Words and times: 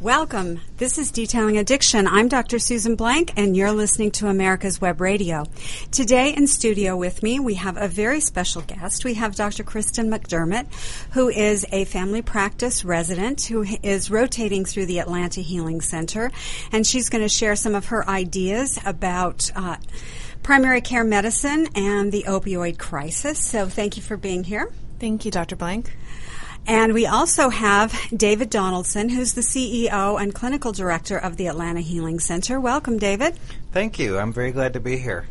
Welcome. 0.00 0.60
This 0.76 0.96
is 0.96 1.10
Detailing 1.10 1.58
Addiction. 1.58 2.06
I'm 2.06 2.28
Dr. 2.28 2.60
Susan 2.60 2.94
Blank, 2.94 3.32
and 3.36 3.56
you're 3.56 3.72
listening 3.72 4.12
to 4.12 4.28
America's 4.28 4.80
Web 4.80 5.00
Radio. 5.00 5.44
Today 5.90 6.32
in 6.32 6.46
studio 6.46 6.96
with 6.96 7.20
me, 7.20 7.40
we 7.40 7.54
have 7.54 7.76
a 7.76 7.88
very 7.88 8.20
special 8.20 8.62
guest. 8.62 9.04
We 9.04 9.14
have 9.14 9.34
Dr. 9.34 9.64
Kristen 9.64 10.08
McDermott, 10.08 10.72
who 11.14 11.28
is 11.28 11.66
a 11.72 11.84
family 11.86 12.22
practice 12.22 12.84
resident 12.84 13.42
who 13.42 13.64
is 13.82 14.08
rotating 14.08 14.64
through 14.64 14.86
the 14.86 15.00
Atlanta 15.00 15.40
Healing 15.40 15.80
Center, 15.80 16.30
and 16.70 16.86
she's 16.86 17.08
going 17.08 17.24
to 17.24 17.28
share 17.28 17.56
some 17.56 17.74
of 17.74 17.86
her 17.86 18.08
ideas 18.08 18.78
about. 18.86 19.50
Uh, 19.56 19.78
primary 20.40 20.80
care 20.80 21.04
medicine 21.04 21.68
and 21.74 22.10
the 22.10 22.24
opioid 22.26 22.78
crisis. 22.78 23.44
So, 23.44 23.66
thank 23.66 23.96
you 23.96 24.02
for 24.02 24.16
being 24.16 24.44
here. 24.44 24.70
Thank 25.00 25.24
you, 25.24 25.30
Dr. 25.30 25.56
Blank. 25.56 25.92
And 26.68 26.92
we 26.92 27.06
also 27.06 27.48
have 27.48 27.98
David 28.14 28.50
Donaldson, 28.50 29.08
who's 29.08 29.32
the 29.32 29.40
CEO 29.40 30.20
and 30.20 30.34
clinical 30.34 30.70
director 30.70 31.16
of 31.16 31.38
the 31.38 31.46
Atlanta 31.46 31.80
Healing 31.80 32.20
Center. 32.20 32.60
Welcome, 32.60 32.98
David. 32.98 33.38
Thank 33.72 33.98
you. 33.98 34.18
I'm 34.18 34.34
very 34.34 34.52
glad 34.52 34.74
to 34.74 34.80
be 34.80 34.98
here. 34.98 35.26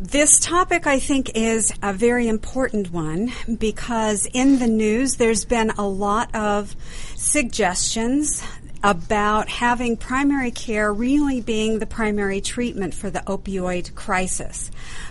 This 0.00 0.40
topic, 0.40 0.88
I 0.88 0.98
think, 0.98 1.30
is 1.36 1.72
a 1.80 1.92
very 1.92 2.26
important 2.26 2.92
one 2.92 3.32
because 3.56 4.26
in 4.34 4.58
the 4.58 4.66
news 4.66 5.14
there's 5.14 5.44
been 5.44 5.70
a 5.78 5.86
lot 5.86 6.34
of 6.34 6.74
suggestions 7.14 8.42
about 8.82 9.48
having 9.48 9.96
primary 9.96 10.50
care 10.50 10.92
really 10.92 11.40
being 11.40 11.78
the 11.78 11.86
primary 11.86 12.40
treatment 12.40 12.94
for 12.94 13.10
the 13.10 13.20
opioid 13.20 13.94
crisis. 13.94 14.70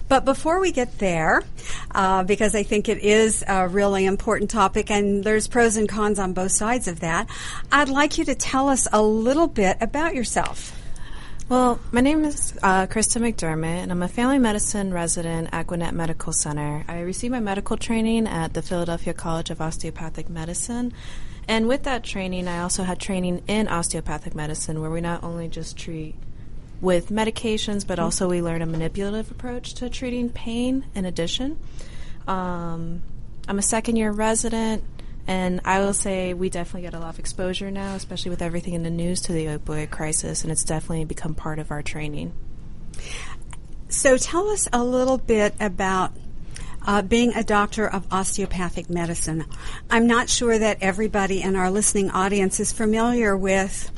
But 0.09 0.25
before 0.25 0.59
we 0.59 0.71
get 0.71 0.99
there, 0.99 1.43
uh, 1.91 2.23
because 2.23 2.53
I 2.53 2.63
think 2.63 2.89
it 2.89 2.99
is 2.99 3.43
a 3.47 3.67
really 3.67 4.05
important 4.05 4.49
topic 4.49 4.91
and 4.91 5.23
there's 5.23 5.47
pros 5.47 5.77
and 5.77 5.87
cons 5.87 6.19
on 6.19 6.33
both 6.33 6.51
sides 6.51 6.87
of 6.87 6.99
that, 6.99 7.29
I'd 7.71 7.89
like 7.89 8.17
you 8.17 8.25
to 8.25 8.35
tell 8.35 8.67
us 8.67 8.87
a 8.91 9.01
little 9.01 9.47
bit 9.47 9.77
about 9.79 10.15
yourself. 10.15 10.77
Well, 11.47 11.81
my 11.91 11.99
name 11.99 12.23
is 12.23 12.57
uh, 12.63 12.87
Krista 12.87 13.21
McDermott, 13.21 13.83
and 13.83 13.91
I'm 13.91 14.01
a 14.03 14.07
family 14.07 14.39
medicine 14.39 14.93
resident 14.93 15.49
at 15.51 15.67
Gwinnett 15.67 15.93
Medical 15.93 16.31
Center. 16.31 16.85
I 16.87 17.01
received 17.01 17.33
my 17.33 17.41
medical 17.41 17.75
training 17.75 18.25
at 18.25 18.53
the 18.53 18.61
Philadelphia 18.61 19.13
College 19.13 19.49
of 19.49 19.59
Osteopathic 19.59 20.29
Medicine. 20.29 20.93
And 21.51 21.67
with 21.67 21.83
that 21.83 22.05
training, 22.05 22.47
I 22.47 22.61
also 22.61 22.83
had 22.83 22.97
training 22.97 23.43
in 23.45 23.67
osteopathic 23.67 24.33
medicine, 24.33 24.79
where 24.79 24.89
we 24.89 25.01
not 25.01 25.21
only 25.21 25.49
just 25.49 25.75
treat 25.75 26.15
with 26.79 27.09
medications, 27.09 27.85
but 27.85 27.99
also 27.99 28.29
we 28.29 28.41
learn 28.41 28.61
a 28.61 28.65
manipulative 28.65 29.29
approach 29.31 29.73
to 29.73 29.89
treating 29.89 30.29
pain 30.29 30.85
in 30.95 31.03
addition. 31.03 31.59
Um, 32.25 33.01
I'm 33.49 33.59
a 33.59 33.61
second 33.61 33.97
year 33.97 34.11
resident, 34.11 34.85
and 35.27 35.59
I 35.65 35.81
will 35.81 35.93
say 35.93 36.33
we 36.33 36.49
definitely 36.49 36.83
get 36.83 36.93
a 36.93 36.99
lot 36.99 37.09
of 37.09 37.19
exposure 37.19 37.69
now, 37.69 37.95
especially 37.95 38.29
with 38.29 38.41
everything 38.41 38.73
in 38.73 38.83
the 38.83 38.89
news 38.89 39.19
to 39.23 39.33
the 39.33 39.47
opioid 39.47 39.89
crisis, 39.89 40.43
and 40.43 40.53
it's 40.53 40.63
definitely 40.63 41.03
become 41.03 41.35
part 41.35 41.59
of 41.59 41.69
our 41.69 41.81
training. 41.83 42.31
So 43.89 44.15
tell 44.15 44.47
us 44.47 44.69
a 44.71 44.85
little 44.85 45.17
bit 45.17 45.53
about 45.59 46.13
uh, 46.85 47.01
being 47.01 47.33
a 47.33 47.43
doctor 47.43 47.87
of 47.87 48.05
osteopathic 48.11 48.89
medicine. 48.89 49.45
I'm 49.89 50.07
not 50.07 50.29
sure 50.29 50.57
that 50.57 50.77
everybody 50.81 51.41
in 51.41 51.55
our 51.55 51.69
listening 51.69 52.09
audience 52.09 52.59
is 52.59 52.71
familiar 52.71 53.37
with 53.37 53.91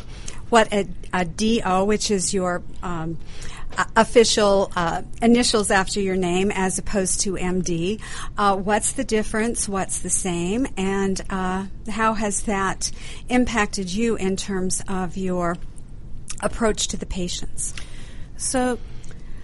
what 0.50 0.72
a, 0.72 0.88
a 1.12 1.26
DO, 1.26 1.86
which 1.86 2.12
is 2.12 2.34
your 2.34 2.62
um, 2.82 3.18
official 3.96 4.72
uh, 4.76 5.02
initials 5.22 5.72
after 5.72 6.00
your 6.00 6.16
name 6.16 6.52
as 6.52 6.78
opposed 6.78 7.22
to 7.22 7.34
MD. 7.34 8.02
Uh, 8.38 8.56
what's 8.56 8.94
the 8.94 9.04
difference? 9.04 9.68
What's 9.68 10.00
the 10.00 10.10
same? 10.10 10.68
And 10.78 11.22
uh, 11.30 11.66
how 11.90 12.14
has 12.14 12.44
that 12.44 12.92
impacted 13.30 13.92
you 13.92 14.16
in 14.16 14.36
terms 14.36 14.84
of 14.88 15.18
your 15.18 15.58
approach 16.42 16.88
to 16.90 16.98
the 16.98 17.06
patients? 17.06 17.74
So, 18.38 18.80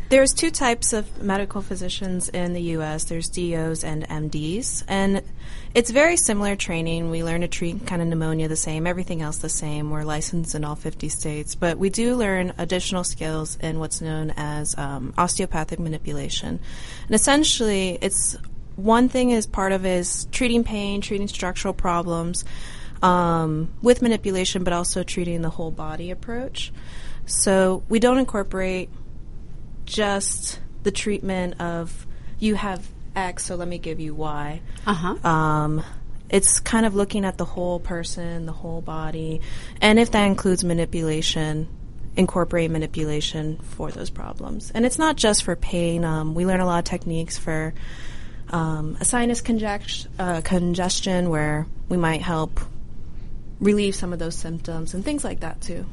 there's 0.09 0.33
two 0.33 0.49
types 0.49 0.91
of 0.91 1.21
medical 1.21 1.61
physicians 1.61 2.29
in 2.29 2.53
the 2.53 2.61
U.S. 2.73 3.03
There's 3.03 3.30
DOs 3.30 3.83
and 3.83 4.08
MDs, 4.08 4.83
and 4.87 5.21
it's 5.75 5.92
very 5.92 6.17
similar 6.17 6.55
training. 6.55 7.11
We 7.11 7.23
learn 7.23 7.42
to 7.42 7.47
treat 7.47 7.86
kind 7.86 8.02
of 8.02 8.08
pneumonia 8.08 8.48
the 8.48 8.55
same, 8.55 8.87
everything 8.87 9.21
else 9.21 9.37
the 9.37 9.49
same. 9.49 9.92
We're 9.92 10.03
licensed 10.03 10.55
in 10.55 10.65
all 10.65 10.75
50 10.75 11.09
states, 11.09 11.53
but 11.53 11.77
we 11.77 11.92
do 11.92 12.15
learn 12.15 12.53
additional 12.58 13.03
skills 13.03 13.58
in 13.58 13.80
what's 13.80 14.02
known 14.02 14.33
as 14.36 14.75
um, 14.80 15.14
osteopathic 15.15 15.80
manipulation. 15.80 16.59
And 17.05 17.15
essentially, 17.15 17.99
it's 18.02 18.36
one 18.75 19.09
thing 19.09 19.30
is 19.30 19.45
part 19.45 19.73
of 19.73 19.86
is 19.86 20.27
treating 20.31 20.64
pain, 20.64 21.02
treating 21.02 21.27
structural 21.27 21.73
problems 21.73 22.45
um, 23.03 23.69
with 23.83 24.02
manipulation, 24.02 24.64
but 24.64 24.73
also 24.73 25.03
treating 25.03 25.43
the 25.43 25.52
whole 25.52 25.71
body 25.71 26.09
approach. 26.09 26.71
So 27.25 27.83
we 27.89 27.99
don't 27.99 28.17
incorporate 28.17 28.89
just 29.89 30.60
the 30.83 30.92
treatment 30.92 31.60
of 31.60 32.08
you 32.38 32.55
have 32.55 32.88
X, 33.16 33.45
so 33.45 33.55
let 33.55 33.67
me 33.67 33.80
give 33.80 34.00
you 34.00 34.14
Y. 34.14 34.61
Uh-huh. 34.86 35.27
Um, 35.27 35.83
it's 36.30 36.60
kind 36.60 36.86
of 36.86 36.94
looking 36.94 37.26
at 37.26 37.38
the 37.38 37.45
whole 37.45 37.80
person, 37.80 38.45
the 38.45 38.54
whole 38.54 38.82
body, 38.82 39.42
and 39.82 39.99
if 39.99 40.11
that 40.11 40.26
includes 40.26 40.64
manipulation, 40.64 41.67
incorporate 42.16 42.70
manipulation 42.70 43.58
for 43.58 43.92
those 43.92 44.10
problems. 44.10 44.72
And 44.72 44.86
it's 44.86 44.99
not 44.99 45.16
just 45.16 45.44
for 45.44 45.55
pain. 45.55 46.05
Um, 46.05 46.36
we 46.36 46.45
learn 46.45 46.60
a 46.60 46.66
lot 46.66 46.80
of 46.80 46.86
techniques 46.86 47.38
for 47.38 47.73
um, 48.49 48.95
a 49.02 49.05
sinus 49.05 49.42
uh, 50.20 50.42
congestion, 50.42 51.30
where 51.30 51.66
we 51.89 51.98
might 51.98 52.22
help 52.22 52.60
relieve 53.60 53.95
some 53.95 54.14
of 54.14 54.20
those 54.20 54.36
symptoms 54.36 54.94
and 54.94 55.04
things 55.04 55.23
like 55.23 55.42
that 55.42 55.61
too. 55.61 55.86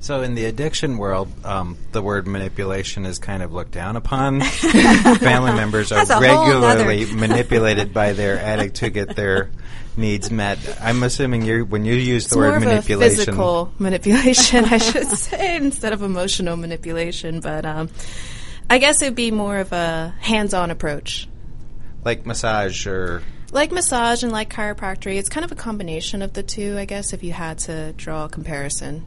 So, 0.00 0.22
in 0.22 0.34
the 0.34 0.44
addiction 0.44 0.96
world, 0.96 1.28
um, 1.44 1.76
the 1.90 2.00
word 2.00 2.28
manipulation 2.28 3.04
is 3.04 3.18
kind 3.18 3.42
of 3.42 3.52
looked 3.52 3.72
down 3.72 3.96
upon. 3.96 4.40
Family 4.42 5.52
members 5.52 5.90
are 5.90 6.06
regularly 6.20 7.04
manipulated 7.12 7.92
by 7.92 8.12
their 8.12 8.38
addict 8.38 8.76
to 8.76 8.90
get 8.90 9.16
their 9.16 9.50
needs 9.96 10.30
met. 10.30 10.58
I'm 10.80 11.02
assuming 11.02 11.42
you 11.42 11.64
when 11.64 11.84
you 11.84 11.94
use 11.94 12.26
it's 12.26 12.32
the 12.32 12.38
word 12.38 12.60
manipulation, 12.60 13.16
physical 13.16 13.72
manipulation, 13.78 14.64
I 14.66 14.78
should 14.78 15.08
say, 15.08 15.56
instead 15.60 15.92
of 15.92 16.02
emotional 16.02 16.56
manipulation. 16.56 17.40
But 17.40 17.66
um, 17.66 17.90
I 18.70 18.78
guess 18.78 19.02
it'd 19.02 19.16
be 19.16 19.32
more 19.32 19.58
of 19.58 19.72
a 19.72 20.14
hands-on 20.20 20.70
approach, 20.70 21.28
like 22.04 22.24
massage 22.24 22.86
or 22.86 23.22
like 23.50 23.72
massage 23.72 24.22
and 24.22 24.30
like 24.30 24.52
chiropractic. 24.52 25.16
It's 25.16 25.28
kind 25.28 25.44
of 25.44 25.50
a 25.50 25.56
combination 25.56 26.22
of 26.22 26.32
the 26.34 26.44
two, 26.44 26.78
I 26.78 26.84
guess, 26.84 27.12
if 27.12 27.24
you 27.24 27.32
had 27.32 27.58
to 27.60 27.92
draw 27.94 28.26
a 28.26 28.28
comparison. 28.28 29.04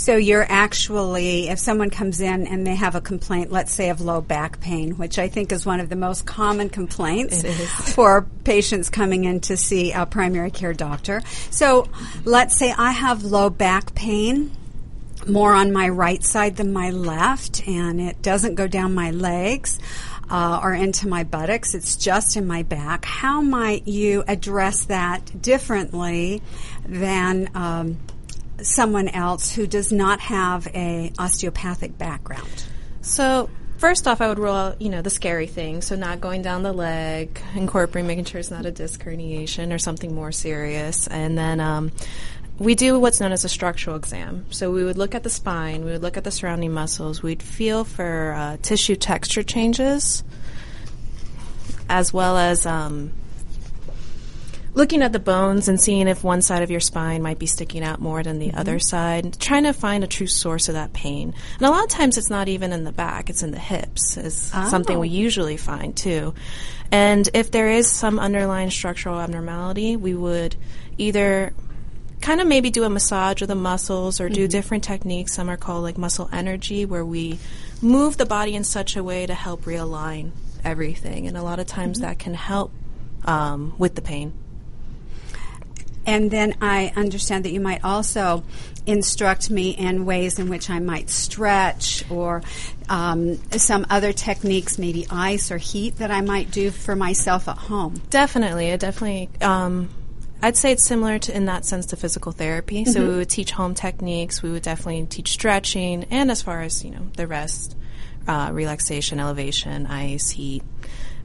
So 0.00 0.16
you're 0.16 0.46
actually, 0.48 1.50
if 1.50 1.58
someone 1.58 1.90
comes 1.90 2.22
in 2.22 2.46
and 2.46 2.66
they 2.66 2.74
have 2.74 2.94
a 2.94 3.02
complaint, 3.02 3.52
let's 3.52 3.70
say 3.70 3.90
of 3.90 4.00
low 4.00 4.22
back 4.22 4.58
pain, 4.58 4.92
which 4.92 5.18
I 5.18 5.28
think 5.28 5.52
is 5.52 5.66
one 5.66 5.78
of 5.78 5.90
the 5.90 5.94
most 5.94 6.24
common 6.24 6.70
complaints 6.70 7.42
for 7.94 8.26
patients 8.44 8.88
coming 8.88 9.24
in 9.24 9.40
to 9.40 9.58
see 9.58 9.92
a 9.92 10.06
primary 10.06 10.50
care 10.52 10.72
doctor. 10.72 11.20
So 11.50 11.86
let's 12.24 12.56
say 12.56 12.72
I 12.72 12.92
have 12.92 13.24
low 13.24 13.50
back 13.50 13.94
pain 13.94 14.52
more 15.28 15.52
on 15.52 15.70
my 15.70 15.90
right 15.90 16.24
side 16.24 16.56
than 16.56 16.72
my 16.72 16.88
left, 16.88 17.68
and 17.68 18.00
it 18.00 18.22
doesn't 18.22 18.54
go 18.54 18.66
down 18.66 18.94
my 18.94 19.10
legs. 19.10 19.78
Uh, 20.30 20.60
or 20.62 20.72
into 20.72 21.08
my 21.08 21.24
buttocks, 21.24 21.74
it's 21.74 21.96
just 21.96 22.36
in 22.36 22.46
my 22.46 22.62
back. 22.62 23.04
How 23.04 23.42
might 23.42 23.88
you 23.88 24.22
address 24.28 24.84
that 24.84 25.42
differently 25.42 26.40
than 26.86 27.50
um, 27.56 27.98
someone 28.62 29.08
else 29.08 29.52
who 29.52 29.66
does 29.66 29.92
not 29.92 30.20
have 30.20 30.66
a 30.68 31.12
osteopathic 31.18 31.96
background? 31.98 32.64
So 33.02 33.48
first 33.78 34.06
off, 34.06 34.20
I 34.20 34.28
would 34.28 34.38
rule 34.38 34.54
out, 34.54 34.82
you 34.82 34.90
know, 34.90 35.02
the 35.02 35.10
scary 35.10 35.46
things. 35.46 35.86
So 35.86 35.96
not 35.96 36.20
going 36.20 36.42
down 36.42 36.62
the 36.62 36.72
leg, 36.72 37.40
incorporating, 37.54 38.06
making 38.06 38.24
sure 38.26 38.38
it's 38.38 38.50
not 38.50 38.66
a 38.66 38.70
disc 38.70 39.02
herniation 39.02 39.74
or 39.74 39.78
something 39.78 40.14
more 40.14 40.32
serious. 40.32 41.06
And 41.06 41.36
then 41.36 41.60
um, 41.60 41.90
we 42.58 42.74
do 42.74 43.00
what's 43.00 43.20
known 43.20 43.32
as 43.32 43.44
a 43.44 43.48
structural 43.48 43.96
exam. 43.96 44.44
So 44.50 44.70
we 44.70 44.84
would 44.84 44.98
look 44.98 45.14
at 45.14 45.22
the 45.22 45.30
spine, 45.30 45.84
we 45.84 45.92
would 45.92 46.02
look 46.02 46.18
at 46.18 46.24
the 46.24 46.30
surrounding 46.30 46.72
muscles, 46.72 47.22
we'd 47.22 47.42
feel 47.42 47.84
for 47.84 48.34
uh, 48.36 48.56
tissue 48.60 48.96
texture 48.96 49.42
changes, 49.42 50.22
as 51.88 52.12
well 52.12 52.36
as 52.36 52.66
um, 52.66 53.12
looking 54.74 55.02
at 55.02 55.12
the 55.12 55.18
bones 55.18 55.68
and 55.68 55.80
seeing 55.80 56.08
if 56.08 56.22
one 56.22 56.42
side 56.42 56.62
of 56.62 56.70
your 56.70 56.80
spine 56.80 57.22
might 57.22 57.38
be 57.38 57.46
sticking 57.46 57.82
out 57.82 58.00
more 58.00 58.22
than 58.22 58.38
the 58.38 58.48
mm-hmm. 58.48 58.58
other 58.58 58.78
side, 58.78 59.38
trying 59.40 59.64
to 59.64 59.72
find 59.72 60.04
a 60.04 60.06
true 60.06 60.26
source 60.26 60.68
of 60.68 60.74
that 60.74 60.92
pain. 60.92 61.34
And 61.58 61.66
a 61.66 61.70
lot 61.70 61.84
of 61.84 61.90
times 61.90 62.18
it's 62.18 62.30
not 62.30 62.48
even 62.48 62.72
in 62.72 62.84
the 62.84 62.92
back, 62.92 63.30
it's 63.30 63.42
in 63.42 63.50
the 63.50 63.58
hips, 63.58 64.16
is 64.16 64.50
oh. 64.54 64.68
something 64.68 64.98
we 64.98 65.08
usually 65.08 65.56
find 65.56 65.96
too. 65.96 66.34
And 66.92 67.28
if 67.34 67.50
there 67.50 67.68
is 67.68 67.90
some 67.90 68.18
underlying 68.18 68.70
structural 68.70 69.20
abnormality, 69.20 69.96
we 69.96 70.14
would 70.14 70.56
either 70.98 71.52
kind 72.20 72.40
of 72.40 72.46
maybe 72.46 72.70
do 72.70 72.84
a 72.84 72.90
massage 72.90 73.42
of 73.42 73.48
the 73.48 73.54
muscles 73.54 74.20
or 74.20 74.28
do 74.28 74.42
mm-hmm. 74.42 74.50
different 74.50 74.84
techniques. 74.84 75.32
Some 75.32 75.48
are 75.48 75.56
called 75.56 75.82
like 75.82 75.96
muscle 75.96 76.28
energy, 76.32 76.84
where 76.84 77.04
we 77.04 77.38
move 77.80 78.16
the 78.16 78.26
body 78.26 78.54
in 78.54 78.64
such 78.64 78.96
a 78.96 79.02
way 79.02 79.26
to 79.26 79.34
help 79.34 79.62
realign 79.62 80.32
everything. 80.62 81.26
And 81.26 81.36
a 81.36 81.42
lot 81.42 81.58
of 81.58 81.66
times 81.66 81.98
mm-hmm. 81.98 82.08
that 82.08 82.18
can 82.18 82.34
help 82.34 82.72
um, 83.24 83.74
with 83.78 83.94
the 83.94 84.02
pain. 84.02 84.34
And 86.06 86.30
then 86.30 86.56
I 86.60 86.92
understand 86.96 87.44
that 87.44 87.52
you 87.52 87.60
might 87.60 87.84
also 87.84 88.42
instruct 88.86 89.50
me 89.50 89.70
in 89.70 90.04
ways 90.04 90.38
in 90.38 90.48
which 90.48 90.70
I 90.70 90.78
might 90.78 91.10
stretch 91.10 92.04
or 92.10 92.42
um, 92.88 93.36
some 93.52 93.86
other 93.90 94.12
techniques, 94.12 94.78
maybe 94.78 95.06
ice 95.10 95.50
or 95.50 95.58
heat, 95.58 95.96
that 95.96 96.10
I 96.10 96.22
might 96.22 96.50
do 96.50 96.70
for 96.70 96.96
myself 96.96 97.48
at 97.48 97.58
home. 97.58 98.00
Definitely. 98.10 98.68
It 98.68 98.80
definitely. 98.80 99.28
Um, 99.40 99.90
I'd 100.42 100.56
say 100.56 100.72
it's 100.72 100.84
similar 100.84 101.18
to, 101.18 101.36
in 101.36 101.44
that 101.46 101.66
sense 101.66 101.86
to 101.86 101.96
physical 101.96 102.32
therapy. 102.32 102.82
Mm-hmm. 102.82 102.92
So 102.92 103.06
we 103.06 103.16
would 103.16 103.28
teach 103.28 103.50
home 103.50 103.74
techniques. 103.74 104.42
We 104.42 104.50
would 104.50 104.62
definitely 104.62 105.04
teach 105.06 105.32
stretching, 105.32 106.04
and 106.04 106.30
as 106.30 106.40
far 106.40 106.62
as 106.62 106.82
you 106.82 106.92
know, 106.92 107.08
the 107.16 107.26
rest, 107.26 107.76
uh, 108.26 108.48
relaxation, 108.50 109.20
elevation, 109.20 109.86
ice, 109.86 110.30
heat 110.30 110.62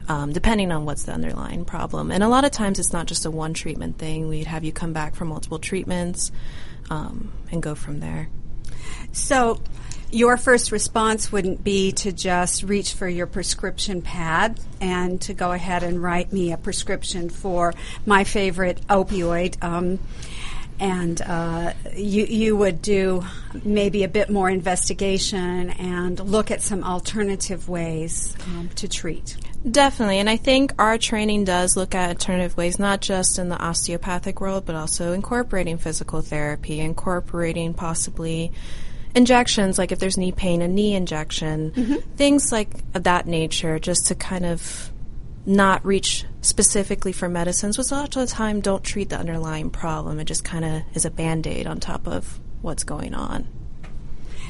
um, 0.08 0.34
depending 0.34 0.72
on 0.72 0.86
what's 0.86 1.04
the 1.04 1.12
underlying 1.12 1.66
problem. 1.66 2.12
And 2.12 2.24
a 2.24 2.28
lot 2.28 2.46
of 2.46 2.52
times 2.52 2.80
it's 2.80 2.94
not 2.94 3.08
just 3.08 3.26
a 3.26 3.32
one 3.32 3.54
treatment 3.54 3.98
thing. 3.98 4.28
We'd 4.28 4.48
have 4.48 4.64
you 4.64 4.72
come 4.72 4.94
back 4.94 5.16
for 5.16 5.26
multiple 5.26 5.60
treatments 5.60 6.32
um, 6.90 7.32
and 7.52 7.62
go 7.62 7.76
from 7.76 8.00
there. 8.00 8.30
So, 9.12 9.62
your 10.12 10.38
first 10.38 10.72
response 10.72 11.32
wouldn't 11.32 11.64
be 11.64 11.92
to 11.92 12.12
just 12.12 12.64
reach 12.64 12.94
for 12.94 13.08
your 13.08 13.28
prescription 13.28 14.02
pad 14.02 14.60
and 14.80 15.20
to 15.22 15.34
go 15.34 15.52
ahead 15.52 15.84
and 15.84 16.02
write 16.02 16.32
me 16.32 16.54
a 16.54 16.58
prescription 16.58 17.30
for 17.30 17.74
my 18.06 18.24
favorite 18.24 18.80
opioid. 18.88 19.62
Um, 19.64 20.00
and 20.80 21.22
uh, 21.22 21.74
you 21.96 22.26
you 22.26 22.58
would 22.58 22.82
do 22.82 23.24
maybe 23.64 24.04
a 24.04 24.08
bit 24.08 24.30
more 24.30 24.50
investigation 24.50 25.70
and 25.72 26.20
look 26.20 26.52
at 26.52 26.62
some 26.62 26.84
alternative 26.84 27.70
ways 27.70 28.36
um, 28.48 28.70
to 28.76 28.88
treat. 28.88 29.38
Definitely, 29.70 30.20
and 30.20 30.30
I 30.30 30.38
think 30.38 30.74
our 30.78 30.98
training 30.98 31.46
does 31.46 31.76
look 31.76 31.96
at 31.96 32.10
alternative 32.10 32.56
ways, 32.56 32.78
not 32.78 33.02
just 33.02 33.40
in 33.40 33.50
the 33.50 33.58
osteopathic 33.58 34.40
world, 34.40 34.66
but 34.66 34.76
also 34.76 35.14
incorporating 35.14 35.78
physical 35.78 36.22
therapy, 36.22 36.80
incorporating 36.80 37.74
possibly 37.74 38.52
injections, 39.16 39.78
like 39.78 39.92
if 39.92 40.00
there's 40.00 40.18
knee 40.18 40.34
pain, 40.34 40.62
a 40.62 40.68
knee 40.68 40.94
injection, 40.94 41.72
mm-hmm. 41.72 41.96
things 42.16 42.52
like 42.52 42.70
that 42.94 43.26
nature, 43.26 43.80
just 43.80 44.08
to 44.08 44.16
kind 44.16 44.46
of 44.46 44.92
not 45.46 45.86
reach 45.86 46.26
specifically 46.42 47.12
for 47.12 47.30
medicines, 47.30 47.78
which 47.78 47.92
a 47.92 47.96
lot 47.96 48.16
of 48.16 48.22
the 48.22 48.28
time 48.28 48.62
don't 48.62 48.84
treat 48.84 49.10
the 49.10 49.18
underlying 49.18 49.70
problem. 49.70 50.20
It 50.20 50.26
just 50.26 50.44
kind 50.44 50.66
of 50.66 50.82
is 50.94 51.06
a 51.06 51.12
band 51.12 51.46
aid 51.48 51.68
on 51.68 51.80
top 51.80 52.08
of 52.08 52.40
what's 52.62 52.84
going 52.84 53.14
on. 53.14 53.48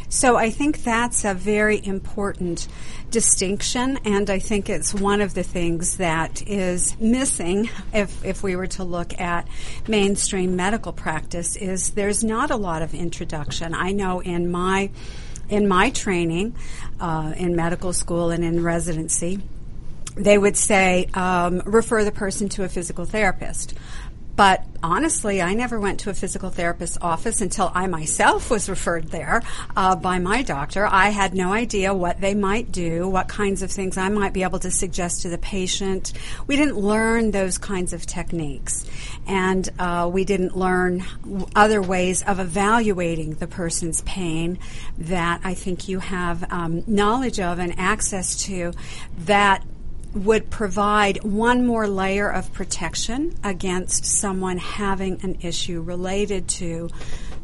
So 0.08 0.38
I 0.38 0.52
think 0.52 0.84
that's 0.84 1.26
a 1.26 1.34
very 1.34 1.84
important 1.84 2.68
distinction, 3.10 3.98
and 4.06 4.30
I 4.30 4.40
think 4.40 4.70
it's 4.70 4.94
one 4.94 5.20
of 5.20 5.34
the 5.34 5.44
things 5.44 5.98
that 5.98 6.48
is 6.48 6.98
missing 7.00 7.70
if, 7.92 8.24
if 8.24 8.44
we 8.44 8.56
were 8.56 8.68
to 8.68 8.84
look 8.84 9.20
at 9.20 9.48
mainstream 9.88 10.56
medical 10.56 10.94
practice 10.94 11.56
is 11.56 11.92
there's 11.92 12.24
not 12.24 12.52
a 12.52 12.56
lot 12.56 12.82
of 12.82 12.94
introduction. 12.94 13.74
I 13.74 13.92
know 13.92 14.22
in 14.22 14.52
my 14.52 14.92
in 15.48 15.68
my 15.68 15.92
training 15.92 16.56
uh, 17.00 17.34
in 17.38 17.56
medical 17.56 17.94
school 17.94 18.32
and 18.32 18.44
in 18.44 18.64
residency, 18.64 19.42
they 20.16 20.38
would 20.38 20.58
say, 20.58 21.10
um, 21.14 21.62
refer 21.66 22.04
the 22.04 22.12
person 22.12 22.50
to 22.50 22.64
a 22.64 22.70
physical 22.70 23.06
therapist. 23.06 23.74
But 24.36 24.66
honestly, 24.84 25.42
I 25.42 25.54
never 25.54 25.80
went 25.80 26.02
to 26.02 26.10
a 26.10 26.14
physical 26.14 26.50
therapist's 26.50 26.98
office 27.02 27.40
until 27.40 27.72
I 27.74 27.88
myself 27.88 28.52
was 28.52 28.68
referred 28.68 29.08
there 29.08 29.42
uh, 29.78 29.96
by 29.96 30.20
my 30.20 30.42
doctor. 30.42 30.86
I 30.86 31.10
had 31.10 31.34
no 31.34 31.54
idea 31.54 31.94
what 31.94 32.20
they 32.20 32.34
might 32.34 32.72
do, 32.72 33.08
what 33.08 33.30
kinds 33.30 33.62
of 33.62 33.72
things 33.72 33.98
I 33.98 34.10
might 34.10 34.34
be 34.34 34.44
able 34.44 34.60
to 34.60 34.72
suggest 34.72 35.22
to 35.22 35.30
the 35.30 35.38
patient. 35.38 36.12
We 36.48 36.58
didn't 36.58 36.78
learn 36.78 37.32
those 37.32 37.58
kinds 37.58 37.94
of 37.94 38.06
techniques. 38.06 38.86
And 39.26 39.70
uh, 39.80 40.10
we 40.12 40.26
didn't 40.26 40.58
learn 40.58 41.06
other 41.56 41.82
ways 41.82 42.22
of 42.24 42.40
evaluating 42.40 43.36
the 43.36 43.48
person's 43.48 44.02
pain 44.02 44.60
that 44.98 45.40
I 45.46 45.54
think 45.54 45.88
you 45.88 46.00
have 46.00 46.52
um, 46.52 46.84
knowledge 46.88 47.40
of 47.40 47.60
and 47.60 47.74
access 47.80 48.44
to 48.46 48.74
that 49.20 49.64
would 50.16 50.50
provide 50.50 51.24
one 51.24 51.66
more 51.66 51.88
layer 51.88 52.30
of 52.30 52.52
protection 52.54 53.38
against 53.44 54.06
someone 54.06 54.58
having 54.58 55.20
an 55.24 55.38
issue 55.42 55.82
related 55.82 56.48
to 56.48 56.90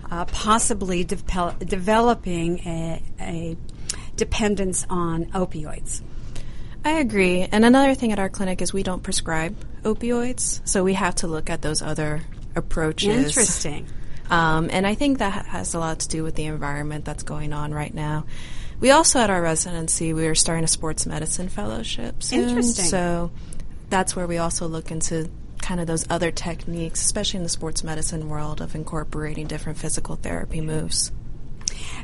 uh, 0.09 0.25
possibly 0.25 1.03
de- 1.03 1.56
developing 1.59 2.59
a, 2.59 3.03
a 3.19 3.57
dependence 4.15 4.85
on 4.89 5.25
opioids. 5.25 6.01
I 6.83 7.00
agree. 7.00 7.47
And 7.51 7.63
another 7.63 7.94
thing 7.94 8.12
at 8.12 8.19
our 8.19 8.29
clinic 8.29 8.62
is 8.62 8.73
we 8.73 8.83
don't 8.83 9.03
prescribe 9.03 9.56
opioids, 9.83 10.68
so 10.68 10.83
we 10.83 10.94
have 10.94 11.15
to 11.15 11.27
look 11.27 11.50
at 11.50 11.62
those 11.62 11.81
other 11.81 12.21
approaches. 12.56 13.27
Interesting. 13.27 13.88
Um, 14.29 14.69
and 14.71 14.88
I 14.88 14.95
think 14.95 15.19
that 15.19 15.45
has 15.45 15.73
a 15.73 15.79
lot 15.79 16.00
to 16.00 16.07
do 16.07 16.23
with 16.23 16.35
the 16.35 16.45
environment 16.45 17.06
that's 17.06 17.23
going 17.23 17.53
on 17.53 17.73
right 17.73 17.94
now. 17.94 18.25
We 18.81 18.89
also, 18.89 19.19
at 19.19 19.30
our 19.30 19.42
residency, 19.42 20.12
we 20.12 20.25
are 20.28 20.36
starting 20.36 20.63
a 20.63 20.68
sports 20.68 21.06
medicine 21.06 21.50
fellowship 21.50 22.24
soon. 22.24 22.50
Interesting. 22.50 22.86
So 22.86 23.31
that's 23.92 24.16
where 24.16 24.25
we 24.25 24.39
also 24.39 24.68
look 24.68 24.89
into 24.89 25.30
kind 25.62 25.80
of 25.80 25.86
those 25.86 26.06
other 26.10 26.31
techniques, 26.31 27.00
especially 27.00 27.38
in 27.38 27.44
the 27.44 27.50
sports 27.50 27.83
medicine 27.83 28.28
world, 28.28 28.60
of 28.60 28.74
incorporating 28.74 29.45
different 29.45 29.78
physical 29.78 30.16
therapy 30.16 30.62
moves. 30.62 31.12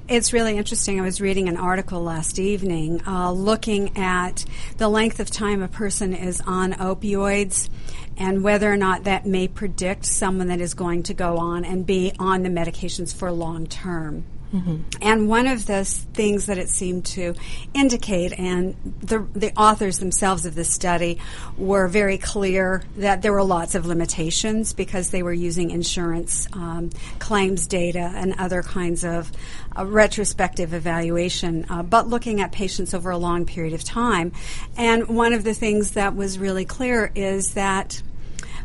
It's 0.07 0.31
really 0.31 0.55
interesting. 0.55 0.99
I 0.99 1.03
was 1.03 1.19
reading 1.19 1.49
an 1.49 1.57
article 1.57 2.01
last 2.01 2.37
evening 2.37 3.01
uh, 3.07 3.31
looking 3.31 3.97
at 3.97 4.45
the 4.77 4.87
length 4.87 5.19
of 5.19 5.31
time 5.31 5.63
a 5.63 5.67
person 5.67 6.13
is 6.13 6.41
on 6.45 6.73
opioids 6.73 7.69
and 8.17 8.43
whether 8.43 8.71
or 8.71 8.77
not 8.77 9.05
that 9.05 9.25
may 9.25 9.47
predict 9.47 10.05
someone 10.05 10.47
that 10.47 10.61
is 10.61 10.75
going 10.75 11.03
to 11.03 11.13
go 11.15 11.37
on 11.37 11.65
and 11.65 11.85
be 11.85 12.13
on 12.19 12.43
the 12.43 12.49
medications 12.49 13.13
for 13.13 13.31
long 13.31 13.65
term. 13.65 14.23
Mm-hmm. 14.53 14.77
And 15.01 15.27
one 15.27 15.45
of 15.45 15.65
the 15.65 15.83
things 15.83 16.45
that 16.45 16.57
it 16.57 16.69
seemed 16.69 17.05
to 17.07 17.35
indicate, 17.73 18.37
and 18.37 18.75
the, 19.01 19.27
the 19.33 19.53
authors 19.55 19.99
themselves 19.99 20.45
of 20.45 20.55
this 20.55 20.73
study 20.73 21.19
were 21.57 21.87
very 21.87 22.17
clear 22.17 22.83
that 22.97 23.21
there 23.21 23.33
were 23.33 23.43
lots 23.43 23.75
of 23.75 23.85
limitations 23.85 24.73
because 24.73 25.09
they 25.09 25.21
were 25.21 25.33
using 25.33 25.71
insurance 25.71 26.47
um, 26.53 26.91
claims 27.19 27.67
data 27.67 28.11
and 28.15 28.35
other 28.39 28.63
kinds 28.63 29.03
of 29.03 29.31
uh, 29.77 29.85
retrospective 29.85 30.73
evaluation, 30.73 31.65
uh, 31.69 31.83
but 31.83 32.07
looking 32.07 32.39
at 32.39 32.51
patients 32.51 32.93
over 32.93 33.11
a 33.11 33.17
long 33.17 33.45
period 33.45 33.73
of 33.73 33.83
time. 33.83 34.31
And 34.77 35.07
one 35.09 35.33
of 35.33 35.43
the 35.43 35.53
things 35.53 35.91
that 35.91 36.15
was 36.15 36.39
really 36.39 36.65
clear 36.65 37.11
is 37.15 37.53
that 37.55 38.01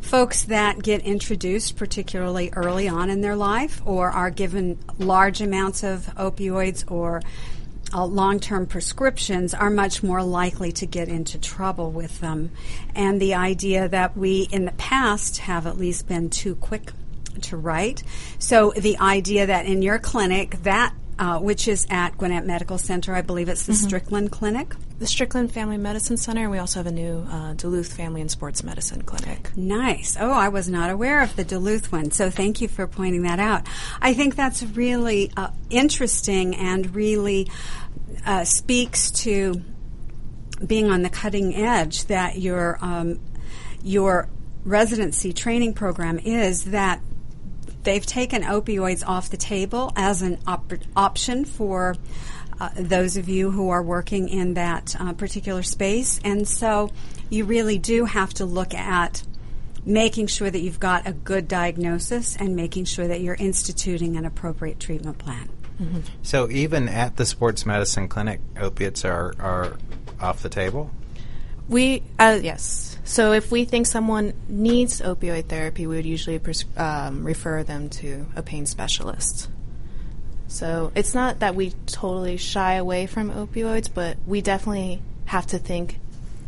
folks 0.02 0.44
that 0.44 0.82
get 0.82 1.00
introduced 1.02 1.76
particularly 1.76 2.50
early 2.54 2.88
on 2.88 3.08
in 3.08 3.22
their 3.22 3.36
life 3.36 3.80
or 3.86 4.10
are 4.10 4.30
given 4.30 4.78
large 4.98 5.40
amounts 5.40 5.82
of 5.82 6.06
opioids 6.16 6.88
or 6.90 7.22
uh, 7.94 8.04
long 8.04 8.40
term 8.40 8.66
prescriptions 8.66 9.54
are 9.54 9.70
much 9.70 10.02
more 10.02 10.22
likely 10.22 10.72
to 10.72 10.86
get 10.86 11.08
into 11.08 11.38
trouble 11.38 11.90
with 11.90 12.20
them. 12.20 12.50
And 12.94 13.20
the 13.20 13.34
idea 13.34 13.88
that 13.88 14.16
we 14.16 14.48
in 14.50 14.64
the 14.64 14.72
past 14.72 15.38
have 15.38 15.66
at 15.66 15.78
least 15.78 16.08
been 16.08 16.30
too 16.30 16.56
quick 16.56 16.92
to 17.42 17.56
write. 17.56 18.02
So 18.38 18.72
the 18.76 18.98
idea 18.98 19.46
that 19.46 19.66
in 19.66 19.82
your 19.82 19.98
clinic, 19.98 20.62
that 20.62 20.94
uh, 21.22 21.38
which 21.38 21.68
is 21.68 21.86
at 21.88 22.18
Gwinnett 22.18 22.44
Medical 22.44 22.78
Center. 22.78 23.14
I 23.14 23.22
believe 23.22 23.48
it's 23.48 23.64
the 23.64 23.72
mm-hmm. 23.72 23.86
Strickland 23.86 24.32
Clinic. 24.32 24.74
The 24.98 25.06
Strickland 25.06 25.52
Family 25.52 25.76
Medicine 25.76 26.16
Center, 26.16 26.42
and 26.42 26.50
we 26.50 26.58
also 26.58 26.80
have 26.80 26.88
a 26.88 26.90
new 26.92 27.24
uh, 27.30 27.52
Duluth 27.52 27.92
Family 27.92 28.20
and 28.20 28.28
Sports 28.28 28.64
Medicine 28.64 29.02
Clinic. 29.02 29.56
Nice. 29.56 30.16
Oh, 30.18 30.32
I 30.32 30.48
was 30.48 30.68
not 30.68 30.90
aware 30.90 31.22
of 31.22 31.36
the 31.36 31.44
Duluth 31.44 31.92
one, 31.92 32.10
so 32.10 32.28
thank 32.28 32.60
you 32.60 32.66
for 32.66 32.88
pointing 32.88 33.22
that 33.22 33.38
out. 33.38 33.68
I 34.00 34.14
think 34.14 34.34
that's 34.34 34.64
really 34.64 35.30
uh, 35.36 35.50
interesting 35.70 36.56
and 36.56 36.92
really 36.92 37.48
uh, 38.26 38.42
speaks 38.42 39.12
to 39.12 39.62
being 40.66 40.90
on 40.90 41.02
the 41.02 41.10
cutting 41.10 41.54
edge 41.54 42.06
that 42.06 42.40
your 42.40 42.78
um, 42.82 43.20
your 43.84 44.28
residency 44.64 45.32
training 45.32 45.74
program 45.74 46.18
is 46.18 46.64
that 46.64 47.00
they've 47.84 48.04
taken 48.04 48.42
opioids 48.42 49.06
off 49.06 49.30
the 49.30 49.36
table 49.36 49.92
as 49.96 50.22
an 50.22 50.38
op- 50.46 50.72
option 50.96 51.44
for 51.44 51.96
uh, 52.60 52.70
those 52.76 53.16
of 53.16 53.28
you 53.28 53.50
who 53.50 53.70
are 53.70 53.82
working 53.82 54.28
in 54.28 54.54
that 54.54 54.94
uh, 54.98 55.12
particular 55.14 55.62
space. 55.62 56.20
And 56.24 56.46
so 56.46 56.90
you 57.30 57.44
really 57.44 57.78
do 57.78 58.04
have 58.04 58.34
to 58.34 58.44
look 58.44 58.74
at 58.74 59.22
making 59.84 60.28
sure 60.28 60.48
that 60.48 60.60
you've 60.60 60.78
got 60.78 61.08
a 61.08 61.12
good 61.12 61.48
diagnosis 61.48 62.36
and 62.36 62.54
making 62.54 62.84
sure 62.84 63.08
that 63.08 63.20
you're 63.20 63.34
instituting 63.34 64.16
an 64.16 64.24
appropriate 64.24 64.78
treatment 64.78 65.18
plan. 65.18 65.48
Mm-hmm. 65.80 66.00
So 66.22 66.48
even 66.50 66.88
at 66.88 67.16
the 67.16 67.26
sports 67.26 67.66
medicine 67.66 68.08
clinic, 68.08 68.40
opiates 68.56 69.04
are, 69.04 69.34
are 69.40 69.76
off 70.20 70.42
the 70.42 70.48
table? 70.48 70.90
We, 71.72 72.02
uh, 72.18 72.38
yes. 72.42 72.98
So 73.04 73.32
if 73.32 73.50
we 73.50 73.64
think 73.64 73.86
someone 73.86 74.34
needs 74.46 75.00
opioid 75.00 75.46
therapy, 75.46 75.86
we 75.86 75.96
would 75.96 76.06
usually 76.06 76.38
pres- 76.38 76.66
um, 76.76 77.24
refer 77.24 77.62
them 77.62 77.88
to 77.90 78.26
a 78.36 78.42
pain 78.42 78.66
specialist. 78.66 79.48
So 80.48 80.92
it's 80.94 81.14
not 81.14 81.40
that 81.40 81.54
we 81.54 81.70
totally 81.86 82.36
shy 82.36 82.74
away 82.74 83.06
from 83.06 83.30
opioids, 83.30 83.88
but 83.92 84.18
we 84.26 84.42
definitely 84.42 85.00
have 85.24 85.46
to 85.46 85.58
think 85.58 85.98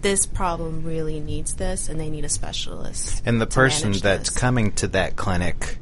this 0.02 0.26
problem 0.26 0.84
really 0.84 1.20
needs 1.20 1.54
this 1.54 1.88
and 1.88 1.98
they 1.98 2.10
need 2.10 2.26
a 2.26 2.28
specialist. 2.28 3.22
And 3.24 3.40
the 3.40 3.46
person 3.46 3.92
that's 3.92 4.28
this. 4.28 4.38
coming 4.38 4.72
to 4.72 4.88
that 4.88 5.16
clinic, 5.16 5.78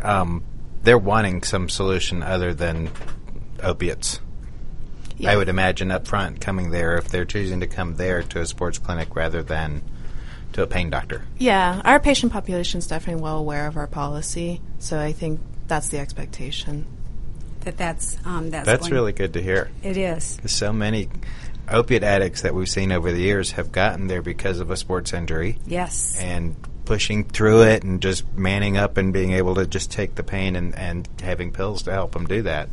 um, 0.00 0.42
they're 0.82 0.98
wanting 0.98 1.44
some 1.44 1.68
solution 1.68 2.24
other 2.24 2.52
than 2.52 2.90
opiates. 3.62 4.18
Yeah. 5.16 5.32
I 5.32 5.36
would 5.36 5.48
imagine 5.48 5.90
up 5.90 6.06
front 6.06 6.40
coming 6.40 6.70
there 6.70 6.96
if 6.96 7.08
they're 7.08 7.24
choosing 7.24 7.60
to 7.60 7.66
come 7.66 7.96
there 7.96 8.22
to 8.22 8.40
a 8.40 8.46
sports 8.46 8.78
clinic 8.78 9.14
rather 9.14 9.42
than 9.42 9.82
to 10.52 10.62
a 10.62 10.66
pain 10.66 10.90
doctor. 10.90 11.24
Yeah, 11.38 11.80
our 11.84 12.00
patient 12.00 12.32
population 12.32 12.78
is 12.78 12.86
definitely 12.86 13.22
well 13.22 13.38
aware 13.38 13.66
of 13.66 13.76
our 13.76 13.86
policy, 13.86 14.60
so 14.78 14.98
I 14.98 15.12
think 15.12 15.40
that's 15.66 15.88
the 15.88 15.98
expectation. 15.98 16.86
That 17.60 17.76
that's 17.76 18.18
um, 18.24 18.50
that's 18.50 18.66
that's 18.66 18.90
really 18.90 19.12
good 19.12 19.34
to 19.34 19.42
hear. 19.42 19.70
It 19.82 19.96
is. 19.96 20.38
So 20.46 20.72
many 20.72 21.08
opiate 21.70 22.02
addicts 22.02 22.42
that 22.42 22.54
we've 22.54 22.68
seen 22.68 22.92
over 22.92 23.12
the 23.12 23.20
years 23.20 23.52
have 23.52 23.72
gotten 23.72 24.08
there 24.08 24.22
because 24.22 24.60
of 24.60 24.70
a 24.70 24.76
sports 24.76 25.12
injury. 25.12 25.58
Yes. 25.66 26.18
And 26.20 26.56
pushing 26.84 27.24
through 27.24 27.62
it 27.62 27.84
and 27.84 28.02
just 28.02 28.30
manning 28.34 28.76
up 28.76 28.96
and 28.96 29.12
being 29.12 29.32
able 29.32 29.54
to 29.54 29.66
just 29.66 29.90
take 29.90 30.16
the 30.16 30.24
pain 30.24 30.56
and, 30.56 30.74
and 30.74 31.08
having 31.22 31.52
pills 31.52 31.84
to 31.84 31.92
help 31.92 32.12
them 32.12 32.26
do 32.26 32.42
that. 32.42 32.68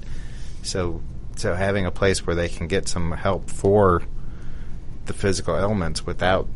So 0.63 1.01
so 1.39 1.55
having 1.55 1.85
a 1.85 1.91
place 1.91 2.27
where 2.27 2.35
they 2.35 2.49
can 2.49 2.67
get 2.67 2.87
some 2.87 3.11
help 3.13 3.49
for 3.49 4.03
the 5.05 5.13
physical 5.13 5.57
ailments 5.57 6.05
without 6.05 6.47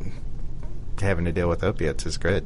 having 0.99 1.25
to 1.25 1.31
deal 1.31 1.47
with 1.47 1.63
opiates 1.63 2.05
is 2.05 2.17
good. 2.17 2.45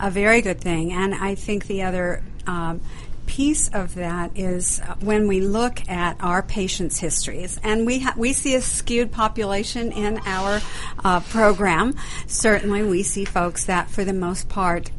A 0.00 0.10
very 0.10 0.42
good 0.42 0.60
thing, 0.60 0.92
and 0.92 1.14
I 1.14 1.36
think 1.36 1.66
the 1.66 1.82
other 1.82 2.22
um, 2.46 2.80
piece 3.26 3.68
of 3.68 3.94
that 3.94 4.36
is 4.36 4.80
uh, 4.80 4.94
when 5.00 5.26
we 5.28 5.40
look 5.40 5.88
at 5.88 6.16
our 6.20 6.42
patients' 6.42 6.98
histories, 6.98 7.58
and 7.62 7.86
we 7.86 8.00
ha- 8.00 8.14
we 8.16 8.32
see 8.32 8.54
a 8.54 8.60
skewed 8.60 9.12
population 9.12 9.92
in 9.92 10.18
our 10.26 10.60
uh, 11.04 11.20
program. 11.20 11.94
Certainly, 12.26 12.82
we 12.84 13.02
see 13.02 13.24
folks 13.24 13.66
that, 13.66 13.88
for 13.88 14.04
the 14.04 14.12
most 14.12 14.48
part, 14.48 14.90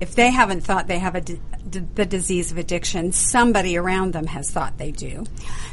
if 0.00 0.14
they 0.14 0.30
haven't 0.30 0.62
thought 0.62 0.86
they 0.86 0.98
have 0.98 1.14
the 1.14 2.06
disease 2.06 2.52
of 2.52 2.58
addiction, 2.58 3.12
somebody 3.12 3.76
around 3.76 4.12
them 4.12 4.26
has 4.26 4.50
thought 4.50 4.78
they 4.78 4.92
do. 4.92 5.24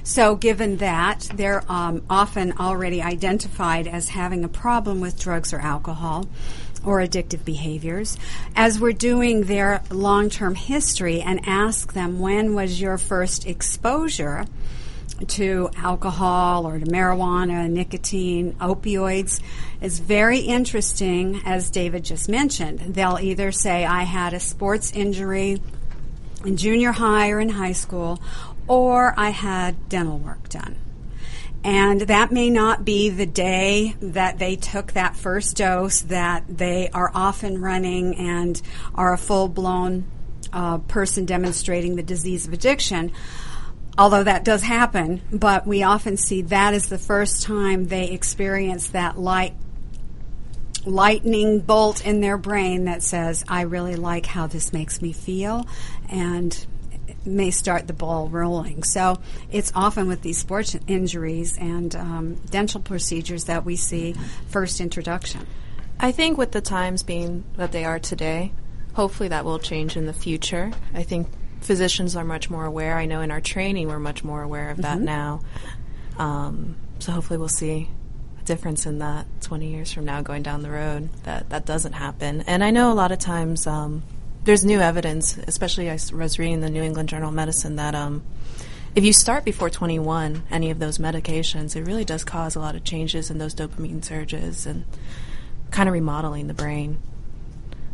So, 0.04 0.36
given 0.36 0.78
that, 0.78 1.28
they're 1.36 1.64
um, 1.72 2.04
often 2.10 2.54
already 2.54 3.02
identified 3.02 3.88
as 3.88 4.10
having 4.10 4.44
a 4.44 4.50
problem 4.50 5.00
with 5.00 5.20
drugs 5.20 5.54
or 5.54 5.60
alcohol 5.60 6.28
or 6.84 7.00
addictive 7.00 7.44
behaviors. 7.44 8.18
As 8.56 8.80
we're 8.80 8.94
doing 8.94 9.44
their 9.44 9.82
long 9.90 10.30
term 10.30 10.56
history 10.56 11.22
and 11.22 11.42
ask 11.46 11.94
them, 11.94 12.20
when 12.20 12.54
was 12.54 12.80
your 12.82 12.98
first 12.98 13.48
exposure? 13.48 14.46
To 15.28 15.70
alcohol 15.78 16.68
or 16.68 16.80
to 16.80 16.86
marijuana, 16.86 17.70
nicotine, 17.70 18.54
opioids 18.54 19.40
is 19.82 20.00
very 20.00 20.40
interesting, 20.40 21.42
as 21.46 21.70
David 21.70 22.04
just 22.04 22.28
mentioned. 22.28 22.80
They'll 22.80 23.20
either 23.20 23.52
say, 23.52 23.86
I 23.86 24.04
had 24.04 24.34
a 24.34 24.40
sports 24.40 24.92
injury 24.92 25.62
in 26.44 26.58
junior 26.58 26.92
high 26.92 27.32
or 27.32 27.40
in 27.40 27.50
high 27.50 27.72
school, 27.72 28.22
or 28.68 29.14
I 29.18 29.30
had 29.30 29.90
dental 29.90 30.20
work 30.20 30.50
done. 30.50 30.78
And 31.64 32.02
that 32.02 32.32
may 32.32 32.52
not 32.52 32.86
be 32.86 33.10
the 33.10 33.26
day 33.26 33.96
that 34.00 34.38
they 34.38 34.56
took 34.56 34.94
that 34.94 35.16
first 35.16 35.58
dose, 35.58 36.02
that 36.02 36.44
they 36.48 36.90
are 36.90 37.12
often 37.16 37.60
running 37.60 38.16
and 38.18 38.62
are 38.94 39.14
a 39.14 39.18
full 39.18 39.48
blown 39.48 40.06
uh, 40.54 40.78
person 40.78 41.26
demonstrating 41.26 41.96
the 41.96 42.04
disease 42.04 42.46
of 42.46 42.54
addiction 42.54 43.12
although 43.98 44.24
that 44.24 44.44
does 44.44 44.62
happen, 44.62 45.22
but 45.32 45.66
we 45.66 45.84
often 45.84 46.18
see 46.18 46.42
that 46.44 46.74
is 46.74 46.88
the 46.88 46.98
first 46.98 47.44
time 47.44 47.88
they 47.88 48.10
experience 48.10 48.88
that 48.90 49.18
light 49.18 49.54
lightning 50.86 51.60
bolt 51.60 52.06
in 52.06 52.22
their 52.22 52.38
brain 52.38 52.86
that 52.86 53.02
says, 53.02 53.44
I 53.48 53.62
really 53.62 53.96
like 53.96 54.28
how 54.28 54.46
this 54.48 54.72
makes 54.72 55.02
me 55.02 55.14
feel, 55.14 55.68
and 56.10 56.66
may 57.26 57.50
start 57.50 57.88
the 57.88 57.94
ball 57.94 58.30
rolling. 58.30 58.84
So 58.84 59.20
it's 59.52 59.72
often 59.74 60.08
with 60.08 60.22
these 60.22 60.38
sports 60.38 60.76
injuries 60.88 61.58
and 61.58 61.96
um, 61.96 62.36
dental 62.52 62.82
procedures 62.82 63.46
that 63.46 63.66
we 63.66 63.76
see 63.76 64.14
first 64.50 64.80
introduction. 64.80 65.48
I 66.00 66.12
think 66.12 66.38
with 66.38 66.52
the 66.52 66.62
times 66.62 67.04
being 67.04 67.44
that 67.58 67.72
they 67.72 67.84
are 67.84 68.00
today, 68.00 68.52
hopefully 68.94 69.30
that 69.30 69.44
will 69.44 69.60
change 69.60 69.98
in 69.98 70.06
the 70.06 70.14
future. 70.14 70.72
I 70.94 71.04
think 71.04 71.28
physicians 71.66 72.16
are 72.16 72.24
much 72.24 72.50
more 72.50 72.66
aware. 72.66 72.98
I 72.98 73.06
know 73.06 73.22
in 73.22 73.32
our 73.32 73.42
training 73.42 73.88
we're 73.88 74.00
much 74.00 74.24
more 74.24 74.42
aware 74.42 74.70
of 74.70 74.78
that 74.78 74.98
mm-hmm. 74.98 75.06
now. 75.06 75.42
Um, 76.18 76.76
so 77.00 77.12
hopefully 77.12 77.38
we'll 77.38 77.48
see 77.50 77.90
a 78.40 78.44
difference 78.44 78.86
in 78.86 79.00
that 79.00 79.26
20 79.42 79.68
years 79.68 79.92
from 79.92 80.06
now 80.06 80.22
going 80.22 80.44
down 80.44 80.62
the 80.62 80.70
road 80.70 81.10
that 81.24 81.50
that 81.50 81.66
doesn't 81.66 81.94
happen. 81.94 82.42
And 82.48 82.64
I 82.64 82.72
know 82.72 82.92
a 82.92 82.96
lot 82.96 83.12
of 83.12 83.20
times 83.20 83.68
um, 83.68 84.04
there's 84.44 84.64
new 84.64 84.80
evidence, 84.80 85.38
especially 85.38 85.90
I 85.90 85.98
was 86.14 86.40
reading 86.40 86.62
the 86.62 86.70
New 86.70 86.84
England 86.84 87.10
Journal 87.10 87.30
of 87.30 87.36
Medicine 87.36 87.76
that 87.78 87.96
um, 87.96 88.24
if 88.96 89.04
you 89.04 89.12
start 89.12 89.44
before 89.44 89.70
21, 89.70 90.44
any 90.50 90.72
of 90.72 90.80
those 90.80 91.00
medications, 91.00 91.76
it 91.76 91.82
really 91.82 92.06
does 92.06 92.24
cause 92.24 92.56
a 92.56 92.60
lot 92.60 92.76
of 92.76 92.84
changes 92.84 93.30
in 93.30 93.40
those 93.40 93.54
dopamine 93.54 94.06
surges 94.06 94.66
and 94.66 94.86
kind 95.72 95.90
of 95.90 95.94
remodeling 95.94 96.48
the 96.48 96.54
brain. 96.54 97.00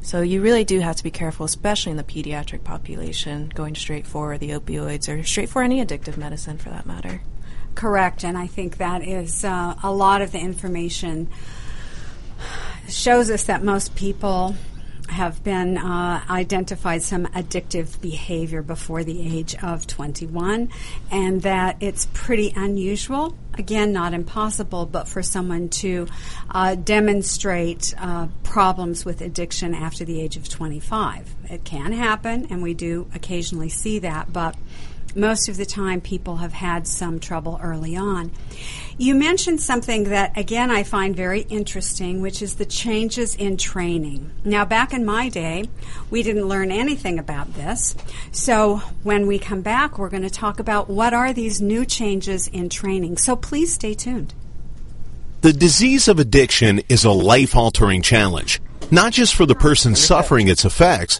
So 0.01 0.21
you 0.21 0.41
really 0.41 0.63
do 0.63 0.79
have 0.79 0.95
to 0.95 1.03
be 1.03 1.11
careful, 1.11 1.45
especially 1.45 1.91
in 1.91 1.97
the 1.97 2.03
pediatric 2.03 2.63
population, 2.63 3.51
going 3.53 3.75
straight 3.75 4.07
for 4.07 4.37
the 4.37 4.49
opioids 4.49 5.07
or 5.07 5.23
straight 5.23 5.49
for 5.49 5.61
any 5.61 5.83
addictive 5.83 6.17
medicine 6.17 6.57
for 6.57 6.69
that 6.69 6.85
matter. 6.85 7.21
Correct, 7.75 8.23
and 8.23 8.37
I 8.37 8.47
think 8.47 8.77
that 8.77 9.07
is 9.07 9.45
uh, 9.45 9.75
a 9.81 9.91
lot 9.91 10.21
of 10.21 10.31
the 10.31 10.39
information 10.39 11.29
shows 12.89 13.29
us 13.29 13.43
that 13.43 13.63
most 13.63 13.95
people 13.95 14.55
have 15.07 15.43
been 15.43 15.77
uh, 15.77 16.23
identified 16.29 17.01
some 17.03 17.25
addictive 17.27 17.99
behavior 18.01 18.61
before 18.61 19.03
the 19.03 19.37
age 19.37 19.55
of 19.61 19.85
21, 19.85 20.69
and 21.11 21.41
that 21.41 21.77
it's 21.79 22.07
pretty 22.13 22.53
unusual. 22.55 23.35
Again, 23.61 23.93
not 23.93 24.15
impossible, 24.15 24.87
but 24.87 25.07
for 25.07 25.21
someone 25.21 25.69
to 25.69 26.07
uh, 26.49 26.73
demonstrate 26.73 27.93
uh, 27.99 28.25
problems 28.41 29.05
with 29.05 29.21
addiction 29.21 29.75
after 29.75 30.03
the 30.03 30.19
age 30.19 30.35
of 30.35 30.49
25. 30.49 31.35
It 31.47 31.63
can 31.63 31.91
happen, 31.91 32.47
and 32.49 32.63
we 32.63 32.73
do 32.73 33.07
occasionally 33.13 33.69
see 33.69 33.99
that, 33.99 34.33
but 34.33 34.55
most 35.15 35.49
of 35.49 35.57
the 35.57 35.65
time 35.65 36.01
people 36.01 36.37
have 36.37 36.53
had 36.53 36.87
some 36.87 37.19
trouble 37.19 37.59
early 37.61 37.95
on. 37.95 38.31
You 38.97 39.15
mentioned 39.15 39.61
something 39.61 40.05
that, 40.05 40.37
again, 40.37 40.69
I 40.69 40.83
find 40.83 41.15
very 41.15 41.41
interesting, 41.41 42.21
which 42.21 42.41
is 42.41 42.55
the 42.55 42.65
changes 42.65 43.35
in 43.35 43.57
training. 43.57 44.31
Now, 44.43 44.65
back 44.65 44.93
in 44.93 45.05
my 45.05 45.29
day, 45.29 45.65
we 46.09 46.23
didn't 46.23 46.47
learn 46.47 46.71
anything 46.71 47.17
about 47.17 47.53
this. 47.53 47.95
So, 48.31 48.77
when 49.03 49.27
we 49.27 49.39
come 49.39 49.61
back, 49.61 49.97
we're 49.97 50.09
going 50.09 50.23
to 50.23 50.29
talk 50.29 50.59
about 50.59 50.89
what 50.89 51.13
are 51.13 51.33
these 51.33 51.61
new 51.61 51.85
changes 51.85 52.47
in 52.47 52.69
training. 52.69 53.17
So, 53.17 53.35
please 53.35 53.73
stay 53.73 53.93
tuned. 53.93 54.33
The 55.41 55.53
disease 55.53 56.07
of 56.07 56.19
addiction 56.19 56.81
is 56.87 57.03
a 57.03 57.11
life 57.11 57.55
altering 57.55 58.03
challenge, 58.03 58.61
not 58.91 59.13
just 59.13 59.33
for 59.33 59.47
the 59.47 59.55
person 59.55 59.95
suffering 59.95 60.47
its 60.47 60.65
effects 60.65 61.19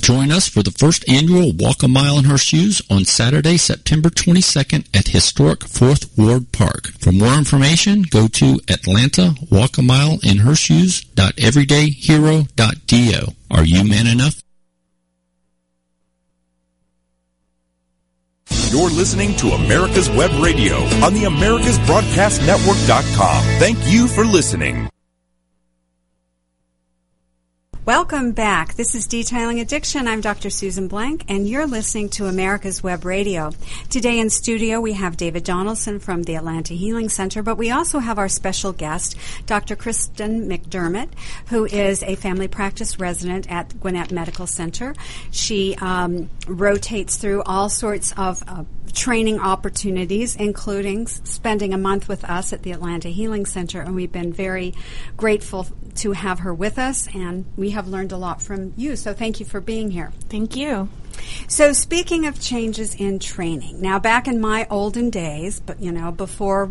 Join 0.00 0.30
us 0.30 0.48
for 0.48 0.62
the 0.62 0.70
first 0.70 1.08
annual 1.08 1.52
Walk 1.52 1.82
a 1.82 1.88
Mile 1.88 2.18
in 2.18 2.24
Her 2.24 2.38
Shoes 2.38 2.80
on 2.90 3.04
Saturday, 3.04 3.56
September 3.56 4.08
22nd 4.10 4.86
at 4.96 5.08
historic 5.08 5.64
Fourth 5.64 6.16
Ward 6.18 6.52
Park. 6.52 6.88
For 6.98 7.12
more 7.12 7.34
information, 7.34 8.02
go 8.02 8.28
to 8.28 8.60
Atlanta 8.68 9.34
Walk 9.50 9.78
a 9.78 9.82
Mile 9.82 10.18
in 10.22 10.38
Her 10.38 10.54
Shoes.everydayhero.do. 10.54 13.32
Are 13.50 13.64
you 13.64 13.84
man 13.84 14.06
enough? 14.06 14.40
You're 18.70 18.90
listening 18.90 19.34
to 19.36 19.48
America's 19.48 20.08
Web 20.10 20.30
Radio 20.42 20.76
on 21.04 21.12
the 21.14 21.24
AmericasBroadcastNetwork.com. 21.24 23.42
Thank 23.58 23.78
you 23.86 24.08
for 24.08 24.24
listening. 24.24 24.88
Welcome 27.84 28.30
back. 28.30 28.74
This 28.74 28.94
is 28.94 29.08
Detailing 29.08 29.58
Addiction. 29.58 30.06
I'm 30.06 30.20
Dr. 30.20 30.50
Susan 30.50 30.86
Blank, 30.86 31.24
and 31.26 31.48
you're 31.48 31.66
listening 31.66 32.10
to 32.10 32.26
America's 32.26 32.80
Web 32.80 33.04
Radio. 33.04 33.50
Today 33.90 34.20
in 34.20 34.30
studio, 34.30 34.80
we 34.80 34.92
have 34.92 35.16
David 35.16 35.42
Donaldson 35.42 35.98
from 35.98 36.22
the 36.22 36.36
Atlanta 36.36 36.74
Healing 36.74 37.08
Center, 37.08 37.42
but 37.42 37.58
we 37.58 37.72
also 37.72 37.98
have 37.98 38.20
our 38.20 38.28
special 38.28 38.72
guest, 38.72 39.16
Dr. 39.46 39.74
Kristen 39.74 40.48
McDermott, 40.48 41.08
who 41.48 41.64
is 41.64 42.04
a 42.04 42.14
family 42.14 42.46
practice 42.46 43.00
resident 43.00 43.50
at 43.50 43.80
Gwinnett 43.80 44.12
Medical 44.12 44.46
Center. 44.46 44.94
She 45.32 45.74
um, 45.80 46.30
rotates 46.46 47.16
through 47.16 47.42
all 47.42 47.68
sorts 47.68 48.12
of 48.16 48.44
uh, 48.46 48.62
training 48.92 49.38
opportunities, 49.40 50.36
including 50.36 51.06
spending 51.06 51.72
a 51.72 51.78
month 51.78 52.08
with 52.08 52.24
us 52.24 52.52
at 52.52 52.62
the 52.62 52.72
Atlanta 52.72 53.08
Healing 53.08 53.46
Center, 53.46 53.80
and 53.80 53.94
we've 53.94 54.12
been 54.12 54.32
very 54.32 54.74
grateful 55.16 55.66
to 55.96 56.12
have 56.12 56.40
her 56.40 56.52
with 56.52 56.78
us, 56.78 57.08
and 57.14 57.44
we 57.56 57.70
have 57.70 57.88
learned 57.88 58.12
a 58.12 58.16
lot 58.16 58.42
from 58.42 58.72
you. 58.76 58.96
So 58.96 59.12
thank 59.14 59.40
you 59.40 59.46
for 59.46 59.60
being 59.60 59.90
here. 59.90 60.12
Thank 60.28 60.56
you. 60.56 60.88
So 61.46 61.72
speaking 61.72 62.26
of 62.26 62.40
changes 62.40 62.94
in 62.94 63.18
training, 63.18 63.80
now 63.80 63.98
back 63.98 64.26
in 64.26 64.40
my 64.40 64.66
olden 64.70 65.10
days, 65.10 65.60
but 65.60 65.80
you 65.80 65.92
know 65.92 66.10
before 66.10 66.70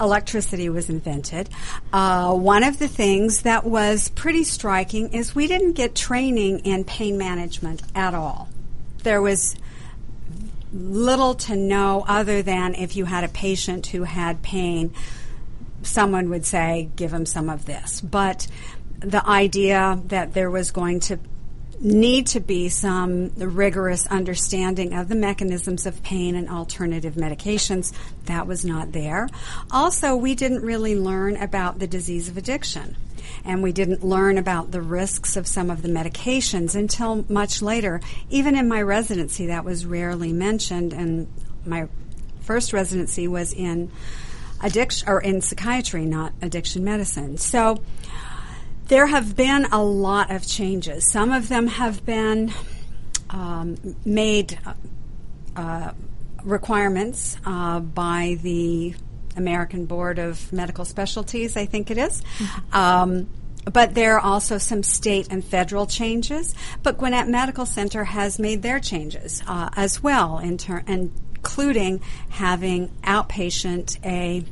electricity 0.00 0.68
was 0.68 0.88
invented, 0.88 1.48
uh, 1.92 2.34
one 2.34 2.64
of 2.64 2.78
the 2.78 2.88
things 2.88 3.42
that 3.42 3.64
was 3.64 4.08
pretty 4.10 4.44
striking 4.44 5.12
is 5.12 5.34
we 5.34 5.46
didn't 5.46 5.72
get 5.72 5.94
training 5.94 6.60
in 6.60 6.84
pain 6.84 7.16
management 7.16 7.82
at 7.94 8.14
all. 8.14 8.48
There 9.04 9.22
was 9.22 9.56
little 10.72 11.34
to 11.34 11.56
no 11.56 12.04
other 12.06 12.42
than 12.42 12.74
if 12.74 12.96
you 12.96 13.04
had 13.04 13.24
a 13.24 13.28
patient 13.28 13.86
who 13.88 14.04
had 14.04 14.42
pain 14.42 14.92
someone 15.82 16.30
would 16.30 16.44
say, 16.44 16.90
give 16.96 17.12
him 17.12 17.26
some 17.26 17.48
of 17.48 17.64
this. 17.64 18.00
But 18.00 18.46
the 19.00 19.26
idea 19.26 20.00
that 20.06 20.34
there 20.34 20.50
was 20.50 20.70
going 20.70 21.00
to 21.00 21.18
need 21.80 22.26
to 22.26 22.40
be 22.40 22.68
some 22.68 23.30
rigorous 23.36 24.06
understanding 24.08 24.94
of 24.94 25.08
the 25.08 25.14
mechanisms 25.14 25.86
of 25.86 26.02
pain 26.02 26.34
and 26.34 26.48
alternative 26.48 27.14
medications. 27.14 27.92
That 28.24 28.48
was 28.48 28.64
not 28.64 28.90
there. 28.90 29.28
Also, 29.70 30.16
we 30.16 30.34
didn't 30.34 30.62
really 30.62 30.98
learn 30.98 31.36
about 31.36 31.78
the 31.78 31.86
disease 31.86 32.28
of 32.28 32.36
addiction. 32.36 32.96
And 33.48 33.62
we 33.62 33.72
didn't 33.72 34.04
learn 34.04 34.38
about 34.38 34.70
the 34.70 34.82
risks 34.82 35.34
of 35.34 35.46
some 35.46 35.70
of 35.70 35.82
the 35.82 35.88
medications 35.88 36.76
until 36.76 37.24
much 37.28 37.62
later. 37.62 38.00
Even 38.28 38.56
in 38.56 38.68
my 38.68 38.82
residency, 38.82 39.46
that 39.46 39.64
was 39.64 39.86
rarely 39.86 40.32
mentioned. 40.32 40.92
And 40.92 41.26
my 41.64 41.88
first 42.42 42.72
residency 42.72 43.26
was 43.26 43.52
in 43.52 43.90
addiction 44.62 45.08
or 45.08 45.20
in 45.20 45.40
psychiatry, 45.40 46.04
not 46.04 46.32
addiction 46.42 46.84
medicine. 46.84 47.38
So 47.38 47.82
there 48.88 49.06
have 49.06 49.34
been 49.34 49.64
a 49.72 49.82
lot 49.82 50.30
of 50.30 50.46
changes. 50.46 51.10
Some 51.10 51.32
of 51.32 51.48
them 51.48 51.68
have 51.68 52.04
been 52.04 52.52
um, 53.30 53.76
made 54.04 54.58
uh, 55.56 55.92
requirements 56.44 57.36
uh, 57.44 57.80
by 57.80 58.38
the 58.42 58.94
American 59.36 59.86
Board 59.86 60.18
of 60.18 60.52
Medical 60.52 60.84
Specialties, 60.84 61.56
I 61.56 61.66
think 61.66 61.90
it 61.90 61.98
is. 61.98 62.22
Mm-hmm. 62.38 62.76
Um, 62.76 63.28
but 63.70 63.94
there 63.94 64.14
are 64.16 64.20
also 64.20 64.58
some 64.58 64.82
state 64.82 65.28
and 65.30 65.44
federal 65.44 65.86
changes. 65.86 66.54
But 66.82 66.98
Gwinnett 66.98 67.28
Medical 67.28 67.66
Center 67.66 68.04
has 68.04 68.38
made 68.38 68.62
their 68.62 68.80
changes 68.80 69.42
uh, 69.46 69.70
as 69.76 70.02
well, 70.02 70.38
in 70.38 70.58
ter- 70.58 70.84
including 70.86 72.00
having 72.30 72.88
outpatient 73.02 73.98
a 74.04 74.44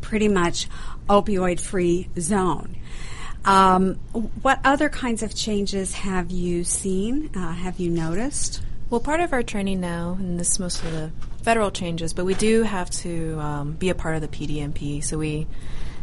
pretty 0.00 0.28
much 0.28 0.68
opioid 1.08 1.60
free 1.60 2.08
zone. 2.18 2.76
Um, 3.44 3.94
what 4.42 4.60
other 4.64 4.88
kinds 4.88 5.22
of 5.22 5.34
changes 5.34 5.94
have 5.94 6.30
you 6.30 6.64
seen? 6.64 7.30
Uh, 7.34 7.52
have 7.52 7.80
you 7.80 7.90
noticed? 7.90 8.60
Well, 8.90 9.00
part 9.00 9.20
of 9.20 9.32
our 9.32 9.42
training 9.42 9.80
now, 9.80 10.16
and 10.18 10.38
this 10.38 10.52
is 10.52 10.60
most 10.60 10.84
of 10.84 10.92
the 10.92 11.10
federal 11.42 11.70
changes, 11.70 12.12
but 12.12 12.24
we 12.24 12.34
do 12.34 12.64
have 12.64 12.90
to 12.90 13.38
um, 13.40 13.72
be 13.72 13.88
a 13.88 13.94
part 13.94 14.16
of 14.16 14.20
the 14.20 14.28
PDMP. 14.28 15.02
So 15.02 15.16
we 15.16 15.46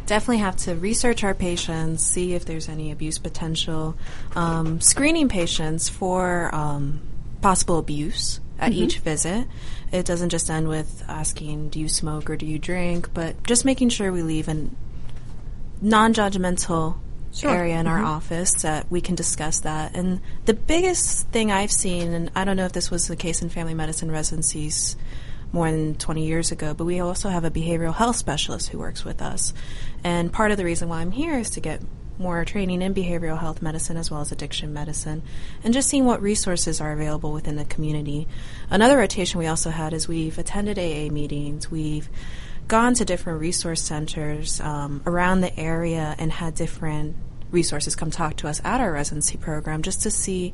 definitely 0.08 0.38
have 0.38 0.56
to 0.56 0.74
research 0.74 1.22
our 1.22 1.34
patients, 1.34 2.02
see 2.02 2.34
if 2.34 2.46
there's 2.46 2.68
any 2.68 2.90
abuse 2.90 3.18
potential, 3.18 3.94
um, 4.34 4.80
screening 4.80 5.28
patients 5.28 5.88
for 5.88 6.52
um, 6.54 7.00
possible 7.42 7.78
abuse 7.78 8.40
at 8.58 8.72
mm-hmm. 8.72 8.82
each 8.84 8.98
visit. 9.00 9.46
It 9.92 10.06
doesn't 10.06 10.30
just 10.30 10.50
end 10.50 10.66
with 10.68 11.04
asking, 11.08 11.68
do 11.68 11.78
you 11.78 11.88
smoke 11.88 12.28
or 12.30 12.36
do 12.36 12.46
you 12.46 12.58
drink, 12.58 13.12
but 13.12 13.42
just 13.44 13.64
making 13.64 13.90
sure 13.90 14.10
we 14.10 14.22
leave 14.22 14.48
a 14.48 14.68
non 15.82 16.14
judgmental 16.14 16.96
sure. 17.32 17.50
area 17.50 17.78
in 17.78 17.84
mm-hmm. 17.84 17.94
our 17.94 18.02
office 18.02 18.62
that 18.62 18.90
we 18.90 19.02
can 19.02 19.14
discuss 19.14 19.60
that. 19.60 19.94
And 19.94 20.22
the 20.46 20.54
biggest 20.54 21.28
thing 21.28 21.52
I've 21.52 21.72
seen, 21.72 22.14
and 22.14 22.30
I 22.34 22.44
don't 22.44 22.56
know 22.56 22.64
if 22.64 22.72
this 22.72 22.90
was 22.90 23.08
the 23.08 23.16
case 23.16 23.42
in 23.42 23.50
family 23.50 23.74
medicine 23.74 24.10
residencies 24.10 24.96
more 25.52 25.70
than 25.70 25.94
20 25.94 26.26
years 26.26 26.52
ago, 26.52 26.74
but 26.74 26.84
we 26.84 27.00
also 27.00 27.28
have 27.28 27.44
a 27.44 27.50
behavioral 27.50 27.94
health 27.94 28.16
specialist 28.16 28.68
who 28.68 28.78
works 28.78 29.04
with 29.04 29.22
us. 29.22 29.52
And 30.04 30.32
part 30.32 30.50
of 30.50 30.56
the 30.56 30.64
reason 30.64 30.88
why 30.88 31.00
I'm 31.00 31.10
here 31.10 31.38
is 31.38 31.50
to 31.50 31.60
get 31.60 31.80
more 32.18 32.44
training 32.44 32.82
in 32.82 32.94
behavioral 32.94 33.38
health 33.38 33.62
medicine 33.62 33.96
as 33.96 34.10
well 34.10 34.20
as 34.20 34.32
addiction 34.32 34.72
medicine, 34.72 35.22
and 35.62 35.72
just 35.72 35.88
seeing 35.88 36.04
what 36.04 36.20
resources 36.20 36.80
are 36.80 36.92
available 36.92 37.32
within 37.32 37.56
the 37.56 37.64
community. 37.64 38.26
Another 38.70 38.96
rotation 38.96 39.38
we 39.38 39.46
also 39.46 39.70
had 39.70 39.92
is 39.92 40.08
we've 40.08 40.38
attended 40.38 40.78
AA 40.78 41.12
meetings, 41.12 41.70
we've 41.70 42.08
gone 42.66 42.94
to 42.94 43.04
different 43.04 43.40
resource 43.40 43.80
centers 43.80 44.60
um, 44.60 45.02
around 45.06 45.40
the 45.40 45.58
area 45.58 46.14
and 46.18 46.30
had 46.30 46.54
different 46.54 47.16
resources 47.50 47.96
come 47.96 48.10
talk 48.10 48.36
to 48.36 48.48
us 48.48 48.60
at 48.62 48.80
our 48.80 48.92
residency 48.92 49.38
program 49.38 49.80
just 49.82 50.02
to 50.02 50.10
see 50.10 50.52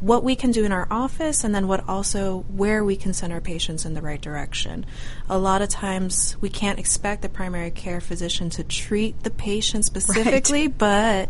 what 0.00 0.24
we 0.24 0.34
can 0.34 0.50
do 0.50 0.64
in 0.64 0.72
our 0.72 0.86
office 0.90 1.44
and 1.44 1.54
then 1.54 1.68
what 1.68 1.86
also 1.88 2.40
where 2.48 2.84
we 2.84 2.96
can 2.96 3.12
send 3.12 3.32
our 3.32 3.40
patients 3.40 3.84
in 3.84 3.94
the 3.94 4.00
right 4.00 4.20
direction. 4.20 4.86
A 5.28 5.38
lot 5.38 5.62
of 5.62 5.68
times 5.68 6.36
we 6.40 6.48
can't 6.48 6.78
expect 6.78 7.22
the 7.22 7.28
primary 7.28 7.70
care 7.70 8.00
physician 8.00 8.50
to 8.50 8.64
treat 8.64 9.22
the 9.22 9.30
patient 9.30 9.84
specifically, 9.84 10.68
right. 10.68 10.78
but 10.78 11.28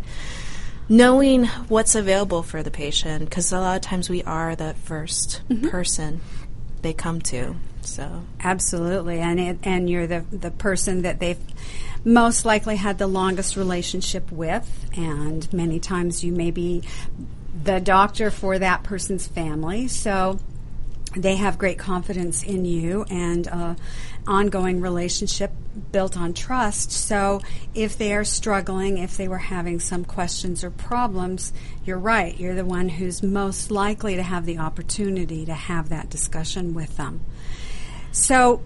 knowing 0.87 1.45
what's 1.67 1.95
available 1.95 2.43
for 2.43 2.63
the 2.63 2.71
patient 2.71 3.25
because 3.25 3.51
a 3.51 3.59
lot 3.59 3.75
of 3.75 3.81
times 3.81 4.09
we 4.09 4.23
are 4.23 4.55
the 4.55 4.75
1st 4.85 5.41
mm-hmm. 5.47 5.69
person 5.69 6.21
they 6.81 6.93
come 6.93 7.21
to. 7.21 7.55
So 7.81 8.23
absolutely, 8.39 9.19
and 9.19 9.39
it, 9.39 9.57
and 9.63 9.89
you're 9.89 10.07
the 10.07 10.23
the 10.31 10.51
person 10.51 11.01
that 11.01 11.19
they've 11.19 11.39
most 12.03 12.45
likely 12.45 12.75
had 12.75 12.97
the 12.97 13.07
longest 13.07 13.55
relationship 13.55 14.31
with, 14.31 14.89
and 14.95 15.51
many 15.51 15.79
times 15.79 16.23
you 16.23 16.31
may 16.31 16.51
be 16.51 16.83
the 17.63 17.79
doctor 17.79 18.31
for 18.31 18.59
that 18.59 18.83
person's 18.83 19.27
family. 19.27 19.87
So 19.87 20.39
they 21.15 21.35
have 21.35 21.57
great 21.57 21.77
confidence 21.77 22.43
in 22.43 22.63
you 22.65 23.05
and 23.09 23.47
uh, 23.47 23.75
ongoing 24.25 24.79
relationship 24.79 25.51
built 25.91 26.17
on 26.17 26.33
trust. 26.33 26.91
So 26.91 27.41
if 27.73 27.97
they 27.97 28.13
are 28.13 28.23
struggling, 28.23 28.97
if 28.97 29.17
they 29.17 29.27
were 29.27 29.37
having 29.37 29.79
some 29.79 30.05
questions 30.05 30.63
or 30.63 30.71
problems, 30.71 31.51
you're 31.85 31.99
right. 31.99 32.37
You're 32.37 32.55
the 32.55 32.65
one 32.65 32.89
who's 32.89 33.21
most 33.21 33.71
likely 33.71 34.15
to 34.15 34.23
have 34.23 34.45
the 34.45 34.57
opportunity 34.59 35.45
to 35.45 35.53
have 35.53 35.89
that 35.89 36.09
discussion 36.09 36.73
with 36.73 36.95
them. 36.97 37.21
So 38.11 38.61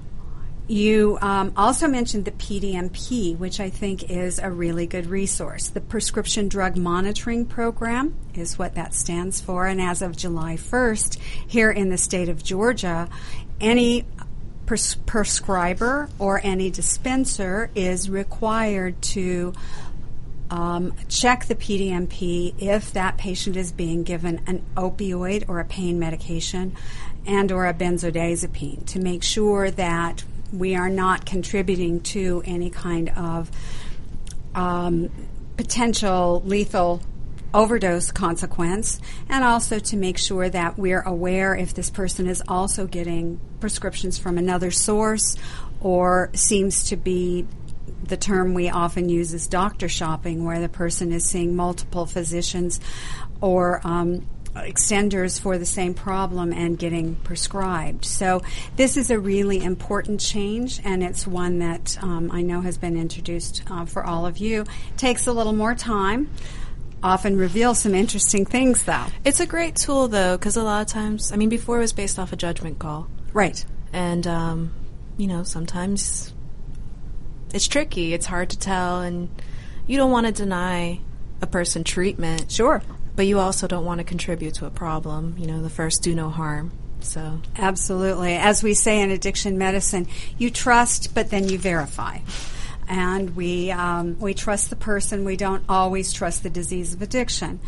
you 0.68 1.18
um, 1.22 1.54
also 1.56 1.88
mentioned 1.88 2.26
the 2.26 2.32
PDMP, 2.32 3.38
which 3.38 3.60
I 3.60 3.70
think 3.70 4.10
is 4.10 4.40
a 4.40 4.50
really 4.50 4.88
good 4.88 5.06
resource. 5.06 5.70
The 5.70 5.82
Prescription 5.82 6.48
Drug 6.48 6.76
Monitoring 6.76 7.46
Program 7.46 8.16
is 8.34 8.58
what 8.58 8.76
that 8.76 8.94
stands 8.94 9.40
for. 9.40 9.68
And 9.68 9.80
as 9.80 10.02
of 10.02 10.18
July 10.18 10.56
1st, 10.56 11.20
here 11.48 11.72
in 11.72 11.90
the 11.90 11.98
state 11.98 12.30
of 12.30 12.44
Georgia, 12.44 13.10
any 13.62 14.06
pres- 14.66 14.96
prescriber 15.06 16.10
or 16.18 16.42
any 16.44 16.72
dispenser 16.72 17.70
is 17.76 18.10
required 18.10 19.00
to 19.02 19.54
um, 20.50 20.94
check 21.10 21.46
the 21.46 21.56
PDMP 21.56 22.56
if 22.58 22.94
that 22.94 23.18
patient 23.18 23.56
is 23.56 23.72
being 23.72 24.04
given 24.04 24.42
an 24.48 24.64
opioid 24.76 25.48
or 25.48 25.60
a 25.60 25.66
pain 25.66 26.00
medication 26.00 26.76
and 27.26 27.52
or 27.52 27.68
a 27.68 27.74
benzodiazepine 27.74 28.86
to 28.86 29.00
make 29.00 29.24
sure 29.24 29.72
that 29.72 30.24
we 30.56 30.76
are 30.76 30.90
not 30.90 31.26
contributing 31.26 32.02
to 32.02 32.42
any 32.46 32.70
kind 32.70 33.10
of 33.10 33.52
um, 34.54 35.10
potential 35.58 36.42
lethal 36.46 37.02
overdose 37.54 38.12
consequence, 38.12 39.00
and 39.30 39.44
also 39.44 39.80
to 39.80 39.96
make 39.96 40.18
sure 40.18 40.50
that 40.50 40.78
we're 40.78 41.02
aware 41.02 41.56
if 41.56 41.74
this 41.74 41.90
person 41.90 42.28
is 42.28 42.44
also 42.48 42.86
getting 42.86 43.40
prescriptions 43.62 44.18
from 44.18 44.38
another 44.38 44.72
source 44.72 45.38
or 45.80 46.30
seems 46.34 46.84
to 46.90 46.98
be 46.98 47.48
the 48.04 48.18
term 48.18 48.54
we 48.54 48.70
often 48.70 49.10
use 49.10 49.34
is 49.34 49.48
doctor 49.48 49.88
shopping, 49.88 50.44
where 50.44 50.60
the 50.60 50.70
person 50.70 51.12
is 51.12 51.24
seeing 51.24 51.56
multiple 51.56 52.06
physicians 52.06 52.80
or 53.42 53.82
um, 53.84 54.28
extenders 54.56 55.40
for 55.40 55.58
the 55.58 55.66
same 55.66 55.94
problem 55.94 56.54
and 56.54 56.80
getting 56.80 57.16
prescribed. 57.16 58.06
So 58.06 58.42
this 58.76 58.98
is 58.98 59.12
a 59.12 59.20
really 59.20 59.64
important 59.64 60.20
change, 60.22 60.80
and 60.84 61.04
it's 61.04 61.28
one 61.28 61.60
that 61.60 61.98
um, 62.02 62.32
I 62.32 62.42
know 62.42 62.62
has 62.62 62.78
been 62.78 62.98
introduced 62.98 63.64
uh, 63.70 63.86
for 63.86 64.04
all 64.04 64.26
of 64.26 64.38
you. 64.38 64.66
Takes 64.98 65.28
a 65.28 65.34
little 65.34 65.54
more 65.54 65.76
time. 65.76 66.30
Often 67.04 67.38
reveals 67.38 67.80
some 67.80 67.94
interesting 67.94 68.46
things, 68.46 68.84
though. 68.84 69.06
It's 69.24 69.40
a 69.40 69.46
great 69.46 69.76
tool, 69.76 70.08
though, 70.08 70.38
because 70.38 70.58
a 70.58 70.64
lot 70.64 70.82
of 70.82 70.88
times, 70.88 71.32
I 71.32 71.36
mean, 71.36 71.50
before 71.50 71.78
it 71.78 71.82
was 71.82 71.94
based 71.94 72.18
off 72.18 72.34
a 72.34 72.36
judgment 72.36 72.80
call, 72.80 73.08
right? 73.34 73.64
And 73.94 74.26
um, 74.26 74.74
you 75.18 75.28
know, 75.28 75.44
sometimes 75.44 76.34
it's 77.54 77.68
tricky. 77.68 78.14
It's 78.14 78.26
hard 78.26 78.50
to 78.52 78.60
tell, 78.60 79.02
and 79.02 79.30
you 79.86 79.98
don't 79.98 80.12
want 80.12 80.26
to 80.26 80.32
deny 80.32 81.00
a 81.42 81.48
person 81.48 81.84
treatment. 81.84 82.52
Sure. 82.52 82.82
But 83.16 83.28
you 83.28 83.40
also 83.40 83.68
don't 83.68 83.86
want 83.86 84.00
to 84.00 84.04
contribute 84.04 84.56
to 84.56 84.66
a 84.66 84.70
problem. 84.70 85.36
You 85.38 85.48
know, 85.48 85.62
the 85.62 85.70
first 85.70 86.04
do 86.04 86.14
no 86.14 86.30
harm. 86.30 86.72
So 87.02 87.40
absolutely, 87.56 88.36
as 88.36 88.64
we 88.64 88.74
say 88.74 89.00
in 89.00 89.12
addiction 89.12 89.58
medicine, 89.58 90.08
you 90.38 90.50
trust, 90.50 91.14
but 91.14 91.30
then 91.30 91.48
you 91.48 91.58
verify. 91.58 92.20
And 92.88 93.36
we 93.36 93.72
um, 93.72 94.20
we 94.20 94.34
trust 94.34 94.70
the 94.70 94.76
person. 94.76 95.26
We 95.26 95.38
don't 95.38 95.64
always 95.68 96.14
trust 96.14 96.44
the 96.44 96.50
disease 96.52 96.94
of 96.94 97.02
addiction, 97.02 97.60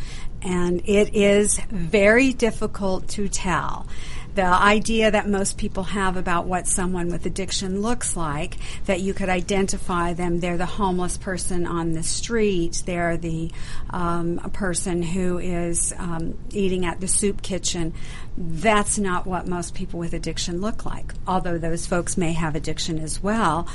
and 0.43 0.81
it 0.85 1.15
is 1.15 1.59
very 1.71 2.33
difficult 2.33 3.07
to 3.09 3.27
tell 3.27 3.87
the 4.37 4.45
idea 4.45 5.09
that 5.09 5.27
most 5.27 5.57
people 5.57 5.81
have 5.81 6.15
about 6.15 6.45
what 6.45 6.67
someone 6.67 7.09
with 7.09 7.25
addiction 7.25 7.81
looks 7.81 8.15
like, 8.15 8.57
that 8.85 9.01
you 9.01 9.11
could 9.11 9.29
identify 9.29 10.13
them. 10.13 10.39
They're 10.39 10.57
the 10.57 10.67
homeless 10.67 11.17
person 11.17 11.65
on 11.65 11.93
the 11.93 12.03
street. 12.03 12.83
They're 12.85 13.17
the 13.17 13.49
um, 13.89 14.37
person 14.53 15.01
who 15.01 15.39
is 15.39 15.91
um, 15.97 16.37
eating 16.51 16.85
at 16.85 16.99
the 16.99 17.07
soup 17.07 17.41
kitchen. 17.41 17.95
That's 18.37 18.99
not 18.99 19.25
what 19.25 19.47
most 19.47 19.73
people 19.73 19.99
with 19.99 20.13
addiction 20.13 20.61
look 20.61 20.85
like, 20.85 21.13
although 21.27 21.57
those 21.57 21.87
folks 21.87 22.17
may 22.17 22.33
have 22.33 22.55
addiction 22.55 22.99
as 22.99 23.21
well 23.21 23.67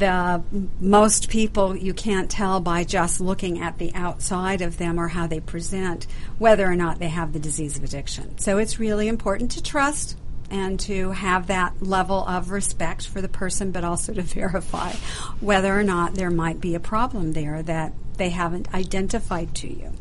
the 0.00 0.42
most 0.80 1.28
people 1.28 1.76
you 1.76 1.92
can't 1.92 2.30
tell 2.30 2.58
by 2.58 2.84
just 2.84 3.20
looking 3.20 3.60
at 3.60 3.78
the 3.78 3.94
outside 3.94 4.62
of 4.62 4.78
them 4.78 4.98
or 4.98 5.08
how 5.08 5.26
they 5.26 5.40
present 5.40 6.06
whether 6.38 6.66
or 6.66 6.74
not 6.74 6.98
they 6.98 7.08
have 7.08 7.32
the 7.32 7.38
disease 7.38 7.76
of 7.76 7.84
addiction. 7.84 8.38
So 8.38 8.58
it's 8.58 8.80
really 8.80 9.08
important 9.08 9.52
to 9.52 9.62
trust 9.62 10.16
and 10.50 10.80
to 10.80 11.10
have 11.12 11.48
that 11.48 11.82
level 11.82 12.24
of 12.26 12.50
respect 12.50 13.06
for 13.06 13.20
the 13.20 13.28
person, 13.28 13.72
but 13.72 13.84
also 13.84 14.14
to 14.14 14.22
verify 14.22 14.92
whether 15.40 15.78
or 15.78 15.84
not 15.84 16.14
there 16.14 16.30
might 16.30 16.60
be 16.60 16.74
a 16.74 16.80
problem 16.80 17.32
there 17.32 17.62
that 17.62 17.92
they 18.16 18.30
haven't 18.30 18.72
identified 18.72 19.54
to 19.56 19.68
you. 19.68 19.92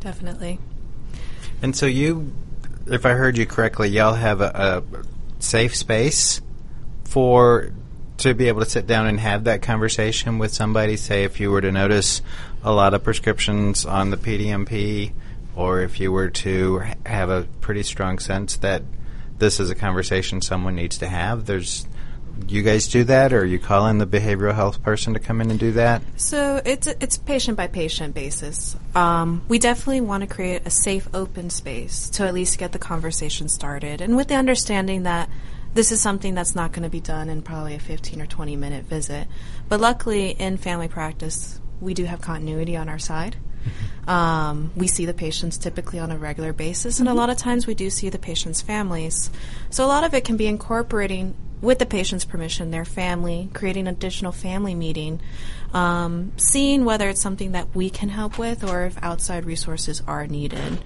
Definitely. 0.00 0.58
And 1.62 1.76
so 1.76 1.84
you, 1.84 2.32
if 2.86 3.06
I 3.06 3.10
heard 3.10 3.36
you 3.36 3.46
correctly, 3.46 3.88
y'all 3.88 4.14
have 4.14 4.40
a, 4.40 4.82
a 4.92 5.42
safe 5.42 5.74
space 5.74 6.40
for 7.04 7.72
to 8.18 8.34
be 8.34 8.48
able 8.48 8.60
to 8.60 8.68
sit 8.68 8.86
down 8.86 9.06
and 9.06 9.18
have 9.18 9.44
that 9.44 9.62
conversation 9.62 10.38
with 10.38 10.52
somebody. 10.52 10.96
Say, 10.96 11.24
if 11.24 11.40
you 11.40 11.50
were 11.50 11.60
to 11.60 11.72
notice 11.72 12.20
a 12.62 12.72
lot 12.72 12.94
of 12.94 13.02
prescriptions 13.02 13.86
on 13.86 14.10
the 14.10 14.16
PDMP, 14.16 15.12
or 15.56 15.80
if 15.80 16.00
you 16.00 16.12
were 16.12 16.30
to 16.30 16.82
have 17.06 17.30
a 17.30 17.46
pretty 17.60 17.82
strong 17.82 18.18
sense 18.18 18.56
that 18.58 18.82
this 19.38 19.58
is 19.58 19.70
a 19.70 19.74
conversation 19.74 20.42
someone 20.42 20.74
needs 20.74 20.98
to 20.98 21.08
have, 21.08 21.46
there's 21.46 21.86
you 22.48 22.62
guys 22.62 22.88
do 22.88 23.04
that, 23.04 23.32
or 23.32 23.44
you 23.44 23.58
call 23.58 23.86
in 23.86 23.98
the 23.98 24.06
behavioral 24.06 24.54
health 24.54 24.82
person 24.82 25.14
to 25.14 25.20
come 25.20 25.40
in 25.40 25.50
and 25.50 25.58
do 25.58 25.72
that? 25.72 26.02
So 26.16 26.60
it's 26.64 26.86
it's 26.86 27.16
patient 27.16 27.56
by 27.56 27.66
patient 27.66 28.14
basis. 28.14 28.76
Um, 28.94 29.42
we 29.48 29.58
definitely 29.58 30.00
want 30.00 30.22
to 30.22 30.26
create 30.26 30.62
a 30.66 30.70
safe, 30.70 31.08
open 31.14 31.50
space 31.50 32.08
to 32.10 32.26
at 32.26 32.34
least 32.34 32.58
get 32.58 32.72
the 32.72 32.78
conversation 32.78 33.48
started, 33.48 34.00
and 34.00 34.16
with 34.16 34.28
the 34.28 34.36
understanding 34.36 35.04
that 35.04 35.28
this 35.74 35.92
is 35.92 36.00
something 36.00 36.34
that's 36.34 36.54
not 36.54 36.72
going 36.72 36.82
to 36.82 36.90
be 36.90 37.00
done 37.00 37.28
in 37.28 37.42
probably 37.42 37.74
a 37.74 37.78
15 37.78 38.20
or 38.20 38.26
20 38.26 38.56
minute 38.56 38.84
visit. 38.84 39.28
But 39.68 39.80
luckily, 39.80 40.30
in 40.30 40.56
family 40.56 40.88
practice, 40.88 41.60
we 41.80 41.94
do 41.94 42.04
have 42.04 42.20
continuity 42.20 42.76
on 42.76 42.88
our 42.88 42.98
side. 42.98 43.36
Mm-hmm. 43.64 44.10
Um, 44.10 44.70
we 44.76 44.86
see 44.86 45.06
the 45.06 45.14
patients 45.14 45.58
typically 45.58 45.98
on 45.98 46.10
a 46.10 46.16
regular 46.16 46.52
basis, 46.52 46.98
and 46.98 47.08
mm-hmm. 47.08 47.16
a 47.16 47.20
lot 47.20 47.30
of 47.30 47.36
times 47.36 47.66
we 47.66 47.74
do 47.74 47.90
see 47.90 48.08
the 48.08 48.18
patients' 48.18 48.60
families. 48.60 49.30
So 49.70 49.84
a 49.84 49.88
lot 49.88 50.04
of 50.04 50.14
it 50.14 50.24
can 50.24 50.36
be 50.36 50.46
incorporating, 50.46 51.34
with 51.60 51.78
the 51.78 51.86
patient's 51.86 52.24
permission, 52.24 52.70
their 52.70 52.84
family, 52.84 53.50
creating 53.52 53.86
an 53.86 53.94
additional 53.94 54.32
family 54.32 54.74
meeting, 54.74 55.20
um, 55.74 56.32
seeing 56.36 56.84
whether 56.84 57.08
it's 57.08 57.20
something 57.20 57.52
that 57.52 57.74
we 57.74 57.90
can 57.90 58.08
help 58.08 58.38
with 58.38 58.64
or 58.64 58.86
if 58.86 59.02
outside 59.02 59.44
resources 59.44 60.02
are 60.06 60.26
needed. 60.26 60.82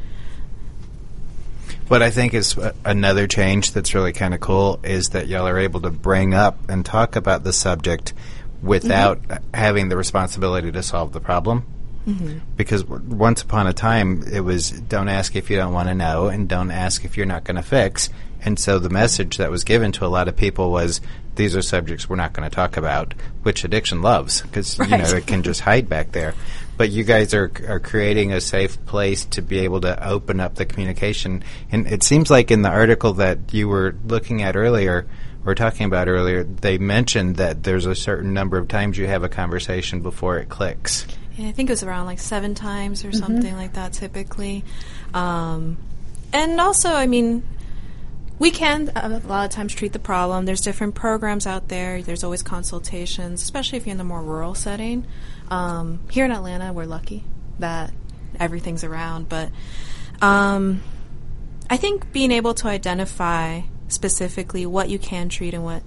What 1.89 2.03
I 2.03 2.11
think 2.11 2.35
is 2.35 2.59
another 2.85 3.27
change 3.27 3.73
that's 3.73 3.95
really 3.95 4.13
kind 4.13 4.35
of 4.35 4.41
cool 4.41 4.81
is 4.83 5.11
that 5.11 5.29
y'all 5.29 5.47
are 5.47 5.59
able 5.59 5.83
to 5.83 5.91
bring 5.91 6.33
up 6.33 6.59
and 6.69 6.85
talk 6.85 7.15
about 7.15 7.45
the 7.45 7.53
subject 7.53 8.15
without 8.63 9.23
mm-hmm. 9.23 9.45
having 9.55 9.91
the 9.91 9.97
responsibility 9.97 10.73
to 10.73 10.83
solve 10.83 11.13
the 11.13 11.21
problem. 11.21 11.67
Mm-hmm. 12.07 12.39
Because 12.57 12.83
w- 12.85 13.03
once 13.15 13.43
upon 13.43 13.67
a 13.67 13.73
time, 13.73 14.23
it 14.31 14.41
was 14.41 14.71
don't 14.71 15.09
ask 15.09 15.37
if 15.37 15.51
you 15.51 15.57
don't 15.57 15.73
want 15.73 15.89
to 15.89 15.95
know 15.95 16.27
and 16.27 16.49
don't 16.49 16.71
ask 16.71 17.05
if 17.05 17.17
you're 17.17 17.27
not 17.27 17.45
going 17.45 17.57
to 17.57 17.63
fix. 17.63 18.11
And 18.43 18.59
so 18.59 18.79
the 18.79 18.91
message 18.91 19.39
that 19.39 19.51
was 19.51 19.65
given 19.65 19.93
to 19.93 20.05
a 20.05 20.09
lot 20.09 20.29
of 20.29 20.37
people 20.37 20.71
was 20.71 21.01
these 21.35 21.57
are 21.57 21.63
subjects 21.63 22.09
we're 22.09 22.17
not 22.17 22.35
going 22.35 22.49
to 22.49 22.55
talk 22.55 22.77
about, 22.77 23.15
which 23.43 23.65
addiction 23.65 24.03
loves 24.03 24.43
because 24.43 24.79
right. 24.79 24.91
you 24.91 24.99
know 24.99 25.17
it 25.17 25.27
can 25.27 25.43
just 25.43 25.61
hide 25.61 25.89
back 25.89 26.13
there 26.13 26.35
but 26.77 26.91
you 26.91 27.05
guys 27.05 27.35
are 27.35 27.51
are 27.69 27.81
creating 27.81 28.33
a 28.33 28.41
safe 28.41 28.85
place 28.87 29.25
to 29.27 29.43
be 29.43 29.61
able 29.61 29.81
to 29.83 30.09
open 30.09 30.41
up 30.41 30.57
the 30.57 30.65
communication. 30.65 31.45
And 31.71 31.87
it 31.87 32.03
seems 32.03 32.31
like 32.31 32.51
in 32.51 32.63
the 32.63 32.69
article 32.69 33.15
that 33.15 33.53
you 33.53 33.69
were 33.69 33.95
looking 34.05 34.43
at 34.43 34.57
earlier, 34.57 35.07
or 35.47 35.55
talking 35.55 35.87
about 35.87 36.09
earlier, 36.09 36.43
they 36.43 36.79
mentioned 36.79 37.37
that 37.37 37.63
there's 37.63 37.87
a 37.87 37.95
certain 37.95 38.33
number 38.33 38.59
of 38.59 38.69
times 38.69 38.97
you 38.99 39.07
have 39.07 39.23
a 39.23 39.29
conversation 39.29 40.01
before 40.01 40.39
it 40.39 40.49
clicks. 40.49 41.07
Yeah, 41.37 41.49
I 41.49 41.53
think 41.53 41.69
it 41.69 41.73
was 41.73 41.83
around 41.83 42.07
like 42.07 42.21
seven 42.21 42.55
times 42.55 43.05
or 43.05 43.09
mm-hmm. 43.09 43.19
something 43.19 43.55
like 43.55 43.75
that 43.75 43.93
typically. 43.93 44.65
Um, 45.13 45.79
and 46.33 46.61
also, 46.61 46.91
I 46.91 47.07
mean, 47.07 47.43
we 48.39 48.51
can 48.51 48.91
a 48.95 49.09
lot 49.09 49.45
of 49.45 49.51
times 49.51 49.75
treat 49.75 49.93
the 49.93 49.99
problem. 49.99 50.45
There's 50.45 50.61
different 50.61 50.95
programs 50.95 51.47
out 51.47 51.69
there. 51.69 52.03
There's 52.03 52.25
always 52.25 52.43
consultations, 52.43 53.43
especially 53.43 53.79
if 53.79 53.87
you're 53.87 53.93
in 53.93 53.99
the 53.99 54.05
more 54.05 54.23
rural 54.23 54.55
setting. 54.55 55.07
Um, 55.49 56.01
here 56.11 56.25
in 56.25 56.33
Atlanta, 56.33 56.73
we're 56.73 56.87
lucky 56.87 57.25
that 57.59 57.93
everything's 58.39 58.83
around, 58.83 59.29
but 59.29 59.51
um, 60.21 60.83
I 61.71 61.77
think 61.77 62.13
being 62.13 62.33
able 62.33 62.55
to 62.55 62.69
identify 62.69 63.63
specifically 63.89 64.67
what 64.67 64.89
you 64.89 64.99
can 64.99 65.29
treat 65.29 65.55
and 65.55 65.65
what 65.65 65.83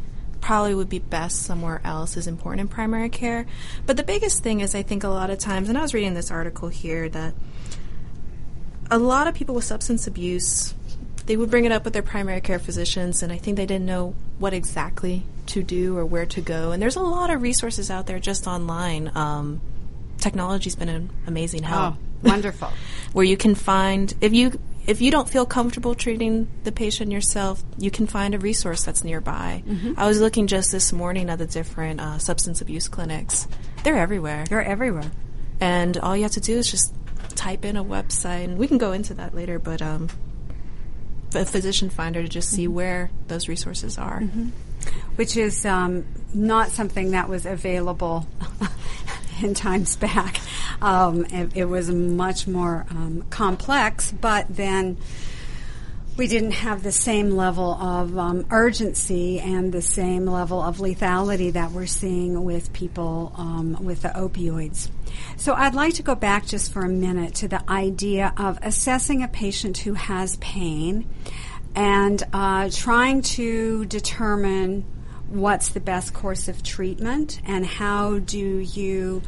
probably 0.48 0.74
would 0.74 0.88
be 0.88 1.00
best 1.00 1.44
somewhere 1.44 1.82
else 1.84 2.16
is 2.16 2.26
important 2.26 2.62
in 2.62 2.68
primary 2.70 3.10
care. 3.10 3.46
But 3.86 3.98
the 3.98 4.04
biggest 4.04 4.44
thing 4.44 4.62
is, 4.62 4.76
I 4.76 4.82
think 4.82 5.04
a 5.04 5.10
lot 5.10 5.30
of 5.30 5.40
times, 5.40 5.68
and 5.68 5.78
I 5.78 5.82
was 5.82 5.94
reading 5.94 6.14
this 6.14 6.32
article 6.32 6.70
here 6.70 7.10
that 7.10 7.34
a 8.90 8.98
lot 8.98 9.28
of 9.28 9.36
people 9.36 9.56
with 9.56 9.66
substance 9.66 10.08
abuse 10.08 10.74
they 11.26 11.36
would 11.36 11.52
bring 11.52 11.66
it 11.66 11.74
up 11.74 11.84
with 11.84 11.92
their 11.92 12.02
primary 12.02 12.40
care 12.40 12.60
physicians, 12.60 13.22
and 13.22 13.34
I 13.34 13.38
think 13.38 13.58
they 13.58 13.66
didn't 13.66 13.88
know 13.88 14.16
what 14.40 14.54
exactly 14.54 15.24
to 15.48 15.62
do 15.64 15.98
or 15.98 16.06
where 16.06 16.26
to 16.28 16.40
go. 16.40 16.72
And 16.72 16.82
there's 16.82 16.96
a 16.96 17.02
lot 17.02 17.30
of 17.30 17.42
resources 17.42 17.92
out 17.92 18.08
there 18.08 18.18
just 18.18 18.48
online. 18.48 19.12
Um, 19.16 19.60
technology's 20.18 20.78
been 20.78 20.88
an 20.88 21.10
amazing 21.28 21.64
help. 21.64 21.96
Oh, 21.96 21.98
wonderful. 22.24 22.70
Where 23.12 23.26
you 23.26 23.36
can 23.36 23.54
find 23.54 24.14
if 24.22 24.34
you 24.34 24.58
if 24.88 25.02
you 25.02 25.12
don't 25.12 25.30
feel 25.30 25.45
comfortable 25.45 25.93
treating 25.93 26.50
the 26.63 26.71
patient 26.71 27.12
yourself, 27.12 27.62
you 27.78 27.91
can 27.91 28.08
find 28.08 28.34
a 28.34 28.39
resource 28.39 28.86
that's 28.86 29.04
nearby. 29.04 29.62
Mm-hmm. 29.67 29.93
I 29.97 30.08
was 30.08 30.21
looking 30.21 30.47
just 30.47 30.71
this 30.71 30.93
morning 30.93 31.30
at 31.30 31.39
the 31.39 31.45
different 31.45 32.00
uh, 32.00 32.17
substance 32.19 32.62
abuse 32.62 32.88
clinics. 32.88 33.47
They're 33.84 33.97
everywhere. 33.97 34.45
They're 34.50 34.63
everywhere. 34.63 35.12
And 35.60 35.97
all 35.97 36.15
you 36.15 36.23
have 36.23 36.32
to 36.34 36.39
do 36.39 36.58
is 36.58 36.71
just 36.71 36.95
type 37.36 37.65
in 37.65 37.76
a 37.76 37.84
website, 37.84 38.45
and 38.45 38.58
we 38.58 38.67
can 38.67 38.78
go 38.78 38.93
into 38.93 39.13
that 39.15 39.36
later. 39.36 39.60
But 39.60 39.82
um, 39.82 40.08
a 41.36 41.45
physician 41.45 41.89
finder 41.89 42.23
to 42.23 42.30
just 42.30 42.50
see 42.50 42.65
mm-hmm. 42.65 42.73
where 42.73 43.12
those 43.28 43.50
resources 43.50 43.97
are. 43.97 44.21
Mm-hmm. 44.21 44.50
Which 45.15 45.38
is 45.38 45.65
um, 45.65 46.06
not 46.34 46.69
something 46.69 47.12
that 47.12 47.30
was 47.30 47.45
available 47.45 48.28
in 49.41 49.54
times 49.54 49.95
back. 49.95 50.39
Um, 50.82 51.26
it, 51.26 51.52
it, 51.56 51.65
was 51.65 51.89
much 51.89 52.47
more 52.47 52.86
um, 52.89 53.23
complex, 53.30 54.12
but 54.12 54.45
then 54.50 54.97
we 56.17 56.28
didn't 56.28 56.52
have 56.52 56.82
the 56.82 56.91
same 56.91 57.32
level 57.32 57.73
of 57.73 58.17
um, 58.17 58.45
urgency 58.50 59.39
and 59.39 59.71
the 59.71 59.82
same 59.82 60.26
level 60.26 60.62
of 60.62 60.78
lethality 60.78 61.54
that 61.54 61.71
we're 61.71 61.86
seeing 61.86 62.43
with 62.43 62.73
people 62.73 63.32
um, 63.38 63.84
with 63.84 64.02
the 64.02 64.10
opioids. 64.10 64.89
So 65.36 65.54
I'd 65.54 65.76
like 65.76 65.93
to 65.95 66.04
go 66.04 66.15
back 66.15 66.47
just 66.47 66.73
for 66.73 66.84
a 66.84 66.89
minute 66.89 67.36
to 67.36 67.47
the 67.47 67.63
idea 67.69 68.34
of 68.38 68.58
assessing 68.63 69.21
a 69.21 69.28
patient 69.28 69.80
who 69.80 69.93
has 69.93 70.38
pain 70.38 71.08
and 71.78 72.24
uh, 72.34 72.68
trying 72.74 73.22
to 73.22 73.86
determine 73.86 74.82
what's 75.30 75.70
the 75.70 75.80
best 75.80 76.12
course 76.12 76.48
of 76.48 76.63
treatment 76.63 77.40
and 77.46 77.63
how 77.63 78.18
do 78.18 78.40
you 78.40 79.22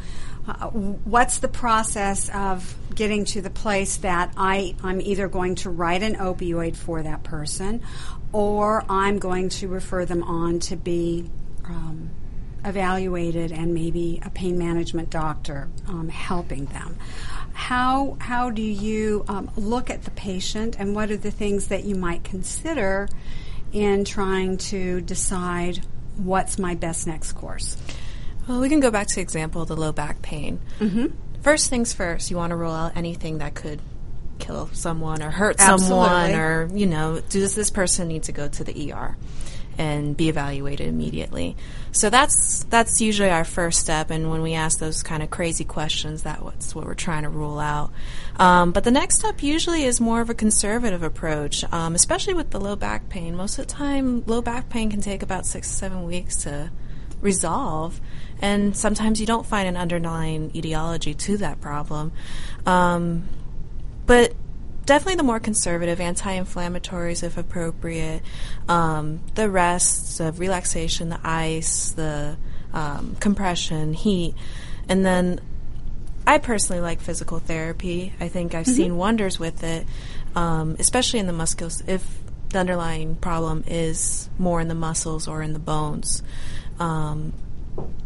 uh, 0.47 0.67
what's 0.69 1.39
the 1.39 1.47
process 1.47 2.27
of 2.29 2.75
getting 2.95 3.23
to 3.23 3.39
the 3.39 3.51
place 3.51 3.97
that 3.97 4.33
I, 4.35 4.75
I'm 4.83 4.99
either 4.99 5.27
going 5.27 5.55
to 5.55 5.69
write 5.69 6.01
an 6.01 6.15
opioid 6.15 6.75
for 6.75 7.03
that 7.03 7.21
person 7.21 7.83
or 8.33 8.83
I'm 8.89 9.19
going 9.19 9.49
to 9.49 9.67
refer 9.67 10.05
them 10.05 10.23
on 10.23 10.59
to 10.61 10.75
be 10.75 11.29
um, 11.65 12.09
evaluated 12.65 13.51
and 13.51 13.75
maybe 13.75 14.21
a 14.25 14.31
pain 14.31 14.57
management 14.57 15.11
doctor 15.11 15.69
um, 15.87 16.09
helping 16.09 16.65
them. 16.65 16.97
How, 17.53 18.17
how 18.19 18.49
do 18.49 18.61
you 18.61 19.25
um, 19.27 19.51
look 19.55 19.89
at 19.89 20.03
the 20.03 20.11
patient 20.11 20.75
and 20.79 20.95
what 20.95 21.11
are 21.11 21.17
the 21.17 21.31
things 21.31 21.67
that 21.67 21.83
you 21.83 21.95
might 21.95 22.23
consider 22.23 23.07
in 23.71 24.05
trying 24.05 24.57
to 24.57 25.01
decide 25.01 25.81
what's 26.17 26.57
my 26.57 26.75
best 26.75 27.07
next 27.07 27.33
course? 27.33 27.77
Well, 28.47 28.59
we 28.59 28.69
can 28.69 28.79
go 28.79 28.91
back 28.91 29.07
to 29.07 29.15
the 29.15 29.21
example 29.21 29.65
the 29.65 29.75
low 29.75 29.91
back 29.91 30.21
pain. 30.21 30.59
Mm-hmm. 30.79 31.07
First 31.41 31.69
things 31.69 31.93
first, 31.93 32.31
you 32.31 32.37
want 32.37 32.51
to 32.51 32.55
rule 32.55 32.71
out 32.71 32.97
anything 32.97 33.37
that 33.37 33.55
could 33.55 33.79
kill 34.39 34.69
someone 34.73 35.21
or 35.21 35.29
hurt 35.29 35.57
Absolutely. 35.59 35.87
someone 35.87 36.35
or, 36.35 36.69
you 36.73 36.85
know, 36.85 37.21
does 37.29 37.55
this 37.55 37.69
person 37.69 38.07
need 38.07 38.23
to 38.23 38.31
go 38.31 38.47
to 38.47 38.63
the 38.63 38.91
ER? 38.91 39.15
And 39.79 40.15
be 40.17 40.27
evaluated 40.27 40.87
immediately. 40.87 41.55
So 41.93 42.09
that's 42.09 42.65
that's 42.65 42.99
usually 42.99 43.29
our 43.29 43.45
first 43.45 43.79
step. 43.79 44.11
And 44.11 44.29
when 44.29 44.41
we 44.41 44.53
ask 44.53 44.77
those 44.77 45.01
kind 45.01 45.23
of 45.23 45.29
crazy 45.29 45.63
questions, 45.63 46.21
that's 46.21 46.75
what 46.75 46.85
we're 46.85 46.93
trying 46.93 47.23
to 47.23 47.29
rule 47.29 47.59
out. 47.59 47.91
Um, 48.35 48.73
but 48.73 48.83
the 48.83 48.91
next 48.91 49.19
step 49.19 49.41
usually 49.41 49.85
is 49.85 50.01
more 50.01 50.19
of 50.19 50.29
a 50.29 50.33
conservative 50.33 51.01
approach, 51.01 51.63
um, 51.71 51.95
especially 51.95 52.33
with 52.33 52.51
the 52.51 52.59
low 52.59 52.75
back 52.75 53.07
pain. 53.07 53.35
Most 53.37 53.57
of 53.57 53.67
the 53.67 53.73
time, 53.73 54.23
low 54.25 54.41
back 54.41 54.69
pain 54.69 54.91
can 54.91 54.99
take 54.99 55.23
about 55.23 55.45
six 55.45 55.69
to 55.69 55.73
seven 55.73 56.03
weeks 56.03 56.43
to 56.43 56.71
resolve. 57.21 58.01
And 58.41 58.75
sometimes 58.75 59.21
you 59.21 59.25
don't 59.25 59.45
find 59.45 59.67
an 59.67 59.77
underlying 59.77 60.51
etiology 60.53 61.13
to 61.13 61.37
that 61.37 61.61
problem. 61.61 62.11
Um, 62.65 63.29
but 64.05 64.33
definitely 64.89 65.17
the 65.17 65.23
more 65.23 65.39
conservative 65.39 66.01
anti-inflammatories, 66.01 67.21
if 67.21 67.37
appropriate. 67.37 68.23
Um, 68.67 69.19
the 69.35 69.47
rests 69.47 70.19
of 70.19 70.39
relaxation, 70.39 71.09
the 71.09 71.19
ice, 71.23 71.91
the 71.91 72.37
um, 72.73 73.15
compression, 73.19 73.93
heat, 73.93 74.33
and 74.89 75.05
then 75.05 75.41
I 76.25 76.39
personally 76.39 76.81
like 76.81 77.01
physical 77.01 77.37
therapy. 77.37 78.13
I 78.19 78.29
think 78.29 78.55
I've 78.55 78.65
mm-hmm. 78.65 78.75
seen 78.75 78.97
wonders 78.97 79.37
with 79.37 79.63
it, 79.63 79.85
um, 80.35 80.75
especially 80.79 81.19
in 81.19 81.27
the 81.27 81.33
muscles. 81.33 81.83
If 81.85 82.03
the 82.49 82.57
underlying 82.57 83.15
problem 83.15 83.63
is 83.67 84.27
more 84.39 84.59
in 84.59 84.69
the 84.69 84.75
muscles 84.75 85.27
or 85.27 85.43
in 85.43 85.53
the 85.53 85.59
bones. 85.59 86.23
Um, 86.79 87.33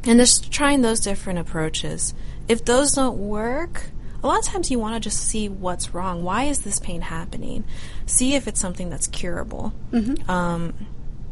and 0.03 0.19
just 0.19 0.51
trying 0.51 0.81
those 0.81 0.99
different 0.99 1.39
approaches. 1.39 2.13
If 2.49 2.65
those 2.65 2.91
don't 2.91 3.17
work, 3.17 3.91
a 4.23 4.27
lot 4.27 4.39
of 4.39 4.45
times 4.45 4.71
you 4.71 4.79
want 4.79 4.95
to 4.95 4.99
just 4.99 5.19
see 5.19 5.49
what's 5.49 5.93
wrong. 5.93 6.23
Why 6.23 6.45
is 6.45 6.59
this 6.59 6.79
pain 6.79 7.01
happening? 7.01 7.65
See 8.05 8.35
if 8.35 8.47
it's 8.47 8.59
something 8.59 8.89
that's 8.89 9.07
curable. 9.07 9.73
Mm-hmm. 9.91 10.29
Um, 10.29 10.73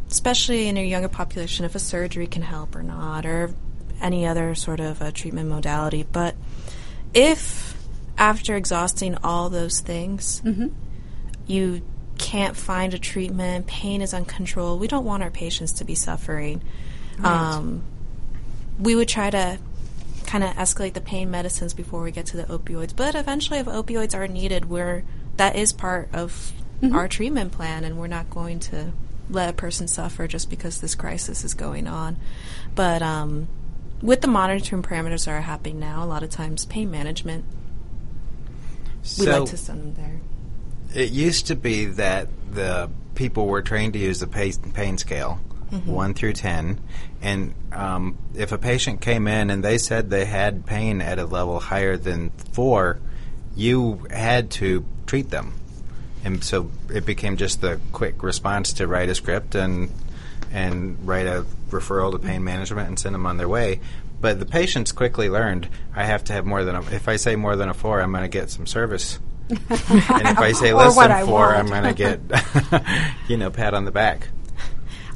especially 0.09 0.67
in 0.67 0.77
a 0.77 0.85
younger 0.85 1.07
population, 1.07 1.63
if 1.63 1.73
a 1.73 1.79
surgery 1.79 2.27
can 2.27 2.41
help 2.41 2.75
or 2.75 2.83
not, 2.83 3.25
or 3.25 3.53
any 4.01 4.27
other 4.27 4.53
sort 4.55 4.81
of 4.81 5.01
a 5.01 5.11
treatment 5.11 5.47
modality. 5.47 6.03
But 6.03 6.35
if 7.13 7.77
after 8.17 8.55
exhausting 8.55 9.15
all 9.23 9.49
those 9.49 9.79
things, 9.79 10.41
mm-hmm. 10.41 10.67
you 11.47 11.81
can't 12.17 12.57
find 12.57 12.93
a 12.93 12.99
treatment, 12.99 13.67
pain 13.67 14.01
is 14.01 14.13
uncontrolled, 14.13 14.79
we 14.79 14.87
don't 14.87 15.05
want 15.05 15.23
our 15.23 15.31
patients 15.31 15.71
to 15.73 15.85
be 15.85 15.95
suffering. 15.95 16.61
Right. 17.17 17.55
Um, 17.55 17.83
we 18.79 18.95
would 18.95 19.07
try 19.07 19.29
to 19.29 19.59
kind 20.25 20.43
of 20.43 20.51
escalate 20.55 20.93
the 20.93 21.01
pain 21.01 21.29
medicines 21.31 21.73
before 21.73 22.03
we 22.03 22.11
get 22.11 22.25
to 22.27 22.37
the 22.37 22.43
opioids. 22.43 22.95
But 22.95 23.15
eventually, 23.15 23.59
if 23.59 23.67
opioids 23.67 24.15
are 24.15 24.27
needed, 24.27 24.69
we're 24.69 25.03
that 25.37 25.55
is 25.55 25.73
part 25.73 26.09
of 26.13 26.53
mm-hmm. 26.81 26.95
our 26.95 27.07
treatment 27.07 27.51
plan, 27.51 27.83
and 27.83 27.97
we're 27.97 28.07
not 28.07 28.29
going 28.29 28.59
to 28.59 28.93
let 29.29 29.49
a 29.49 29.53
person 29.53 29.87
suffer 29.87 30.27
just 30.27 30.49
because 30.49 30.81
this 30.81 30.95
crisis 30.95 31.43
is 31.43 31.53
going 31.53 31.87
on. 31.87 32.17
But 32.75 33.01
um, 33.01 33.47
with 34.01 34.21
the 34.21 34.27
monitoring 34.27 34.83
parameters 34.83 35.25
that 35.25 35.31
are 35.31 35.41
happening 35.41 35.79
now, 35.79 36.03
a 36.03 36.05
lot 36.05 36.23
of 36.23 36.29
times 36.29 36.65
pain 36.65 36.91
management, 36.91 37.45
we 39.19 39.27
like 39.27 39.49
to 39.49 39.57
send 39.57 39.81
them 39.81 39.93
there. 39.93 40.21
It 40.93 41.11
used 41.11 41.47
to 41.47 41.55
be 41.55 41.85
that 41.85 42.27
the 42.51 42.89
people 43.15 43.47
were 43.47 43.61
trained 43.61 43.93
to 43.93 43.99
use 43.99 44.19
the 44.19 44.27
pain, 44.27 44.53
pain 44.73 44.97
scale 44.97 45.39
mm-hmm. 45.71 45.91
1 45.91 46.13
through 46.13 46.33
10. 46.33 46.79
And 47.21 47.53
um, 47.71 48.17
if 48.35 48.51
a 48.51 48.57
patient 48.57 49.01
came 49.01 49.27
in 49.27 49.49
and 49.49 49.63
they 49.63 49.77
said 49.77 50.09
they 50.09 50.25
had 50.25 50.65
pain 50.65 51.01
at 51.01 51.19
a 51.19 51.25
level 51.25 51.59
higher 51.59 51.95
than 51.97 52.31
4, 52.53 52.99
you 53.55 54.05
had 54.09 54.49
to 54.51 54.85
treat 55.05 55.29
them. 55.29 55.53
And 56.23 56.43
so 56.43 56.71
it 56.93 57.05
became 57.05 57.37
just 57.37 57.61
the 57.61 57.79
quick 57.91 58.23
response 58.23 58.73
to 58.73 58.87
write 58.87 59.09
a 59.09 59.15
script 59.15 59.55
and 59.55 59.89
and 60.53 61.07
write 61.07 61.27
a 61.27 61.45
referral 61.69 62.11
to 62.11 62.19
pain 62.19 62.43
management 62.43 62.87
and 62.87 62.99
send 62.99 63.15
them 63.15 63.25
on 63.25 63.37
their 63.37 63.47
way. 63.47 63.79
But 64.19 64.39
the 64.39 64.45
patients 64.45 64.91
quickly 64.91 65.29
learned 65.29 65.67
I 65.95 66.03
have 66.03 66.23
to 66.25 66.33
have 66.33 66.45
more 66.45 66.63
than 66.63 66.75
a, 66.75 66.81
if 66.91 67.07
I 67.07 67.15
say 67.15 67.35
more 67.35 67.55
than 67.55 67.69
a 67.69 67.73
four, 67.73 68.01
I'm 68.01 68.11
going 68.11 68.23
to 68.23 68.29
get 68.29 68.49
some 68.49 68.67
service. 68.67 69.19
and 69.49 69.59
if 69.69 70.37
I 70.37 70.51
say 70.51 70.73
less 70.73 70.95
than 70.95 71.25
four, 71.25 71.55
I'm 71.55 71.67
going 71.67 71.83
to 71.83 71.93
get, 71.93 72.19
you 73.27 73.37
know, 73.37 73.49
pat 73.49 73.73
on 73.73 73.85
the 73.85 73.91
back. 73.91 74.27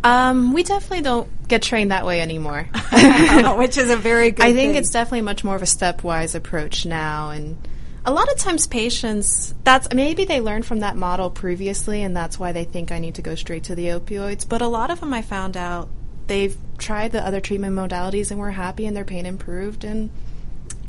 Um, 0.05 0.53
we 0.53 0.61
definitely 0.61 1.01
don't 1.01 1.47
get 1.47 1.63
trained 1.63 1.89
that 1.89 2.05
way 2.05 2.21
anymore, 2.21 2.61
which 3.57 3.75
is 3.75 3.89
a 3.89 3.97
very 3.97 4.29
good. 4.29 4.45
I 4.45 4.53
think 4.53 4.73
thing. 4.73 4.75
it's 4.75 4.91
definitely 4.91 5.21
much 5.21 5.43
more 5.43 5.55
of 5.55 5.63
a 5.63 5.65
stepwise 5.65 6.35
approach 6.35 6.85
now, 6.85 7.31
and 7.31 7.57
a 8.05 8.13
lot 8.13 8.31
of 8.31 8.37
times 8.37 8.67
patients 8.67 9.55
that's 9.63 9.91
maybe 9.95 10.25
they 10.25 10.41
learned 10.41 10.67
from 10.67 10.81
that 10.81 10.95
model 10.95 11.31
previously, 11.31 12.03
and 12.03 12.15
that's 12.15 12.37
why 12.37 12.51
they 12.51 12.65
think 12.65 12.91
I 12.91 12.99
need 12.99 13.15
to 13.15 13.23
go 13.23 13.33
straight 13.33 13.63
to 13.63 13.73
the 13.73 13.87
opioids. 13.87 14.47
But 14.47 14.61
a 14.61 14.67
lot 14.67 14.91
of 14.91 14.99
them, 14.99 15.11
I 15.11 15.23
found 15.23 15.57
out 15.57 15.89
they've 16.27 16.55
tried 16.77 17.11
the 17.11 17.25
other 17.25 17.41
treatment 17.41 17.75
modalities 17.75 18.29
and 18.29 18.39
were 18.39 18.51
happy, 18.51 18.85
and 18.85 18.95
their 18.95 19.05
pain 19.05 19.25
improved, 19.25 19.83
and 19.83 20.11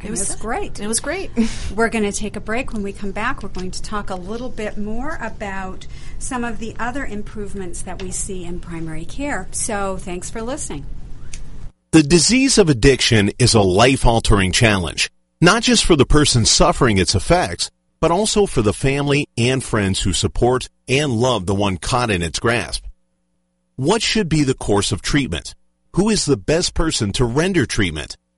it 0.02 0.10
was, 0.10 0.28
was 0.28 0.36
great. 0.36 0.80
It 0.80 0.86
was 0.86 1.00
great. 1.00 1.30
we're 1.74 1.88
going 1.88 2.04
to 2.04 2.12
take 2.12 2.36
a 2.36 2.40
break. 2.40 2.72
When 2.72 2.82
we 2.82 2.92
come 2.92 3.12
back, 3.12 3.42
we're 3.42 3.48
going 3.48 3.70
to 3.70 3.82
talk 3.82 4.10
a 4.10 4.14
little 4.14 4.48
bit 4.48 4.76
more 4.76 5.18
about 5.20 5.86
some 6.18 6.44
of 6.44 6.58
the 6.58 6.74
other 6.78 7.04
improvements 7.04 7.82
that 7.82 8.02
we 8.02 8.10
see 8.10 8.44
in 8.44 8.60
primary 8.60 9.04
care. 9.04 9.48
So, 9.50 9.96
thanks 9.96 10.30
for 10.30 10.42
listening. 10.42 10.86
The 11.92 12.02
disease 12.02 12.58
of 12.58 12.68
addiction 12.68 13.30
is 13.38 13.54
a 13.54 13.62
life 13.62 14.04
altering 14.04 14.52
challenge, 14.52 15.10
not 15.40 15.62
just 15.62 15.84
for 15.84 15.96
the 15.96 16.04
person 16.04 16.44
suffering 16.44 16.98
its 16.98 17.14
effects, 17.14 17.70
but 18.00 18.10
also 18.10 18.46
for 18.46 18.62
the 18.62 18.72
family 18.72 19.28
and 19.38 19.64
friends 19.64 20.02
who 20.02 20.12
support 20.12 20.68
and 20.88 21.12
love 21.12 21.46
the 21.46 21.54
one 21.54 21.78
caught 21.78 22.10
in 22.10 22.22
its 22.22 22.38
grasp. 22.38 22.84
What 23.76 24.02
should 24.02 24.28
be 24.28 24.42
the 24.42 24.54
course 24.54 24.92
of 24.92 25.02
treatment? 25.02 25.54
Who 25.94 26.10
is 26.10 26.24
the 26.26 26.36
best 26.36 26.74
person 26.74 27.12
to 27.12 27.24
render 27.24 27.64
treatment? 27.66 28.16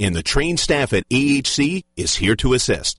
and 0.00 0.16
the 0.16 0.22
trained 0.22 0.58
staff 0.58 0.92
at 0.92 1.08
AHC 1.10 1.84
is 1.96 2.16
here 2.16 2.34
to 2.36 2.54
assist. 2.54 2.98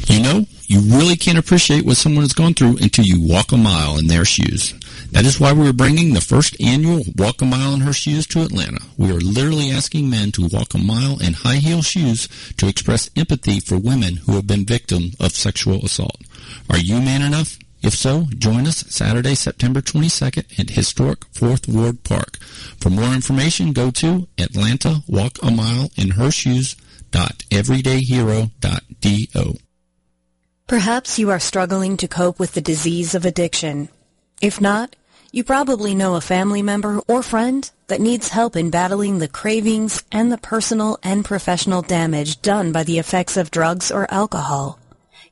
You 0.09 0.20
know, 0.20 0.44
you 0.62 0.81
really 0.81 1.14
can't 1.14 1.38
appreciate 1.38 1.87
what 1.87 1.96
someone 1.96 2.25
has 2.25 2.33
gone 2.33 2.55
through 2.55 2.79
until 2.79 3.05
you 3.05 3.20
walk 3.20 3.53
a 3.53 3.57
mile 3.57 3.99
in 3.99 4.09
their 4.09 4.25
shoes. 4.25 4.75
That 5.12 5.25
is 5.25 5.38
why 5.38 5.53
we're 5.53 5.72
bringing 5.72 6.12
the 6.12 6.20
first 6.20 6.61
annual 6.61 7.05
Walk 7.16 7.40
a 7.40 7.44
Mile 7.44 7.75
in 7.75 7.81
Her 7.81 7.92
Shoes 7.92 8.27
to 8.29 8.42
Atlanta. 8.42 8.81
We 8.99 9.11
are 9.11 9.20
literally 9.20 9.70
asking 9.70 10.11
men 10.11 10.33
to 10.33 10.49
walk 10.49 10.75
a 10.75 10.79
mile 10.79 11.22
in 11.22 11.35
high 11.35 11.57
heel 11.57 11.83
shoes 11.83 12.29
to 12.57 12.66
express 12.66 13.11
empathy 13.16 13.61
for 13.61 13.79
women 13.79 14.16
who 14.16 14.33
have 14.33 14.49
been 14.49 14.66
victim 14.66 15.12
of 15.20 15.31
sexual 15.33 15.85
assault. 15.85 16.20
Are 16.68 16.79
you 16.79 17.01
man 17.01 17.22
enough? 17.22 17.57
If 17.87 17.94
so, 17.94 18.27
join 18.37 18.66
us 18.66 18.85
Saturday, 18.88 19.37
September 19.37 19.81
22nd 19.81 20.59
at 20.59 20.70
historic 20.70 21.25
Fourth 21.33 21.68
Ward 21.68 22.03
Park. 22.03 22.38
For 22.81 22.90
more 22.90 23.14
information, 23.14 23.72
go 23.72 23.92
to 23.92 24.27
Atlanta 24.38 25.05
Walk 25.07 25.38
a 25.42 25.51
Mile 25.51 25.90
in 25.96 26.11
Her 26.11 26.31
Shoes 26.31 26.77
Shoes.everydayhero.do. 27.14 29.55
Perhaps 30.66 31.18
you 31.18 31.31
are 31.31 31.38
struggling 31.38 31.96
to 31.96 32.09
cope 32.09 32.38
with 32.40 32.53
the 32.53 32.61
disease 32.61 33.14
of 33.14 33.25
addiction. 33.25 33.88
If 34.42 34.61
not, 34.61 34.96
You 35.33 35.42
probably 35.44 35.94
know 35.94 36.14
a 36.14 36.20
family 36.22 36.62
member 36.62 37.01
or 37.09 37.22
friend 37.22 37.70
that 37.88 38.01
needs 38.01 38.31
help 38.31 38.57
in 38.57 38.70
battling 38.70 39.18
the 39.18 39.29
cravings 39.29 40.03
and 40.11 40.33
the 40.33 40.38
personal 40.38 40.99
and 41.03 41.27
professional 41.27 41.83
damage 41.83 42.40
done 42.40 42.72
by 42.72 42.85
the 42.85 42.99
effects 42.99 43.37
of 43.37 43.51
drugs 43.51 43.90
or 43.90 44.11
alcohol. 44.11 44.79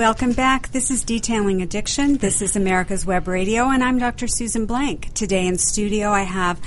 Welcome 0.00 0.32
back. 0.32 0.72
This 0.72 0.90
is 0.90 1.04
Detailing 1.04 1.60
Addiction. 1.60 2.16
This 2.16 2.40
is 2.40 2.56
America's 2.56 3.04
Web 3.04 3.28
Radio, 3.28 3.68
and 3.68 3.84
I'm 3.84 3.98
Dr. 3.98 4.28
Susan 4.28 4.64
Blank. 4.64 5.12
Today 5.12 5.46
in 5.46 5.58
studio, 5.58 6.08
I 6.08 6.22
have 6.22 6.58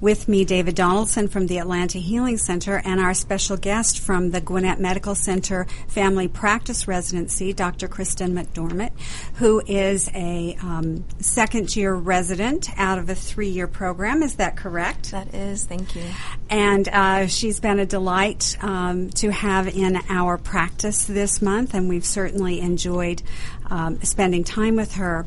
with 0.00 0.28
me 0.28 0.44
David 0.44 0.74
Donaldson 0.74 1.28
from 1.28 1.46
the 1.46 1.58
Atlanta 1.58 1.98
Healing 1.98 2.36
Center 2.36 2.80
and 2.84 3.00
our 3.00 3.14
special 3.14 3.56
guest 3.56 3.98
from 3.98 4.30
the 4.30 4.40
Gwinnett 4.40 4.80
Medical 4.80 5.14
Center 5.14 5.66
Family 5.88 6.28
Practice 6.28 6.86
Residency, 6.86 7.52
Dr. 7.52 7.88
Kristen 7.88 8.34
McDermott, 8.34 8.92
who 9.34 9.62
is 9.66 10.10
a 10.14 10.56
um, 10.62 11.04
second 11.20 11.74
year 11.74 11.94
resident 11.94 12.68
out 12.76 12.98
of 12.98 13.08
a 13.08 13.14
three 13.14 13.48
year 13.48 13.66
program. 13.66 14.22
Is 14.22 14.36
that 14.36 14.56
correct? 14.56 15.12
That 15.12 15.34
is. 15.34 15.64
Thank 15.64 15.96
you. 15.96 16.04
And 16.50 16.88
uh, 16.88 17.26
she's 17.26 17.60
been 17.60 17.78
a 17.78 17.86
delight 17.86 18.56
um, 18.62 19.10
to 19.10 19.30
have 19.30 19.68
in 19.68 19.98
our 20.08 20.38
practice 20.38 21.04
this 21.04 21.40
month, 21.40 21.74
and 21.74 21.88
we've 21.88 22.04
certainly 22.04 22.60
enjoyed 22.60 23.22
um, 23.70 24.00
spending 24.02 24.44
time 24.44 24.76
with 24.76 24.94
her 24.94 25.24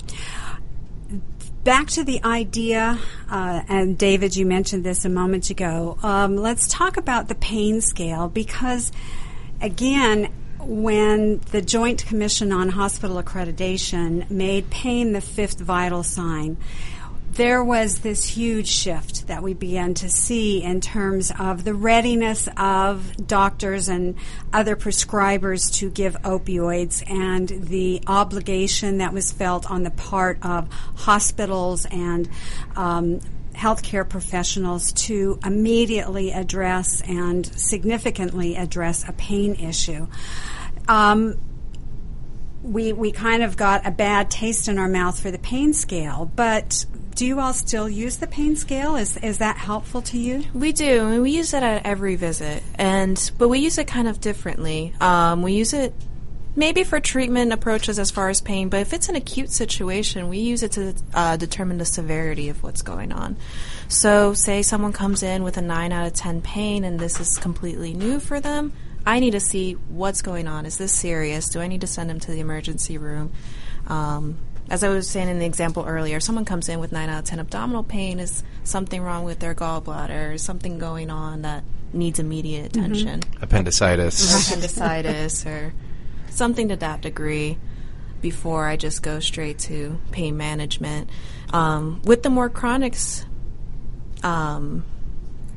back 1.63 1.87
to 1.87 2.03
the 2.03 2.23
idea, 2.23 2.99
uh, 3.29 3.61
and 3.67 3.97
David, 3.97 4.35
you 4.35 4.45
mentioned 4.45 4.83
this 4.83 5.05
a 5.05 5.09
moment 5.09 5.49
ago. 5.49 5.97
Um, 6.03 6.35
let's 6.35 6.67
talk 6.67 6.97
about 6.97 7.27
the 7.27 7.35
pain 7.35 7.81
scale 7.81 8.27
because, 8.27 8.91
again, 9.61 10.31
when 10.59 11.39
the 11.51 11.61
Joint 11.61 12.05
Commission 12.05 12.51
on 12.51 12.69
Hospital 12.69 13.21
Accreditation 13.21 14.29
made 14.29 14.69
pain 14.69 15.13
the 15.13 15.21
fifth 15.21 15.59
vital 15.59 16.03
sign, 16.03 16.57
there 17.39 17.63
was 17.63 17.99
this 17.99 18.25
huge 18.25 18.67
shift 18.67 19.27
that 19.27 19.41
we 19.41 19.53
began 19.53 19.93
to 19.93 20.09
see 20.09 20.61
in 20.61 20.81
terms 20.81 21.31
of 21.39 21.63
the 21.63 21.73
readiness 21.73 22.49
of 22.57 23.15
doctors 23.25 23.87
and 23.87 24.15
other 24.51 24.75
prescribers 24.75 25.73
to 25.73 25.89
give 25.89 26.15
opioids 26.23 27.01
and 27.09 27.47
the 27.47 28.01
obligation 28.07 28.97
that 28.97 29.13
was 29.13 29.31
felt 29.31 29.71
on 29.71 29.83
the 29.83 29.89
part 29.91 30.37
of 30.41 30.67
hospitals 30.97 31.85
and 31.85 32.29
um, 32.75 33.21
healthcare 33.53 34.07
professionals 34.07 34.91
to 34.91 35.39
immediately 35.45 36.31
address 36.31 36.99
and 37.07 37.45
significantly 37.57 38.57
address 38.57 39.07
a 39.07 39.13
pain 39.13 39.55
issue. 39.55 40.05
Um, 40.89 41.39
we 42.61 42.91
we 42.91 43.13
kind 43.13 43.41
of 43.41 43.55
got 43.55 43.87
a 43.87 43.91
bad 43.91 44.29
taste 44.29 44.67
in 44.67 44.77
our 44.77 44.89
mouth 44.89 45.17
for 45.17 45.31
the 45.31 45.39
pain 45.39 45.71
scale, 45.71 46.29
but 46.35 46.85
do 47.15 47.25
you 47.25 47.39
all 47.39 47.53
still 47.53 47.89
use 47.89 48.17
the 48.17 48.27
pain 48.27 48.55
scale? 48.55 48.95
Is 48.95 49.17
is 49.17 49.39
that 49.39 49.57
helpful 49.57 50.01
to 50.03 50.17
you? 50.17 50.43
We 50.53 50.71
do, 50.71 51.07
and 51.07 51.21
we 51.21 51.31
use 51.31 51.53
it 51.53 51.63
at 51.63 51.85
every 51.85 52.15
visit, 52.15 52.63
and 52.75 53.31
but 53.37 53.49
we 53.49 53.59
use 53.59 53.77
it 53.77 53.87
kind 53.87 54.07
of 54.07 54.21
differently. 54.21 54.93
Um, 55.01 55.41
we 55.41 55.53
use 55.53 55.73
it 55.73 55.93
maybe 56.55 56.83
for 56.83 56.99
treatment 56.99 57.53
approaches 57.53 57.99
as 57.99 58.11
far 58.11 58.29
as 58.29 58.41
pain, 58.41 58.69
but 58.69 58.81
if 58.81 58.93
it's 58.93 59.09
an 59.09 59.15
acute 59.15 59.51
situation, 59.51 60.29
we 60.29 60.39
use 60.39 60.63
it 60.63 60.73
to 60.73 60.93
uh, 61.13 61.37
determine 61.37 61.77
the 61.77 61.85
severity 61.85 62.49
of 62.49 62.61
what's 62.63 62.81
going 62.81 63.11
on. 63.11 63.37
So, 63.87 64.33
say 64.33 64.61
someone 64.61 64.93
comes 64.93 65.23
in 65.23 65.43
with 65.43 65.57
a 65.57 65.61
nine 65.61 65.91
out 65.91 66.07
of 66.07 66.13
ten 66.13 66.41
pain, 66.41 66.83
and 66.83 66.99
this 66.99 67.19
is 67.19 67.37
completely 67.37 67.93
new 67.93 68.19
for 68.19 68.39
them. 68.39 68.73
I 69.05 69.19
need 69.19 69.31
to 69.31 69.39
see 69.39 69.73
what's 69.73 70.21
going 70.21 70.47
on. 70.47 70.65
Is 70.65 70.77
this 70.77 70.91
serious? 70.91 71.49
Do 71.49 71.61
I 71.61 71.67
need 71.67 71.81
to 71.81 71.87
send 71.87 72.09
them 72.09 72.19
to 72.19 72.31
the 72.31 72.41
emergency 72.41 72.97
room? 72.97 73.31
Um, 73.87 74.37
as 74.69 74.83
I 74.83 74.89
was 74.89 75.09
saying 75.09 75.29
in 75.29 75.39
the 75.39 75.45
example 75.45 75.85
earlier, 75.87 76.19
someone 76.19 76.45
comes 76.45 76.69
in 76.69 76.79
with 76.79 76.91
9 76.91 77.09
out 77.09 77.19
of 77.19 77.25
10 77.25 77.39
abdominal 77.39 77.83
pain, 77.83 78.19
is 78.19 78.43
something 78.63 79.01
wrong 79.01 79.23
with 79.23 79.39
their 79.39 79.55
gallbladder, 79.55 80.35
is 80.35 80.43
something 80.43 80.77
going 80.77 81.09
on 81.09 81.41
that 81.41 81.63
needs 81.91 82.19
immediate 82.19 82.73
mm-hmm. 82.73 82.85
attention. 82.85 83.19
Mm-hmm. 83.21 83.43
Appendicitis. 83.43 84.47
Appendicitis 84.47 85.45
or 85.47 85.73
something 86.29 86.69
to 86.69 86.75
that 86.77 87.01
degree 87.01 87.57
before 88.21 88.67
I 88.67 88.75
just 88.75 89.01
go 89.01 89.19
straight 89.19 89.59
to 89.59 89.99
pain 90.11 90.37
management. 90.37 91.09
Um, 91.51 92.01
with 92.03 92.21
the 92.21 92.29
more 92.29 92.49
chronic 92.49 92.95
um, 94.21 94.85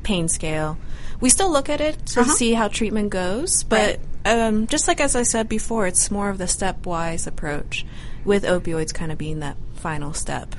pain 0.01 0.27
scale, 0.27 0.77
we 1.19 1.29
still 1.29 1.51
look 1.51 1.69
at 1.69 1.81
it 1.81 2.03
to 2.07 2.21
uh-huh. 2.21 2.31
see 2.31 2.53
how 2.53 2.67
treatment 2.67 3.11
goes, 3.11 3.63
but 3.63 3.99
right. 4.25 4.39
um, 4.39 4.65
just 4.67 4.87
like 4.87 4.99
as 4.99 5.15
I 5.15 5.23
said 5.23 5.47
before, 5.47 5.85
it's 5.85 6.09
more 6.09 6.29
of 6.29 6.39
the 6.39 6.45
stepwise 6.45 7.27
approach 7.27 7.85
with 8.25 8.43
opioids 8.43 8.93
kind 8.93 9.11
of 9.11 9.17
being 9.17 9.39
that 9.39 9.57
final 9.75 10.13
step. 10.13 10.55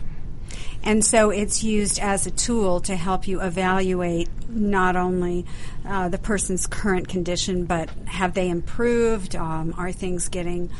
And 0.82 1.04
so 1.04 1.30
it's 1.30 1.64
used 1.64 1.98
as 1.98 2.26
a 2.26 2.30
tool 2.30 2.80
to 2.80 2.94
help 2.94 3.26
you 3.26 3.40
evaluate 3.40 4.28
not 4.48 4.96
only 4.96 5.46
uh, 5.86 6.10
the 6.10 6.18
person's 6.18 6.66
current 6.66 7.08
condition, 7.08 7.64
but 7.64 7.88
have 8.06 8.34
they 8.34 8.48
improved? 8.50 9.34
Um, 9.34 9.74
are 9.78 9.92
things 9.92 10.28
getting 10.28 10.70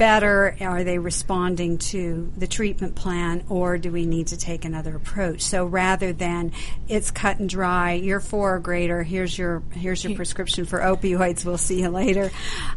better? 0.00 0.56
Are 0.62 0.82
they 0.82 0.98
responding 0.98 1.76
to 1.76 2.32
the 2.34 2.46
treatment 2.46 2.94
plan, 2.94 3.44
or 3.50 3.76
do 3.76 3.92
we 3.92 4.06
need 4.06 4.28
to 4.28 4.38
take 4.38 4.64
another 4.64 4.96
approach? 4.96 5.42
So 5.42 5.66
rather 5.66 6.14
than 6.14 6.52
it's 6.88 7.10
cut 7.10 7.38
and 7.38 7.50
dry, 7.50 7.92
you're 7.92 8.18
four 8.18 8.54
or 8.54 8.60
greater. 8.60 9.02
Here's 9.02 9.36
your 9.36 9.62
here's 9.72 10.02
your 10.02 10.16
prescription 10.16 10.64
for 10.64 10.78
opioids. 10.78 11.44
We'll 11.44 11.58
see 11.58 11.82
you 11.82 11.90
later. 11.90 12.30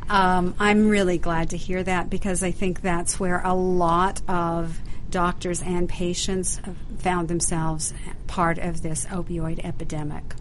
Um, 0.09 0.53
I'm 0.59 0.89
really 0.89 1.17
glad 1.17 1.51
to 1.51 1.57
hear 1.57 1.81
that 1.81 2.09
because 2.09 2.43
I 2.43 2.51
think 2.51 2.81
that's 2.81 3.17
where 3.17 3.41
a 3.41 3.53
lot 3.53 4.21
of 4.27 4.81
doctors 5.09 5.62
and 5.62 5.88
patients 5.88 6.59
found 6.97 7.29
themselves 7.29 7.93
part 8.27 8.57
of 8.57 8.81
this 8.81 9.05
opioid 9.05 9.63
epidemic. 9.63 10.36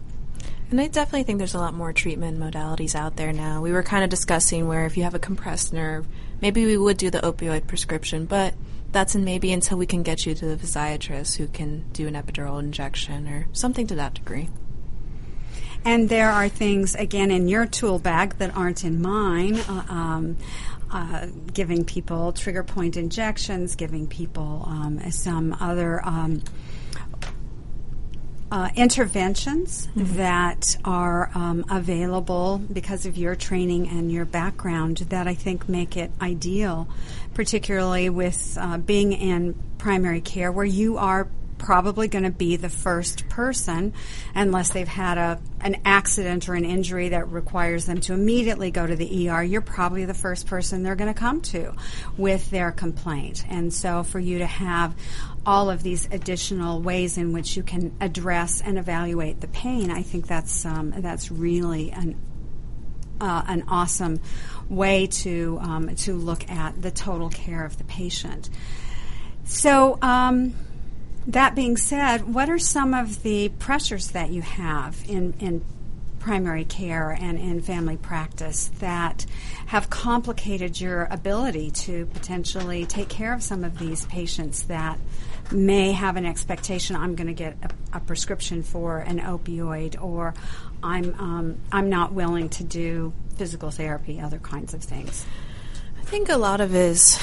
And 0.69 0.81
I 0.81 0.87
definitely 0.87 1.23
think 1.23 1.37
there's 1.37 1.53
a 1.53 1.59
lot 1.59 1.75
more 1.75 1.93
treatment 1.93 2.39
modalities 2.39 2.93
out 2.93 3.15
there 3.15 3.31
now. 3.31 3.61
We 3.61 3.71
were 3.71 3.83
kind 3.83 4.03
of 4.03 4.09
discussing 4.09 4.67
where 4.67 4.85
if 4.85 4.97
you 4.97 5.03
have 5.03 5.13
a 5.13 5.19
compressed 5.19 5.71
nerve, 5.71 6.07
maybe 6.43 6.65
we 6.65 6.77
would 6.77 6.97
do 6.97 7.09
the 7.09 7.19
opioid 7.19 7.65
prescription, 7.67 8.25
but 8.25 8.53
that's 8.91 9.15
in 9.15 9.23
maybe 9.23 9.53
until 9.53 9.77
we 9.77 9.85
can 9.85 10.03
get 10.03 10.25
you 10.25 10.35
to 10.35 10.45
the 10.45 10.57
physiatrist 10.57 11.37
who 11.37 11.47
can 11.47 11.89
do 11.93 12.05
an 12.05 12.15
epidural 12.15 12.59
injection 12.59 13.27
or 13.29 13.47
something 13.53 13.87
to 13.87 13.95
that 13.95 14.13
degree. 14.13 14.49
And 15.85 16.09
there 16.09 16.29
are 16.29 16.49
things, 16.49 16.95
again, 16.95 17.31
in 17.31 17.47
your 17.47 17.65
tool 17.65 17.97
bag 17.97 18.37
that 18.39 18.55
aren't 18.57 18.83
in 18.83 19.01
mine. 19.01 19.55
Uh, 19.55 19.85
um, 19.87 20.37
uh, 20.91 21.27
giving 21.53 21.85
people 21.85 22.33
trigger 22.33 22.63
point 22.63 22.97
injections, 22.97 23.75
giving 23.75 24.05
people 24.05 24.63
um, 24.67 25.11
some 25.11 25.57
other 25.59 26.05
um, 26.05 26.43
uh, 28.53 28.69
interventions 28.75 29.87
mm-hmm. 29.87 30.17
that 30.17 30.77
are 30.85 31.31
um, 31.33 31.65
available 31.71 32.59
because 32.59 33.07
of 33.07 33.17
your 33.17 33.33
training 33.33 33.87
and 33.89 34.11
your 34.11 34.25
background 34.25 34.97
that 35.09 35.27
I 35.27 35.33
think 35.33 35.67
make 35.67 35.97
it 35.97 36.11
ideal, 36.21 36.87
particularly 37.33 38.11
with 38.11 38.55
uh, 38.61 38.77
being 38.77 39.11
in 39.11 39.55
primary 39.79 40.21
care 40.21 40.51
where 40.51 40.63
you 40.63 40.99
are 40.99 41.27
probably 41.57 42.07
going 42.07 42.25
to 42.25 42.31
be 42.31 42.57
the 42.57 42.69
first 42.69 43.27
person, 43.29 43.93
unless 44.35 44.69
they've 44.71 44.87
had 44.87 45.17
a 45.17 45.39
an 45.61 45.77
accident 45.85 46.49
or 46.49 46.55
an 46.55 46.65
injury 46.65 47.09
that 47.09 47.29
requires 47.29 47.85
them 47.85 48.01
to 48.01 48.13
immediately 48.13 48.69
go 48.69 48.85
to 48.85 48.95
the 48.97 49.29
ER. 49.29 49.41
You're 49.41 49.61
probably 49.61 50.03
the 50.03 50.13
first 50.13 50.45
person 50.45 50.83
they're 50.83 50.97
going 50.97 51.11
to 51.11 51.19
come 51.19 51.41
to 51.41 51.73
with 52.17 52.49
their 52.49 52.71
complaint. 52.71 53.45
And 53.49 53.73
so, 53.73 54.03
for 54.03 54.19
you 54.19 54.39
to 54.39 54.45
have 54.45 54.93
all 55.45 55.69
of 55.69 55.83
these 55.83 56.07
additional 56.11 56.81
ways 56.81 57.17
in 57.17 57.33
which 57.33 57.57
you 57.57 57.63
can 57.63 57.95
address 57.99 58.61
and 58.61 58.77
evaluate 58.77 59.41
the 59.41 59.47
pain, 59.47 59.91
I 59.91 60.01
think 60.01 60.27
that's 60.27 60.65
um, 60.65 60.93
that's 60.97 61.31
really 61.31 61.91
an 61.91 62.19
uh, 63.19 63.43
an 63.47 63.63
awesome 63.67 64.19
way 64.69 65.07
to 65.07 65.59
um, 65.61 65.95
to 65.95 66.15
look 66.15 66.49
at 66.49 66.81
the 66.81 66.91
total 66.91 67.29
care 67.29 67.65
of 67.65 67.77
the 67.77 67.83
patient. 67.83 68.49
So. 69.45 69.97
Um, 70.01 70.55
that 71.27 71.55
being 71.55 71.77
said, 71.77 72.33
what 72.33 72.49
are 72.49 72.59
some 72.59 72.93
of 72.93 73.23
the 73.23 73.47
pressures 73.47 74.11
that 74.11 74.31
you 74.31 74.41
have 74.41 75.01
in, 75.07 75.33
in 75.39 75.63
primary 76.23 76.63
care 76.63 77.11
and 77.11 77.37
in 77.37 77.61
family 77.61 77.97
practice 77.97 78.71
that 78.79 79.25
have 79.67 79.89
complicated 79.89 80.79
your 80.79 81.05
ability 81.11 81.69
to 81.69 82.05
potentially 82.07 82.85
take 82.85 83.09
care 83.09 83.33
of 83.33 83.43
some 83.43 83.63
of 83.63 83.77
these 83.77 84.05
patients 84.05 84.63
that 84.63 84.97
may 85.53 85.91
have 85.91 86.17
an 86.17 86.25
expectation 86.25 86.95
I'm 86.95 87.15
going 87.15 87.27
to 87.27 87.33
get 87.33 87.57
a, 87.63 87.97
a, 87.97 87.99
prescription 87.99 88.63
for 88.63 88.99
an 88.99 89.19
opioid 89.19 90.01
or 90.01 90.33
I'm 90.81 91.13
um, 91.19 91.57
I'm 91.71 91.89
not 91.89 92.13
willing 92.13 92.49
to 92.49 92.63
do 92.63 93.13
physical 93.35 93.71
therapy, 93.71 94.19
other 94.19 94.39
kinds 94.39 94.73
of 94.73 94.83
things. 94.83 95.25
I 95.99 96.03
think 96.03 96.29
a 96.29 96.37
lot 96.37 96.61
of 96.61 96.75
is 96.75 97.19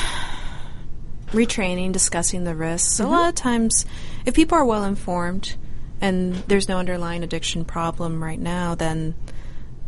retraining, 1.32 1.92
discussing 1.92 2.44
the 2.44 2.54
risks. 2.54 2.94
Mm-hmm. 2.94 3.06
A 3.06 3.10
lot 3.10 3.28
of 3.28 3.34
times, 3.34 3.86
if 4.26 4.34
people 4.34 4.58
are 4.58 4.64
well 4.64 4.84
informed 4.84 5.56
and 6.00 6.34
there's 6.34 6.68
no 6.68 6.78
underlying 6.78 7.22
addiction 7.22 7.64
problem 7.64 8.22
right 8.22 8.40
now, 8.40 8.74
then 8.74 9.14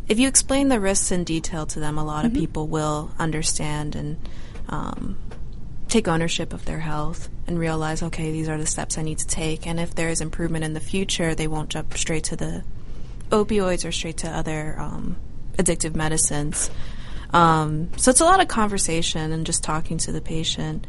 if 0.09 0.19
you 0.19 0.29
explain 0.29 0.69
the 0.69 0.81
risks 0.81 1.11
in 1.11 1.25
detail 1.25 1.67
to 1.67 1.81
them, 1.81 1.99
a 1.99 2.05
lot 2.05 2.25
mm-hmm. 2.25 2.37
of 2.37 2.41
people 2.41 2.67
will 2.67 3.13
understand 3.19 3.97
and 3.97 4.29
um, 4.69 5.17
take 5.93 6.09
ownership 6.09 6.53
of 6.53 6.65
their 6.65 6.81
health 6.81 7.29
and 7.47 7.59
realize, 7.59 8.03
okay, 8.03 8.33
these 8.33 8.49
are 8.49 8.57
the 8.57 8.67
steps 8.67 8.97
I 8.97 9.03
need 9.03 9.19
to 9.19 9.27
take. 9.27 9.67
And 9.67 9.79
if 9.79 9.95
there 9.95 10.09
is 10.09 10.21
improvement 10.21 10.65
in 10.65 10.73
the 10.73 10.81
future, 10.81 11.35
they 11.35 11.47
won't 11.47 11.69
jump 11.69 11.97
straight 11.97 12.25
to 12.25 12.37
the 12.37 12.65
opioids 13.31 13.87
or 13.87 13.93
straight 13.93 14.19
to 14.19 14.31
other 14.31 14.79
um, 14.79 15.17
addictive 15.59 15.95
medicines. 15.95 16.71
Um, 17.33 17.91
so 17.97 18.11
it's 18.11 18.21
a 18.21 18.25
lot 18.25 18.41
of 18.41 18.49
conversation 18.49 19.33
and 19.33 19.45
just 19.45 19.63
talking 19.63 19.99
to 19.99 20.13
the 20.13 20.21
patient, 20.21 20.87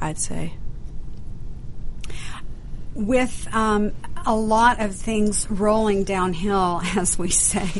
I'd 0.00 0.18
say 0.18 0.54
with 2.94 3.48
um, 3.54 3.92
a 4.26 4.34
lot 4.34 4.80
of 4.80 4.94
things 4.94 5.50
rolling 5.50 6.04
downhill, 6.04 6.80
as 6.96 7.18
we 7.18 7.30
say, 7.30 7.70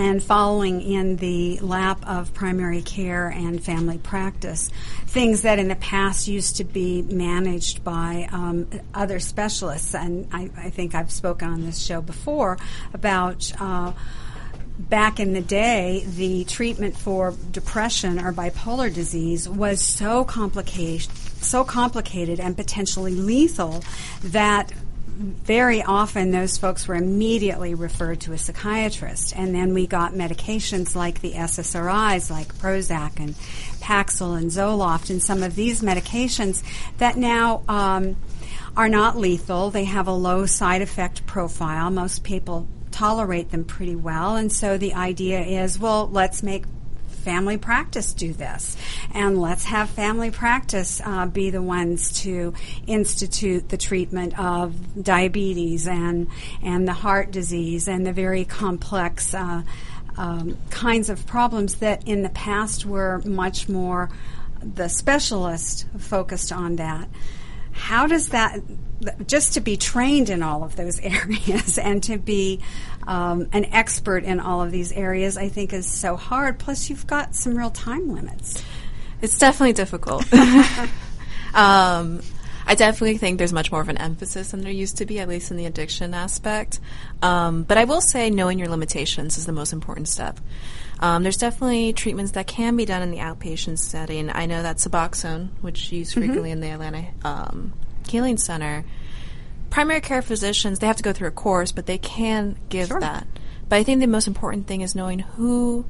and 0.00 0.22
following 0.22 0.80
in 0.80 1.16
the 1.16 1.58
lap 1.58 2.02
of 2.08 2.32
primary 2.32 2.80
care 2.80 3.28
and 3.28 3.62
family 3.62 3.98
practice, 3.98 4.70
things 5.04 5.42
that 5.42 5.58
in 5.58 5.68
the 5.68 5.76
past 5.76 6.26
used 6.26 6.56
to 6.56 6.64
be 6.64 7.02
managed 7.02 7.84
by 7.84 8.26
um, 8.32 8.66
other 8.94 9.20
specialists. 9.20 9.94
And 9.94 10.26
I, 10.32 10.50
I, 10.56 10.70
think 10.70 10.94
I've 10.94 11.10
spoken 11.10 11.50
on 11.50 11.60
this 11.62 11.78
show 11.78 12.00
before 12.00 12.56
about. 12.94 13.52
Uh, 13.60 13.92
back 14.78 15.20
in 15.20 15.34
the 15.34 15.42
day, 15.42 16.02
the 16.06 16.42
treatment 16.44 16.96
for 16.96 17.34
depression 17.50 18.18
or 18.18 18.32
bipolar 18.32 18.92
disease 18.92 19.46
was 19.46 19.78
so 19.78 20.24
complicated, 20.24 21.14
so 21.42 21.64
complicated 21.64 22.40
and 22.40 22.56
potentially 22.56 23.12
lethal 23.14 23.84
that 24.22 24.72
very 25.10 25.82
often 25.82 26.30
those 26.30 26.56
folks 26.58 26.86
were 26.86 26.94
immediately 26.94 27.74
referred 27.74 28.20
to 28.22 28.32
a 28.32 28.38
psychiatrist. 28.38 29.34
And 29.36 29.54
then 29.54 29.74
we 29.74 29.86
got 29.86 30.12
medications 30.12 30.94
like 30.94 31.20
the 31.20 31.32
SSRIs, 31.32 32.30
like 32.30 32.54
Prozac 32.54 33.18
and 33.18 33.34
Paxil 33.80 34.36
and 34.36 34.50
Zoloft, 34.50 35.10
and 35.10 35.22
some 35.22 35.42
of 35.42 35.54
these 35.54 35.82
medications 35.82 36.62
that 36.98 37.16
now 37.16 37.62
um, 37.68 38.16
are 38.76 38.88
not 38.88 39.16
lethal. 39.16 39.70
They 39.70 39.84
have 39.84 40.06
a 40.06 40.12
low 40.12 40.46
side 40.46 40.82
effect 40.82 41.26
profile. 41.26 41.90
Most 41.90 42.24
people 42.24 42.68
tolerate 42.90 43.50
them 43.50 43.64
pretty 43.64 43.96
well. 43.96 44.36
And 44.36 44.52
so 44.52 44.78
the 44.78 44.94
idea 44.94 45.40
is, 45.40 45.78
well, 45.78 46.08
let's 46.08 46.42
make 46.42 46.64
family 47.20 47.58
practice 47.58 48.12
do 48.12 48.32
this. 48.32 48.76
And 49.12 49.40
let's 49.40 49.64
have 49.64 49.90
family 49.90 50.30
practice 50.30 51.00
uh, 51.04 51.26
be 51.26 51.50
the 51.50 51.62
ones 51.62 52.22
to 52.22 52.54
institute 52.86 53.68
the 53.68 53.76
treatment 53.76 54.38
of 54.38 55.02
diabetes 55.02 55.86
and, 55.86 56.28
and 56.62 56.86
the 56.88 56.92
heart 56.92 57.30
disease 57.30 57.88
and 57.88 58.06
the 58.06 58.12
very 58.12 58.44
complex 58.44 59.34
uh, 59.34 59.62
um, 60.16 60.58
kinds 60.70 61.08
of 61.08 61.26
problems 61.26 61.76
that 61.76 62.06
in 62.06 62.22
the 62.22 62.28
past 62.30 62.84
were 62.84 63.22
much 63.24 63.68
more 63.68 64.10
the 64.62 64.88
specialist 64.88 65.86
focused 65.98 66.52
on 66.52 66.76
that. 66.76 67.08
How 67.72 68.06
does 68.06 68.28
that 68.28 68.60
just 69.26 69.54
to 69.54 69.60
be 69.60 69.76
trained 69.76 70.28
in 70.28 70.42
all 70.42 70.62
of 70.62 70.76
those 70.76 71.00
areas 71.02 71.78
and 71.78 72.02
to 72.04 72.18
be 72.18 72.60
um, 73.10 73.48
an 73.52 73.64
expert 73.66 74.22
in 74.22 74.38
all 74.38 74.62
of 74.62 74.70
these 74.70 74.92
areas, 74.92 75.36
I 75.36 75.48
think 75.48 75.72
is 75.72 75.86
so 75.86 76.14
hard. 76.14 76.60
Plus, 76.60 76.88
you've 76.88 77.08
got 77.08 77.34
some 77.34 77.58
real 77.58 77.70
time 77.70 78.14
limits. 78.14 78.62
It's 79.20 79.36
definitely 79.36 79.72
difficult. 79.72 80.32
um, 81.54 82.22
I 82.66 82.76
definitely 82.76 83.18
think 83.18 83.38
there's 83.38 83.52
much 83.52 83.72
more 83.72 83.80
of 83.80 83.88
an 83.88 83.98
emphasis 83.98 84.52
than 84.52 84.60
there 84.60 84.70
used 84.70 84.98
to 84.98 85.06
be, 85.06 85.18
at 85.18 85.28
least 85.28 85.50
in 85.50 85.56
the 85.56 85.66
addiction 85.66 86.14
aspect. 86.14 86.78
Um, 87.20 87.64
but 87.64 87.78
I 87.78 87.84
will 87.84 88.00
say 88.00 88.30
knowing 88.30 88.60
your 88.60 88.68
limitations 88.68 89.38
is 89.38 89.44
the 89.44 89.50
most 89.50 89.72
important 89.72 90.06
step. 90.06 90.38
Um, 91.00 91.24
there's 91.24 91.36
definitely 91.36 91.92
treatments 91.92 92.32
that 92.32 92.46
can 92.46 92.76
be 92.76 92.84
done 92.84 93.02
in 93.02 93.10
the 93.10 93.16
outpatient 93.16 93.78
setting. 93.78 94.30
I 94.30 94.46
know 94.46 94.62
that 94.62 94.76
Suboxone, 94.76 95.48
which 95.62 95.86
is 95.86 95.92
used 95.92 96.10
mm-hmm. 96.12 96.20
frequently 96.20 96.52
in 96.52 96.60
the 96.60 96.68
Atlanta 96.68 97.08
um, 97.24 97.72
Healing 98.08 98.36
Center, 98.36 98.84
primary 99.70 100.00
care 100.00 100.22
physicians, 100.22 100.78
they 100.78 100.86
have 100.86 100.96
to 100.96 101.02
go 101.02 101.12
through 101.12 101.28
a 101.28 101.32
course, 101.32 101.72
but 101.72 101.86
they 101.86 101.98
can 101.98 102.56
give 102.68 102.88
sure. 102.88 103.00
that. 103.00 103.26
But 103.68 103.76
I 103.76 103.84
think 103.84 104.00
the 104.00 104.06
most 104.06 104.26
important 104.26 104.66
thing 104.66 104.80
is 104.80 104.94
knowing 104.94 105.20
who, 105.20 105.86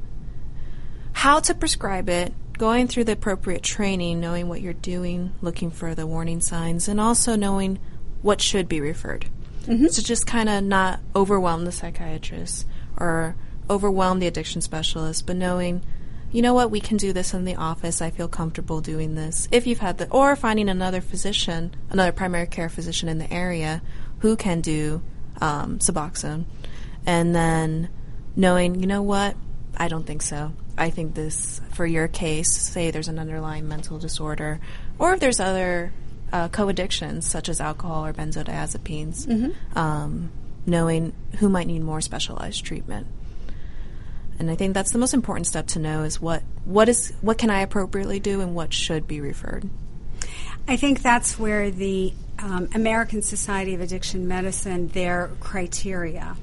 how 1.13 1.41
to 1.41 1.55
prescribe 1.55 2.09
it, 2.09 2.35
going 2.59 2.89
through 2.89 3.05
the 3.05 3.13
appropriate 3.13 3.63
training, 3.63 4.21
knowing 4.21 4.49
what 4.49 4.61
you're 4.61 4.75
doing, 4.75 5.33
looking 5.41 5.71
for 5.71 5.95
the 5.95 6.07
warning 6.07 6.43
signs, 6.43 6.89
and 6.89 7.01
also 7.01 7.35
knowing 7.35 7.79
what 8.21 8.41
should 8.41 8.69
be 8.69 8.81
referred. 8.81 9.25
Mm-hmm. 9.63 9.87
So 9.87 10.03
just 10.03 10.27
kind 10.27 10.49
of 10.49 10.63
not 10.63 11.01
overwhelm 11.17 11.65
the 11.65 11.73
psychiatrist 11.73 12.67
or 12.99 13.35
overwhelm 13.71 14.19
the 14.19 14.27
addiction 14.27 14.61
specialist, 14.61 15.27
but 15.27 15.37
knowing 15.37 15.83
you 16.33 16.43
know 16.43 16.55
what, 16.55 16.71
we 16.71 16.81
can 16.81 16.97
do 16.97 17.13
this 17.13 17.35
in 17.35 17.45
the 17.45 17.57
office. 17.57 18.01
I 18.01 18.11
feel 18.11 18.29
comfortable 18.29 18.81
doing 18.81 19.15
this. 19.15 19.49
If 19.51 19.67
you've 19.67 19.81
had 19.81 19.99
the, 19.99 20.09
or 20.11 20.37
finding 20.37 20.69
another 20.69 21.01
physician, 21.01 21.75
another 21.91 22.13
primary 22.13 22.47
care 22.47 22.69
physician 22.69 23.09
in 23.09 23.19
the 23.19 23.33
area 23.33 23.83
who 24.21 24.37
can 24.37 24.61
do 24.61 25.03
um, 25.41 25.79
Suboxone. 25.79 26.45
And 27.07 27.35
then 27.35 27.89
knowing, 28.37 28.81
you 28.81 28.87
know 28.87 29.03
what, 29.03 29.37
I 29.77 29.89
don't 29.89 30.07
think 30.07 30.23
so. 30.23 30.53
I 30.77 30.91
think 30.91 31.15
this, 31.15 31.61
for 31.73 31.85
your 31.85 32.09
case, 32.09 32.53
say 32.53 32.91
there's 32.91 33.09
an 33.09 33.19
underlying 33.19 33.69
mental 33.69 33.99
disorder, 33.99 34.61
or 34.99 35.15
if 35.15 35.21
there's 35.21 35.41
other 35.41 35.93
uh, 36.33 36.49
co 36.49 36.69
addictions 36.69 37.27
such 37.27 37.49
as 37.49 37.61
alcohol 37.61 38.07
or 38.07 38.13
benzodiazepines, 38.13 39.27
mm-hmm. 39.27 39.79
um, 39.79 40.31
knowing 40.65 41.13
who 41.39 41.49
might 41.49 41.67
need 41.67 41.83
more 41.83 42.01
specialized 42.01 42.65
treatment. 42.65 43.07
And 44.41 44.51
I 44.51 44.57
think 44.57 44.73
that's 44.73 44.91
the 44.91 44.99
most 44.99 45.13
important 45.13 45.47
step 45.47 45.67
to 45.69 45.79
know 45.79 46.03
is 46.03 46.19
what 46.19 46.43
what 46.65 46.89
is 46.89 47.13
what 47.21 47.37
can 47.37 47.51
I 47.51 47.61
appropriately 47.61 48.21
do 48.21 48.41
and 48.41 48.55
what 48.55 48.73
should 48.73 49.07
be 49.07 49.21
referred. 49.21 49.69
I 50.67 50.77
think 50.77 51.03
that's 51.03 51.39
where 51.39 51.71
the 51.71 52.15
um, 52.39 52.71
American 52.75 53.21
Society 53.21 53.75
of 53.75 53.83
Addiction 53.83 54.27
Medicine, 54.27 54.89
their 54.89 55.31
criteria, 55.41 56.37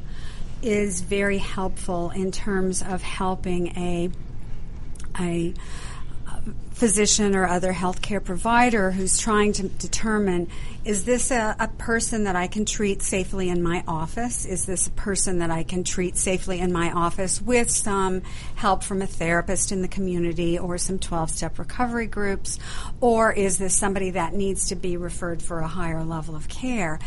is 0.61 1.01
very 1.01 1.39
helpful 1.39 2.11
in 2.11 2.31
terms 2.31 2.83
of 2.83 3.01
helping 3.01 3.69
a 3.75 4.11
a 5.19 5.55
physician 6.71 7.35
or 7.35 7.47
other 7.47 7.73
healthcare 7.73 8.23
provider 8.23 8.91
who's 8.91 9.17
trying 9.17 9.51
to 9.53 9.67
determine 9.67 10.47
is 10.87 11.03
this 11.03 11.31
a, 11.31 11.53
a, 11.59 11.67
person 11.67 12.23
that 12.23 12.37
I 12.37 12.47
can 12.47 12.63
treat 12.63 13.01
safely 13.01 13.49
in 13.49 13.61
my 13.61 13.83
office? 13.89 14.45
Is 14.45 14.65
this 14.65 14.87
a 14.87 14.91
person 14.91 15.39
that 15.39 15.51
I 15.51 15.63
can 15.63 15.83
treat 15.83 16.15
safely 16.15 16.59
in 16.59 16.71
my 16.71 16.91
office 16.93 17.41
with 17.41 17.69
some 17.69 18.21
help 18.55 18.83
from 18.83 19.01
a 19.01 19.07
therapist 19.07 19.73
in 19.73 19.81
the 19.81 19.89
community 19.89 20.57
or 20.57 20.77
some 20.77 20.97
12 20.97 21.29
step 21.29 21.59
recovery 21.59 22.07
groups? 22.07 22.57
Or 23.01 23.33
is 23.33 23.57
this 23.57 23.75
somebody 23.75 24.11
that 24.11 24.33
needs 24.33 24.69
to 24.69 24.75
be 24.75 24.95
referred 24.95 25.41
for 25.41 25.59
a 25.59 25.67
higher 25.67 26.05
level 26.05 26.37
of 26.37 26.47
care? 26.47 26.99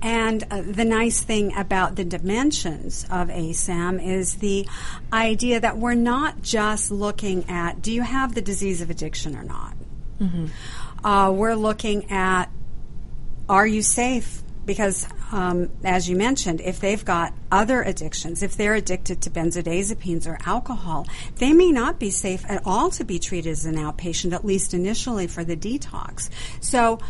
And 0.00 0.44
uh, 0.50 0.62
the 0.62 0.84
nice 0.84 1.22
thing 1.22 1.54
about 1.56 1.96
the 1.96 2.04
dimensions 2.04 3.04
of 3.04 3.28
ASAM 3.28 4.04
is 4.04 4.36
the 4.36 4.66
idea 5.12 5.60
that 5.60 5.76
we're 5.76 5.94
not 5.94 6.42
just 6.42 6.90
looking 6.90 7.48
at 7.48 7.82
do 7.82 7.92
you 7.92 8.02
have 8.02 8.34
the 8.34 8.42
disease 8.42 8.80
of 8.80 8.90
addiction 8.90 9.36
or 9.36 9.42
not? 9.42 9.74
Mm-hmm. 10.20 11.06
Uh, 11.06 11.30
we're 11.30 11.54
looking 11.54 12.10
at 12.10 12.50
are 13.48 13.66
you 13.66 13.82
safe? 13.82 14.42
Because, 14.66 15.08
um, 15.32 15.70
as 15.82 16.10
you 16.10 16.16
mentioned, 16.16 16.60
if 16.60 16.78
they've 16.78 17.02
got 17.02 17.32
other 17.50 17.80
addictions, 17.80 18.42
if 18.42 18.54
they're 18.58 18.74
addicted 18.74 19.22
to 19.22 19.30
benzodiazepines 19.30 20.26
or 20.26 20.38
alcohol, 20.44 21.06
they 21.36 21.54
may 21.54 21.72
not 21.72 21.98
be 21.98 22.10
safe 22.10 22.44
at 22.46 22.60
all 22.66 22.90
to 22.90 23.04
be 23.04 23.18
treated 23.18 23.48
as 23.48 23.64
an 23.64 23.76
outpatient, 23.76 24.34
at 24.34 24.44
least 24.44 24.74
initially 24.74 25.26
for 25.26 25.42
the 25.42 25.56
detox. 25.56 26.28
So, 26.60 27.00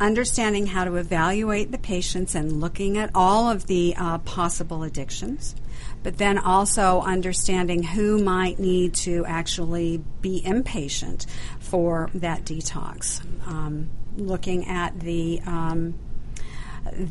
understanding 0.00 0.66
how 0.66 0.84
to 0.84 0.96
evaluate 0.96 1.70
the 1.70 1.78
patients 1.78 2.34
and 2.34 2.60
looking 2.60 2.98
at 2.98 3.10
all 3.14 3.50
of 3.50 3.66
the 3.66 3.94
uh, 3.96 4.18
possible 4.18 4.82
addictions, 4.82 5.54
but 6.02 6.18
then 6.18 6.38
also 6.38 7.02
understanding 7.02 7.82
who 7.82 8.22
might 8.22 8.58
need 8.58 8.94
to 8.94 9.24
actually 9.26 10.02
be 10.20 10.42
inpatient 10.44 11.26
for 11.58 12.10
that 12.14 12.44
detox. 12.44 13.20
Um, 13.46 13.90
looking 14.16 14.66
at 14.66 14.98
the 15.00 15.40
um, 15.46 15.94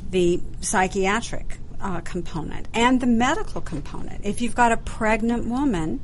the 0.09 0.41
psychiatric 0.61 1.57
uh, 1.81 2.01
component 2.01 2.67
and 2.73 2.99
the 2.99 3.07
medical 3.07 3.61
component. 3.61 4.25
If 4.25 4.41
you've 4.41 4.55
got 4.55 4.71
a 4.71 4.77
pregnant 4.77 5.45
woman, 5.45 6.01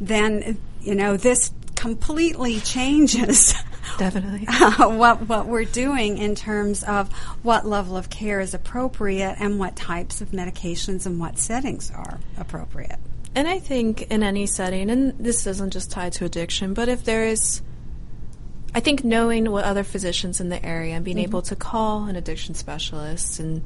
then 0.00 0.58
you 0.82 0.94
know 0.94 1.16
this 1.16 1.52
completely 1.74 2.60
changes 2.60 3.54
definitely 3.98 4.46
uh, 4.48 4.88
what 4.88 5.28
what 5.28 5.46
we're 5.46 5.64
doing 5.64 6.18
in 6.18 6.34
terms 6.34 6.82
of 6.84 7.12
what 7.42 7.66
level 7.66 7.96
of 7.96 8.10
care 8.10 8.40
is 8.40 8.54
appropriate 8.54 9.36
and 9.38 9.58
what 9.58 9.76
types 9.76 10.20
of 10.20 10.30
medications 10.30 11.06
and 11.06 11.18
what 11.18 11.38
settings 11.38 11.90
are 11.90 12.20
appropriate. 12.38 12.98
And 13.34 13.48
I 13.48 13.58
think 13.58 14.02
in 14.10 14.22
any 14.22 14.46
setting, 14.46 14.90
and 14.90 15.18
this 15.18 15.46
isn't 15.46 15.72
just 15.72 15.90
tied 15.90 16.12
to 16.14 16.24
addiction, 16.24 16.74
but 16.74 16.88
if 16.88 17.04
there 17.04 17.26
is 17.26 17.62
I 18.74 18.80
think 18.80 19.04
knowing 19.04 19.50
what 19.50 19.64
other 19.64 19.84
physicians 19.84 20.40
in 20.40 20.48
the 20.48 20.64
area 20.64 20.94
and 20.94 21.04
being 21.04 21.18
mm-hmm. 21.18 21.24
able 21.24 21.42
to 21.42 21.56
call 21.56 22.04
an 22.04 22.16
addiction 22.16 22.54
specialist 22.54 23.38
and 23.38 23.62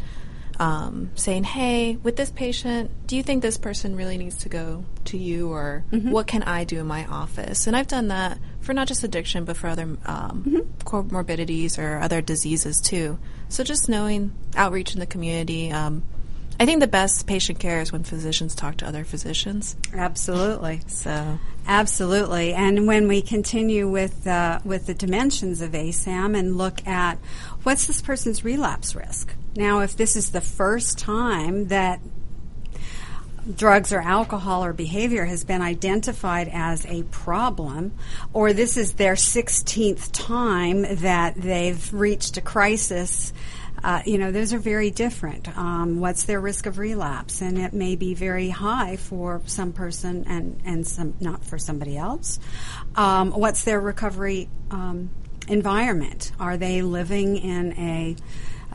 um, 0.59 1.11
saying, 1.15 1.45
"Hey, 1.45 1.97
with 2.03 2.17
this 2.17 2.31
patient, 2.31 2.91
do 3.07 3.17
you 3.17 3.23
think 3.23 3.43
this 3.43 3.59
person 3.59 3.97
really 3.97 4.19
needs 4.19 4.39
to 4.39 4.49
go 4.49 4.85
to 5.07 5.19
you, 5.19 5.51
or 5.53 5.85
mm-hmm. 5.91 6.11
what 6.11 6.27
can 6.27 6.43
I 6.43 6.65
do 6.65 6.81
in 6.81 6.87
my 6.87 7.05
office?" 7.07 7.67
And 7.67 7.77
I've 7.77 7.89
done 7.89 8.09
that 8.09 8.39
for 8.61 8.75
not 8.75 8.89
just 8.89 9.05
addiction, 9.05 9.45
but 9.45 9.57
for 9.57 9.69
other 9.69 9.85
um, 10.07 10.45
mm-hmm. 10.47 10.59
comorbidities 10.85 11.79
or 11.79 11.99
other 11.99 12.21
diseases 12.21 12.81
too. 12.81 13.19
So 13.49 13.65
just 13.65 13.89
knowing 13.89 14.33
outreach 14.57 14.95
in 14.95 15.01
the 15.01 15.07
community. 15.07 15.71
Um, 15.71 16.03
I 16.59 16.65
think 16.65 16.81
the 16.81 16.87
best 16.87 17.27
patient 17.27 17.59
care 17.59 17.81
is 17.81 17.93
when 17.93 18.03
physicians 18.03 18.55
talk 18.55 18.79
to 18.79 18.87
other 18.87 19.05
physicians. 19.05 19.77
Absolutely. 19.93 20.81
So 20.87 21.39
absolutely, 21.67 22.55
and 22.55 22.87
when 22.87 23.09
we 23.09 23.21
continue 23.21 23.89
with 23.89 24.27
uh, 24.27 24.61
with 24.65 24.87
the 24.87 24.95
dimensions 24.95 25.61
of 25.61 25.73
ASAM 25.73 26.37
and 26.37 26.57
look 26.57 26.87
at 26.87 27.19
what's 27.63 27.87
this 27.87 28.01
person's 28.01 28.43
relapse 28.43 28.95
risk. 28.95 29.35
Now, 29.57 29.81
if 29.81 29.97
this 29.97 30.17
is 30.17 30.31
the 30.31 30.41
first 30.41 30.99
time 30.99 31.69
that 31.69 32.01
drugs 33.55 33.93
or 33.93 34.01
alcohol 34.01 34.65
or 34.65 34.73
behavior 34.73 35.25
has 35.25 35.45
been 35.45 35.63
identified 35.63 36.49
as 36.53 36.85
a 36.87 37.05
problem, 37.05 37.93
or 38.33 38.53
this 38.53 38.77
is 38.77 38.95
their 38.95 39.15
16th 39.15 40.11
time 40.13 40.83
that 40.97 41.37
they've 41.37 41.93
reached 41.93 42.37
a 42.37 42.41
crisis 42.41 43.33
uh, 43.85 44.03
you 44.05 44.19
know, 44.19 44.33
those 44.33 44.53
are 44.53 44.59
very 44.59 44.91
different. 44.91 45.49
Um, 45.57 46.01
what's 46.01 46.25
their 46.25 46.41
risk 46.41 46.67
of 46.67 46.79
relapse? 46.79 47.41
And 47.41 47.59
it 47.59 47.73
may 47.73 47.95
be 47.95 48.15
very 48.15 48.49
high 48.49 48.97
for 48.97 49.43
some 49.47 49.73
person 49.73 50.25
and, 50.27 50.61
and 50.65 50.87
some 50.87 51.15
not 51.21 51.45
for 51.45 51.59
somebody 51.59 51.97
else. 51.97 52.39
Um, 52.95 53.31
what's 53.33 53.65
their 53.65 53.81
recovery 53.81 54.49
um, 54.71 55.11
environment? 55.47 56.33
Are 56.41 56.57
they 56.57 56.83
living 56.83 57.37
in 57.37 57.73
a 57.75 58.17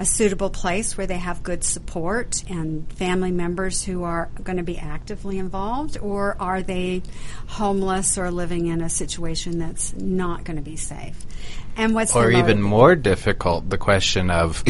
a 0.01 0.05
suitable 0.05 0.49
place 0.49 0.97
where 0.97 1.05
they 1.05 1.19
have 1.19 1.43
good 1.43 1.63
support 1.63 2.43
and 2.49 2.91
family 2.93 3.29
members 3.29 3.83
who 3.83 4.01
are 4.01 4.31
going 4.43 4.57
to 4.57 4.63
be 4.63 4.79
actively 4.79 5.37
involved, 5.37 5.95
or 6.01 6.35
are 6.39 6.63
they 6.63 7.03
homeless 7.45 8.17
or 8.17 8.31
living 8.31 8.65
in 8.65 8.81
a 8.81 8.89
situation 8.89 9.59
that's 9.59 9.93
not 9.93 10.43
going 10.43 10.57
to 10.57 10.63
be 10.63 10.75
safe? 10.75 11.23
And 11.77 11.93
what's 11.93 12.15
or 12.15 12.31
even 12.31 12.63
more 12.63 12.95
difficult, 12.95 13.69
the 13.69 13.77
question 13.77 14.31
of 14.31 14.63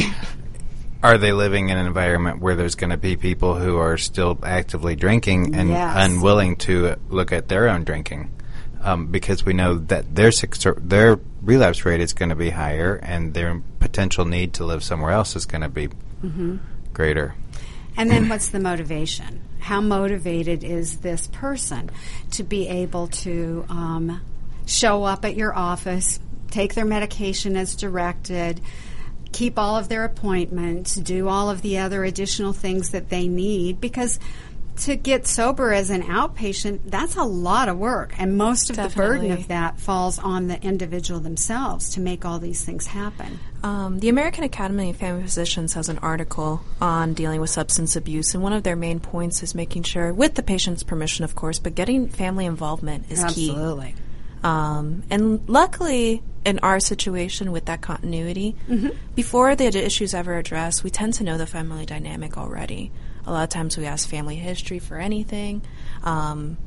are 1.03 1.17
they 1.17 1.31
living 1.31 1.69
in 1.69 1.77
an 1.77 1.87
environment 1.87 2.41
where 2.41 2.57
there's 2.57 2.75
going 2.75 2.89
to 2.89 2.97
be 2.97 3.15
people 3.15 3.55
who 3.55 3.77
are 3.77 3.97
still 3.97 4.37
actively 4.43 4.97
drinking 4.97 5.55
and 5.55 5.69
yes. 5.69 5.95
unwilling 5.97 6.57
to 6.57 6.97
look 7.07 7.31
at 7.31 7.47
their 7.47 7.69
own 7.69 7.85
drinking? 7.85 8.29
Um, 8.83 9.07
because 9.07 9.45
we 9.45 9.53
know 9.53 9.75
that 9.75 10.15
their 10.15 10.31
their 10.77 11.19
relapse 11.41 11.85
rate 11.85 12.01
is 12.01 12.13
going 12.13 12.29
to 12.29 12.35
be 12.35 12.49
higher, 12.49 12.95
and 12.95 13.33
their 13.33 13.61
potential 13.79 14.25
need 14.25 14.53
to 14.55 14.65
live 14.65 14.83
somewhere 14.83 15.11
else 15.11 15.35
is 15.35 15.45
going 15.45 15.61
to 15.61 15.69
be 15.69 15.87
mm-hmm. 15.87 16.57
greater. 16.91 17.35
And 17.95 18.09
then, 18.09 18.27
what's 18.29 18.49
the 18.49 18.59
motivation? 18.59 19.41
How 19.59 19.81
motivated 19.81 20.63
is 20.63 20.97
this 20.97 21.27
person 21.27 21.91
to 22.31 22.43
be 22.43 22.67
able 22.67 23.07
to 23.07 23.65
um, 23.69 24.21
show 24.65 25.03
up 25.03 25.25
at 25.25 25.35
your 25.35 25.55
office, 25.55 26.19
take 26.49 26.73
their 26.73 26.85
medication 26.85 27.55
as 27.55 27.75
directed, 27.75 28.61
keep 29.31 29.57
all 29.57 29.77
of 29.77 29.89
their 29.89 30.03
appointments, 30.03 30.95
do 30.95 31.27
all 31.27 31.49
of 31.49 31.61
the 31.61 31.77
other 31.77 32.03
additional 32.03 32.53
things 32.53 32.91
that 32.91 33.09
they 33.09 33.27
need 33.27 33.79
because 33.79 34.19
to 34.81 34.95
get 34.95 35.27
sober 35.27 35.73
as 35.73 35.89
an 35.89 36.03
outpatient, 36.03 36.79
that's 36.85 37.15
a 37.15 37.23
lot 37.23 37.69
of 37.69 37.77
work. 37.77 38.13
And 38.17 38.37
most 38.37 38.69
of 38.69 38.75
Definitely. 38.75 38.89
the 38.89 39.07
burden 39.07 39.31
of 39.31 39.47
that 39.49 39.79
falls 39.79 40.17
on 40.17 40.47
the 40.47 40.61
individual 40.61 41.19
themselves 41.19 41.89
to 41.91 41.99
make 41.99 42.25
all 42.25 42.39
these 42.39 42.63
things 42.65 42.87
happen. 42.87 43.39
Um, 43.63 43.99
the 43.99 44.09
American 44.09 44.43
Academy 44.43 44.89
of 44.89 44.97
Family 44.97 45.21
Physicians 45.21 45.75
has 45.75 45.87
an 45.87 45.99
article 45.99 46.61
on 46.81 47.13
dealing 47.13 47.41
with 47.41 47.51
substance 47.51 47.95
abuse, 47.95 48.33
and 48.33 48.41
one 48.41 48.53
of 48.53 48.63
their 48.63 48.75
main 48.75 48.99
points 48.99 49.43
is 49.43 49.53
making 49.53 49.83
sure, 49.83 50.11
with 50.11 50.33
the 50.33 50.43
patient's 50.43 50.81
permission, 50.81 51.23
of 51.23 51.35
course, 51.35 51.59
but 51.59 51.75
getting 51.75 52.07
family 52.07 52.45
involvement 52.45 53.05
is 53.11 53.23
Absolutely. 53.23 53.45
key. 53.45 53.51
Absolutely. 53.51 53.95
Um, 54.43 55.03
and 55.11 55.47
luckily, 55.47 56.23
in 56.43 56.57
our 56.59 56.79
situation 56.79 57.51
with 57.51 57.65
that 57.65 57.81
continuity, 57.81 58.55
mm-hmm. 58.67 58.89
before 59.13 59.55
the 59.55 59.65
issues 59.65 60.15
ever 60.15 60.35
addressed, 60.37 60.83
we 60.83 60.89
tend 60.89 61.13
to 61.15 61.23
know 61.23 61.37
the 61.37 61.45
family 61.45 61.85
dynamic 61.85 62.37
already. 62.37 62.91
A 63.25 63.31
lot 63.31 63.43
of 63.43 63.49
times 63.49 63.77
we 63.77 63.85
ask 63.85 64.09
family 64.09 64.35
history 64.35 64.79
for 64.79 64.97
anything, 64.97 65.61
um, 66.03 66.57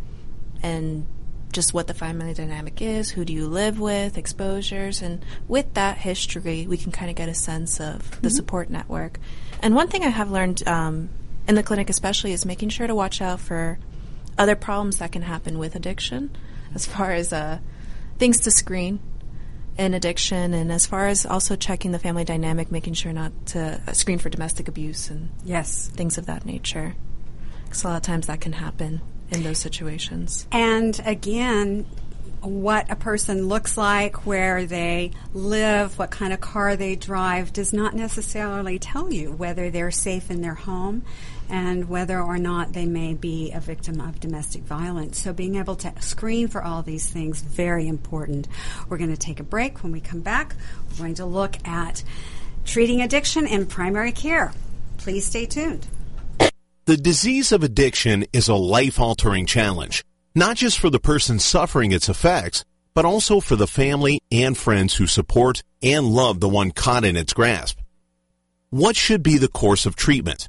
and 0.63 1.07
just 1.53 1.73
what 1.73 1.87
the 1.87 1.95
family 1.95 2.35
dynamic 2.35 2.83
is, 2.83 3.11
who 3.11 3.25
do 3.25 3.33
you 3.33 3.47
live 3.47 3.79
with, 3.79 4.19
exposures, 4.19 5.03
and 5.03 5.25
with 5.47 5.75
that 5.75 5.99
history, 5.99 6.67
we 6.67 6.77
can 6.77 6.93
kind 6.93 7.11
of 7.11 7.17
get 7.17 7.29
a 7.29 7.35
sense 7.35 7.81
of 7.81 8.03
mm-hmm. 8.03 8.23
the 8.23 8.31
support 8.31 8.71
network. 8.71 9.19
And 9.63 9.75
one 9.75 9.89
thing 9.89 10.03
I 10.03 10.09
have 10.09 10.31
learned 10.31 10.67
um, 10.67 11.11
in 11.47 11.55
the 11.55 11.63
clinic, 11.63 11.91
especially, 11.91 12.33
is 12.33 12.45
making 12.45 12.71
sure 12.71 12.87
to 12.87 12.95
watch 12.95 13.21
out 13.23 13.41
for 13.41 13.79
other 14.37 14.57
problems 14.57 14.99
that 14.99 15.13
can 15.13 15.23
happen 15.23 15.59
with 15.59 15.77
addiction, 15.77 16.37
as 16.75 16.87
far 16.87 17.13
as 17.13 17.33
uh, 17.33 17.59
things 18.19 18.41
to 18.41 18.51
screen 18.51 18.99
in 19.77 19.95
addiction, 19.95 20.55
and 20.55 20.71
as 20.71 20.87
far 20.87 21.09
as 21.09 21.27
also 21.27 21.57
checking 21.57 21.93
the 21.93 21.99
family 21.99 22.25
dynamic, 22.25 22.71
making 22.71 22.95
sure 22.95 23.13
not 23.13 23.33
to 23.47 23.81
uh, 23.87 23.93
screen 23.93 24.19
for 24.19 24.29
domestic 24.29 24.69
abuse 24.69 25.11
and 25.11 25.31
yes, 25.45 25.89
things 25.89 26.19
of 26.19 26.27
that 26.27 26.45
nature. 26.45 26.95
Because 27.65 27.85
a 27.85 27.89
lot 27.89 27.97
of 27.97 28.03
times 28.03 28.27
that 28.29 28.41
can 28.41 28.53
happen 28.53 29.01
in 29.31 29.43
those 29.43 29.59
situations. 29.59 30.47
And 30.53 31.01
again, 31.05 31.87
what 32.41 32.91
a 32.91 32.97
person 32.97 33.49
looks 33.49 33.77
like, 33.77 34.27
where 34.27 34.67
they 34.67 35.13
live, 35.33 35.99
what 35.99 36.11
kind 36.11 36.33
of 36.33 36.41
car 36.41 36.77
they 36.77 36.95
drive 36.95 37.53
does 37.53 37.73
not 37.73 37.95
necessarily 37.95 38.79
tell 38.79 39.13
you 39.13 39.33
whether 39.33 39.71
they're 39.71 39.91
safe 39.91 40.31
in 40.31 40.41
their 40.43 40.55
home 40.55 41.03
and 41.49 41.89
whether 41.89 42.21
or 42.21 42.39
not 42.39 42.73
they 42.73 42.87
may 42.87 43.15
be 43.15 43.53
a 43.53 43.61
victim 43.61 44.01
of 44.01 44.21
domestic 44.21 44.63
violence. 44.63 45.19
So 45.19 45.33
being 45.33 45.57
able 45.57 45.77
to 45.77 45.93
screen 46.01 46.49
for 46.49 46.63
all 46.63 46.83
these 46.83 47.09
things 47.11 47.41
very 47.43 47.87
important. 47.87 48.49
We're 48.89 48.99
going 48.99 49.11
to 49.11 49.17
take 49.17 49.41
a 49.41 49.45
break. 49.45 49.83
When 49.83 49.93
we 49.93 50.01
come 50.01 50.21
back, 50.21 50.57
we're 50.91 51.05
going 51.05 51.15
to 51.17 51.27
look 51.27 51.57
at 51.67 52.03
treating 52.65 53.03
addiction 53.03 53.47
in 53.47 53.67
primary 53.67 54.13
care. 54.13 54.53
Please 54.97 55.27
stay 55.27 55.47
tuned. 55.47 55.87
The 56.87 56.97
disease 56.97 57.53
of 57.53 57.63
addiction 57.63 58.27
is 58.33 58.49
a 58.49 58.55
life-altering 58.55 59.47
challenge, 59.47 60.05
not 60.35 60.57
just 60.57 60.79
for 60.79 60.91
the 60.91 61.01
person 61.01 61.39
suffering 61.39 61.93
its 61.93 62.09
effects, 62.09 62.65
but 62.95 63.05
also 63.05 63.41
for 63.41 63.57
the 63.57 63.67
family 63.67 64.21
and 64.31 64.57
friends 64.57 64.95
who 64.95 65.07
support 65.07 65.63
and 65.83 66.07
love 66.07 66.41
the 66.41 66.49
one 66.49 66.71
caught 66.71 67.05
in 67.05 67.17
its 67.17 67.33
grasp. 67.33 67.79
What 68.71 68.97
should 68.97 69.23
be 69.23 69.39
the 69.39 69.49
course 69.49 69.87
of 69.87 69.97
treatment? 69.97 70.49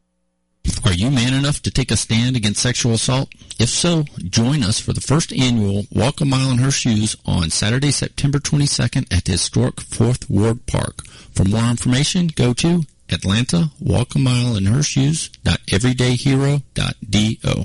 Are 0.85 0.93
you 0.93 1.11
man 1.11 1.35
enough 1.35 1.61
to 1.63 1.71
take 1.71 1.91
a 1.91 1.97
stand 1.97 2.37
against 2.37 2.61
sexual 2.61 2.93
assault? 2.95 3.31
If 3.59 3.69
so, 3.69 4.05
join 4.25 4.63
us 4.63 4.79
for 4.79 4.93
the 4.93 5.01
first 5.01 5.33
annual 5.33 5.87
Walk 5.91 6.21
a 6.21 6.25
Mile 6.25 6.51
in 6.51 6.59
Her 6.59 6.71
Shoes 6.71 7.17
on 7.27 7.51
Saturday, 7.51 7.91
September 7.91 8.39
22nd 8.39 9.13
at 9.13 9.27
historic 9.27 9.81
Fourth 9.81 10.31
Ward 10.31 10.67
Park. 10.67 11.05
For 11.35 11.45
more 11.45 11.71
information, 11.71 12.29
go 12.29 12.53
to 12.55 12.85
Atlanta 13.11 13.71
Walk 13.81 14.15
a 14.15 14.19
Mile 14.19 14.57
in 14.57 14.67
Her 14.67 14.83
Shoes.everydayhero.do. 14.83 17.65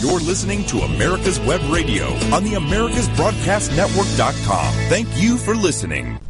You're 0.00 0.20
listening 0.20 0.64
to 0.66 0.80
America's 0.80 1.40
Web 1.40 1.62
Radio 1.72 2.08
on 2.34 2.44
the 2.44 2.52
AmericasBroadcastNetwork.com. 2.52 4.74
Thank 4.88 5.08
you 5.16 5.38
for 5.38 5.54
listening. 5.54 6.20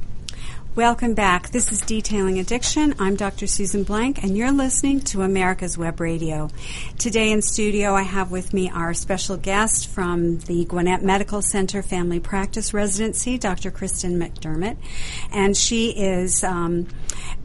Welcome 0.81 1.13
back. 1.13 1.51
This 1.51 1.73
is 1.73 1.83
Detailing 1.83 2.39
Addiction. 2.39 2.95
I'm 2.99 3.15
Dr. 3.15 3.47
Susan 3.47 3.83
Blank, 3.83 4.25
and 4.25 4.35
you're 4.35 4.51
listening 4.51 5.01
to 5.01 5.21
America's 5.21 5.77
Web 5.77 6.01
Radio. 6.01 6.49
Today 6.97 7.33
in 7.33 7.43
studio, 7.43 7.93
I 7.93 8.01
have 8.01 8.31
with 8.31 8.55
me 8.55 8.71
our 8.71 8.95
special 8.95 9.37
guest 9.37 9.89
from 9.89 10.39
the 10.39 10.65
Gwinnett 10.65 11.03
Medical 11.03 11.43
Center 11.43 11.83
Family 11.83 12.19
Practice 12.19 12.73
Residency, 12.73 13.37
Dr. 13.37 13.71
Kristen 13.71 14.19
McDermott. 14.19 14.79
And 15.31 15.55
she 15.55 15.91
is 15.91 16.43
um, 16.43 16.89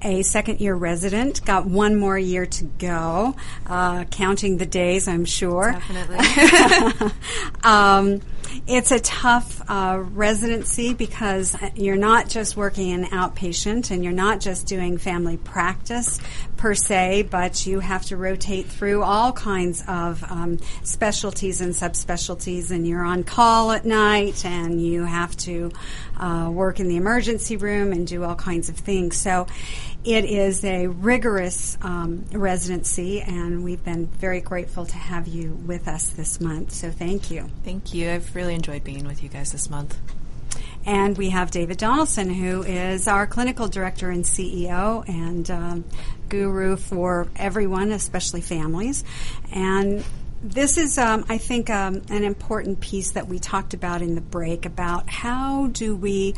a 0.02 0.22
second 0.22 0.62
year 0.62 0.74
resident, 0.74 1.44
got 1.44 1.66
one 1.66 1.98
more 1.98 2.18
year 2.18 2.46
to 2.46 2.64
go, 2.64 3.36
uh, 3.68 4.06
counting 4.06 4.56
the 4.60 4.66
days, 4.66 5.10
I'm 5.10 5.26
sure. 5.26 5.74
Definitely. 5.74 7.12
um, 7.66 8.22
it's 8.68 8.92
a 8.92 9.00
tough 9.00 9.62
uh, 9.70 10.04
residency 10.12 10.94
because 10.94 11.56
you're 11.76 11.96
not 11.96 12.30
just 12.30 12.58
working 12.58 12.90
in 12.90 13.06
outpatient 13.06 13.92
and 13.92 14.04
you're 14.04 14.14
not 14.14 14.40
just 14.40 14.68
doing 14.68 14.98
family 14.98 15.38
practice 15.38 16.20
per 16.58 16.74
se, 16.74 17.28
but 17.30 17.66
you 17.66 17.80
have 17.80 18.06
to 18.06 18.18
rotate 18.18 18.66
through 18.66 19.04
all 19.04 19.32
kinds 19.32 19.84
of 19.88 20.24
um, 20.32 20.58
specialties 20.84 21.62
and 21.62 21.74
subspecialties, 21.74 22.72
and 22.72 22.88
you're 22.88 23.04
on 23.04 23.24
call 23.24 23.72
at 23.72 23.86
night 23.86 24.46
and 24.46 24.82
you 24.82 25.04
have 25.04 25.36
to 25.38 25.72
uh, 26.18 26.50
work 26.52 26.80
in 26.80 26.88
the 26.88 26.96
emergency 26.96 27.58
room 27.58 27.92
and 27.92 28.08
do 28.08 28.24
all 28.24 28.36
kinds 28.36 28.70
of 28.70 28.76
things. 28.78 29.18
So 29.18 29.48
it 30.06 30.26
is 30.26 30.64
a 30.64 30.86
rigorous 30.86 31.78
um, 31.82 32.26
residency, 32.32 33.22
and 33.22 33.64
we've 33.64 33.84
been 33.84 34.06
very 34.06 34.40
grateful 34.40 34.86
to 34.86 34.96
have 34.96 35.28
you 35.28 35.54
with 35.66 35.88
us 35.88 36.08
this 36.10 36.40
month. 36.40 36.74
So 36.74 36.92
thank 36.92 37.32
you. 37.32 37.50
Thank 37.64 37.94
you. 37.94 38.12
I've 38.12 38.36
really 38.36 38.54
enjoyed 38.54 38.84
being 38.84 39.06
with 39.08 39.24
you 39.24 39.30
guys 39.30 39.52
this 39.52 39.68
month. 39.68 39.98
And 40.86 41.18
we 41.18 41.32
have 41.32 41.50
David 41.50 41.78
Donaldson, 41.78 42.30
who 42.30 42.62
is 42.62 43.08
our 43.08 43.26
clinical 43.26 43.68
director 43.68 44.12
and 44.12 44.24
CEO 44.24 45.08
and 45.10 45.50
um, 45.50 45.86
guru 46.30 46.76
for 46.76 47.28
everyone, 47.36 47.92
especially 47.92 48.42
families. 48.42 49.04
And 49.52 50.04
this 50.44 50.78
is, 50.78 51.00
um, 51.00 51.26
I 51.28 51.40
think, 51.40 51.72
um, 51.72 52.04
an 52.10 52.24
important 52.24 52.80
piece 52.80 53.14
that 53.14 53.28
we 53.28 53.40
talked 53.40 53.74
about 53.74 54.04
in 54.04 54.14
the 54.14 54.22
break 54.22 54.68
about 54.68 55.10
how 55.10 55.66
do 55.68 55.96
we 55.96 56.36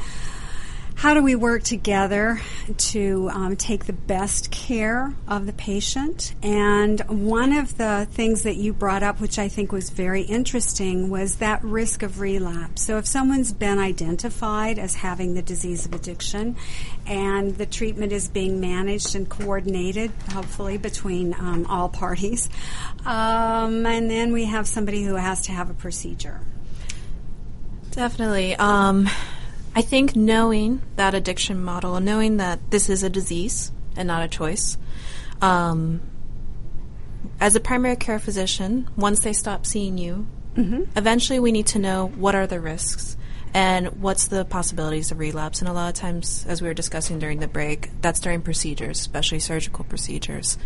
how 0.97 1.13
do 1.13 1.21
we 1.21 1.35
work 1.35 1.61
together 1.61 2.41
to 2.75 3.29
um, 3.31 3.55
take 3.55 3.85
the 3.85 3.93
best 3.93 4.49
care 4.49 5.13
of 5.27 5.45
the 5.45 5.53
patient? 5.53 6.33
And 6.41 6.99
one 7.01 7.53
of 7.53 7.77
the 7.77 8.07
things 8.09 8.41
that 8.43 8.55
you 8.55 8.73
brought 8.73 9.03
up, 9.03 9.21
which 9.21 9.37
I 9.37 9.47
think 9.47 9.71
was 9.71 9.91
very 9.91 10.23
interesting, 10.23 11.11
was 11.11 11.35
that 11.35 11.63
risk 11.63 12.01
of 12.01 12.19
relapse. 12.19 12.81
So 12.81 12.97
if 12.97 13.05
someone's 13.05 13.53
been 13.53 13.77
identified 13.77 14.79
as 14.79 14.95
having 14.95 15.35
the 15.35 15.43
disease 15.43 15.85
of 15.85 15.93
addiction 15.93 16.55
and 17.05 17.55
the 17.55 17.67
treatment 17.67 18.11
is 18.11 18.27
being 18.27 18.59
managed 18.59 19.13
and 19.13 19.29
coordinated, 19.29 20.11
hopefully, 20.31 20.79
between 20.79 21.35
um, 21.35 21.67
all 21.69 21.89
parties, 21.89 22.49
um, 23.05 23.85
and 23.85 24.09
then 24.09 24.33
we 24.33 24.45
have 24.45 24.67
somebody 24.67 25.03
who 25.03 25.13
has 25.13 25.41
to 25.43 25.51
have 25.51 25.69
a 25.69 25.75
procedure. 25.75 26.41
Definitely. 27.91 28.55
Um, 28.55 29.07
I 29.77 29.81
think 29.81 30.15
knowing 30.15 30.81
that 30.95 31.13
addiction 31.13 31.63
model, 31.63 31.99
knowing 31.99 32.37
that 32.37 32.71
this 32.71 32.89
is 32.89 33.03
a 33.03 33.11
disease 33.11 33.71
and 33.95 34.07
not 34.07 34.23
a 34.23 34.27
choice, 34.27 34.75
um, 35.39 36.01
as 37.39 37.55
a 37.55 37.59
primary 37.59 37.95
care 37.95 38.17
physician, 38.17 38.89
once 38.97 39.19
they 39.19 39.33
stop 39.33 39.67
seeing 39.67 39.99
you, 39.99 40.25
mm-hmm. 40.55 40.85
eventually 40.95 41.37
we 41.37 41.51
need 41.51 41.67
to 41.67 41.77
know 41.77 42.07
what 42.07 42.33
are 42.33 42.47
the 42.47 42.59
risks 42.59 43.17
and 43.53 44.01
what's 44.01 44.29
the 44.29 44.45
possibilities 44.45 45.11
of 45.11 45.19
relapse. 45.19 45.59
And 45.59 45.69
a 45.69 45.73
lot 45.73 45.89
of 45.89 45.93
times, 45.93 46.43
as 46.49 46.59
we 46.59 46.67
were 46.67 46.73
discussing 46.73 47.19
during 47.19 47.37
the 47.37 47.47
break, 47.47 47.91
that's 48.01 48.19
during 48.19 48.41
procedures, 48.41 48.99
especially 48.99 49.37
surgical 49.37 49.83
procedures. 49.83 50.57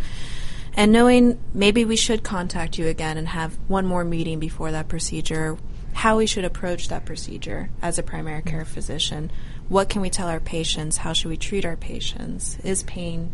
And 0.72 0.90
knowing 0.90 1.38
maybe 1.52 1.84
we 1.84 1.96
should 1.96 2.22
contact 2.22 2.78
you 2.78 2.86
again 2.86 3.18
and 3.18 3.28
have 3.28 3.58
one 3.68 3.84
more 3.84 4.04
meeting 4.04 4.38
before 4.38 4.72
that 4.72 4.88
procedure 4.88 5.58
how 5.92 6.16
we 6.16 6.26
should 6.26 6.44
approach 6.44 6.88
that 6.88 7.04
procedure 7.04 7.70
as 7.80 7.98
a 7.98 8.02
primary 8.02 8.42
care 8.42 8.64
physician. 8.64 9.30
What 9.68 9.88
can 9.88 10.02
we 10.02 10.10
tell 10.10 10.28
our 10.28 10.40
patients? 10.40 10.98
How 10.98 11.12
should 11.12 11.28
we 11.28 11.36
treat 11.36 11.64
our 11.64 11.76
patients? 11.76 12.58
Is 12.64 12.82
pain 12.82 13.32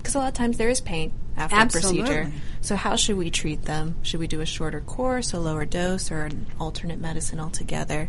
because 0.00 0.14
a 0.14 0.18
lot 0.18 0.28
of 0.28 0.34
times 0.34 0.56
there 0.56 0.70
is 0.70 0.80
pain 0.80 1.12
after 1.36 1.56
Absolutely. 1.56 2.00
a 2.00 2.04
procedure. 2.04 2.32
So 2.62 2.76
how 2.76 2.96
should 2.96 3.16
we 3.16 3.30
treat 3.30 3.62
them? 3.62 3.96
Should 4.02 4.20
we 4.20 4.26
do 4.26 4.40
a 4.40 4.46
shorter 4.46 4.80
course, 4.80 5.32
a 5.32 5.38
lower 5.38 5.66
dose, 5.66 6.10
or 6.10 6.22
an 6.22 6.46
alternate 6.58 7.00
medicine 7.00 7.38
altogether? 7.38 8.08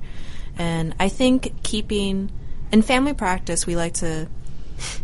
And 0.57 0.95
I 0.99 1.09
think 1.09 1.63
keeping 1.63 2.31
in 2.71 2.81
family 2.81 3.13
practice, 3.13 3.65
we 3.65 3.75
like 3.75 3.95
to 3.95 4.27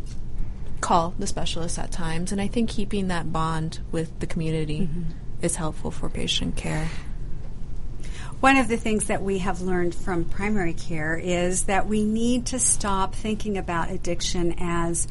call 0.81 1.13
the 1.19 1.27
specialist 1.27 1.77
at 1.77 1.91
times, 1.91 2.31
and 2.31 2.39
I 2.39 2.47
think 2.47 2.69
keeping 2.69 3.09
that 3.09 3.31
bond 3.31 3.79
with 3.91 4.19
the 4.19 4.27
community 4.27 4.81
mm-hmm. 4.81 5.11
is 5.41 5.55
helpful 5.55 5.91
for 5.91 6.09
patient 6.09 6.55
care. 6.55 6.87
One 8.39 8.57
of 8.57 8.67
the 8.67 8.77
things 8.77 9.05
that 9.05 9.23
we 9.23 9.39
have 9.39 9.61
learned 9.61 9.95
from 9.95 10.23
primary 10.23 10.73
care 10.73 11.17
is 11.17 11.63
that 11.63 11.87
we 11.87 12.03
need 12.03 12.45
to 12.47 12.59
stop 12.59 13.15
thinking 13.15 13.57
about 13.57 13.89
addiction 13.89 14.53
as 14.59 15.07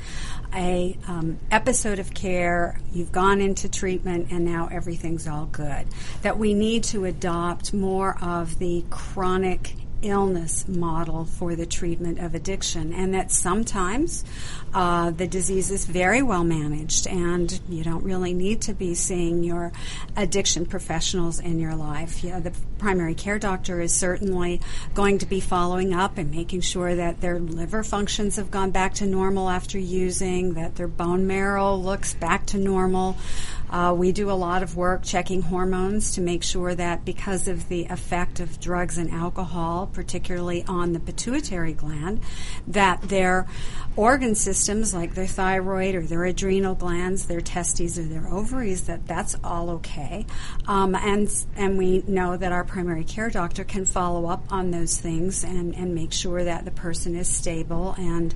a 0.54 0.96
um, 1.08 1.40
episode 1.50 1.98
of 1.98 2.14
care. 2.14 2.78
You've 2.92 3.10
gone 3.10 3.40
into 3.40 3.68
treatment 3.68 4.28
and 4.30 4.44
now 4.44 4.68
everything's 4.70 5.26
all 5.26 5.46
good. 5.46 5.88
That 6.22 6.38
we 6.38 6.54
need 6.54 6.84
to 6.84 7.04
adopt 7.04 7.74
more 7.74 8.16
of 8.22 8.60
the 8.60 8.84
chronic 8.90 9.74
illness 10.08 10.66
model 10.68 11.24
for 11.24 11.54
the 11.54 11.66
treatment 11.66 12.18
of 12.18 12.34
addiction, 12.34 12.92
and 12.92 13.12
that 13.14 13.30
sometimes 13.30 14.24
uh, 14.74 15.10
the 15.10 15.26
disease 15.26 15.70
is 15.70 15.86
very 15.86 16.22
well 16.22 16.44
managed, 16.44 17.06
and 17.06 17.60
you 17.68 17.82
don't 17.84 18.04
really 18.04 18.32
need 18.32 18.60
to 18.62 18.72
be 18.72 18.94
seeing 18.94 19.42
your 19.42 19.72
addiction 20.16 20.66
professionals 20.66 21.40
in 21.40 21.58
your 21.58 21.74
life. 21.74 22.22
The 22.22 22.52
primary 22.78 23.14
care 23.14 23.38
doctor 23.38 23.80
is 23.80 23.94
certainly 23.94 24.60
going 24.94 25.18
to 25.18 25.26
be 25.26 25.40
following 25.40 25.94
up 25.94 26.18
and 26.18 26.30
making 26.30 26.60
sure 26.60 26.94
that 26.94 27.20
their 27.20 27.38
liver 27.38 27.82
functions 27.82 28.36
have 28.36 28.50
gone 28.50 28.70
back 28.70 28.94
to 28.94 29.06
normal 29.06 29.48
after 29.48 29.78
using, 29.78 30.54
that 30.54 30.76
their 30.76 30.88
bone 30.88 31.26
marrow 31.26 31.74
looks 31.74 32.14
back 32.14 32.46
to 32.46 32.58
normal. 32.58 33.16
Uh, 33.70 33.94
we 33.96 34.12
do 34.12 34.30
a 34.30 34.32
lot 34.32 34.62
of 34.62 34.76
work 34.76 35.02
checking 35.02 35.42
hormones 35.42 36.12
to 36.12 36.20
make 36.20 36.42
sure 36.42 36.74
that 36.74 37.04
because 37.04 37.48
of 37.48 37.68
the 37.68 37.84
effect 37.86 38.40
of 38.40 38.60
drugs 38.60 38.98
and 38.98 39.10
alcohol, 39.10 39.88
particularly 39.92 40.64
on 40.68 40.92
the 40.92 41.00
pituitary 41.00 41.72
gland, 41.72 42.20
that 42.66 43.02
their 43.02 43.46
organ 43.96 44.34
systems 44.34 44.94
like 44.94 45.14
their 45.14 45.26
thyroid 45.26 45.94
or 45.94 46.02
their 46.02 46.24
adrenal 46.24 46.74
glands, 46.74 47.26
their 47.26 47.40
testes 47.40 47.98
or 47.98 48.04
their 48.04 48.28
ovaries, 48.28 48.82
that 48.82 49.06
that's 49.06 49.36
all 49.42 49.70
okay. 49.70 50.26
Um, 50.68 50.94
and 50.94 51.28
and 51.56 51.78
we 51.78 52.02
know 52.06 52.36
that 52.36 52.52
our 52.52 52.64
primary 52.64 53.04
care 53.04 53.30
doctor 53.30 53.64
can 53.64 53.84
follow 53.84 54.26
up 54.26 54.44
on 54.50 54.70
those 54.70 54.98
things 54.98 55.44
and, 55.44 55.74
and 55.74 55.94
make 55.94 56.12
sure 56.12 56.44
that 56.44 56.64
the 56.64 56.70
person 56.70 57.16
is 57.16 57.28
stable 57.28 57.94
and 57.98 58.34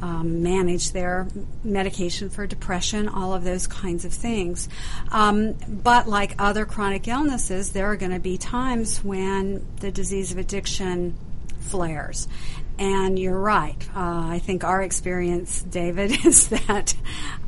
um, 0.00 0.42
manage 0.42 0.92
their 0.92 1.28
medication 1.64 2.30
for 2.30 2.46
depression, 2.46 3.08
all 3.08 3.34
of 3.34 3.44
those 3.44 3.66
kinds 3.66 4.04
of 4.04 4.12
things. 4.12 4.68
Um, 5.10 5.54
but 5.68 6.08
like 6.08 6.34
other 6.38 6.64
chronic 6.64 7.08
illnesses, 7.08 7.72
there 7.72 7.86
are 7.86 7.96
going 7.96 8.12
to 8.12 8.20
be 8.20 8.38
times 8.38 9.02
when 9.04 9.66
the 9.80 9.90
disease 9.90 10.32
of 10.32 10.38
addiction 10.38 11.16
flares. 11.60 12.28
And 12.78 13.18
you're 13.18 13.38
right. 13.38 13.76
Uh, 13.94 14.28
I 14.28 14.38
think 14.38 14.62
our 14.62 14.82
experience, 14.82 15.62
David, 15.62 16.12
is 16.24 16.48
that 16.48 16.94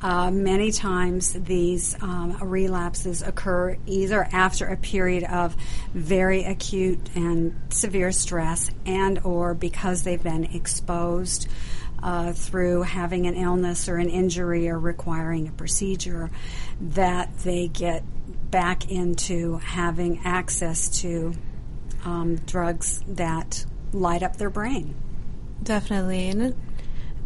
uh, 0.03 0.31
many 0.33 0.73
times 0.73 1.35
these 1.35 1.95
um, 2.03 2.37
relapses 2.43 3.23
occur 3.23 3.77
either 3.87 4.27
after 4.33 4.67
a 4.67 4.77
period 4.77 5.23
of 5.25 5.55
very 5.95 6.43
acute 6.43 6.99
and 7.15 7.55
severe 7.71 8.11
stress, 8.11 8.73
and 8.85 9.21
or 9.23 9.55
because 9.55 10.03
they've 10.03 10.23
been 10.23 10.45
exposed 10.45 11.49
uh, 12.03 12.33
through 12.33 12.83
having 12.83 13.27
an 13.27 13.35
illness 13.35 13.89
or 13.89 13.97
an 13.97 14.09
injury 14.09 14.69
or 14.69 14.79
requiring 14.79 15.49
a 15.49 15.53
procedure, 15.53 16.31
that 16.81 17.39
they 17.39 17.69
get 17.69 18.03
back 18.51 18.91
into 18.91 19.59
having 19.59 20.21
access 20.25 21.01
to 21.01 21.33
um, 22.05 22.37
drugs 22.37 23.03
that 23.07 23.65
light 23.93 24.23
up 24.23 24.37
their 24.37 24.51
brain. 24.51 24.95
Definitely. 25.63 26.31
And 26.31 26.55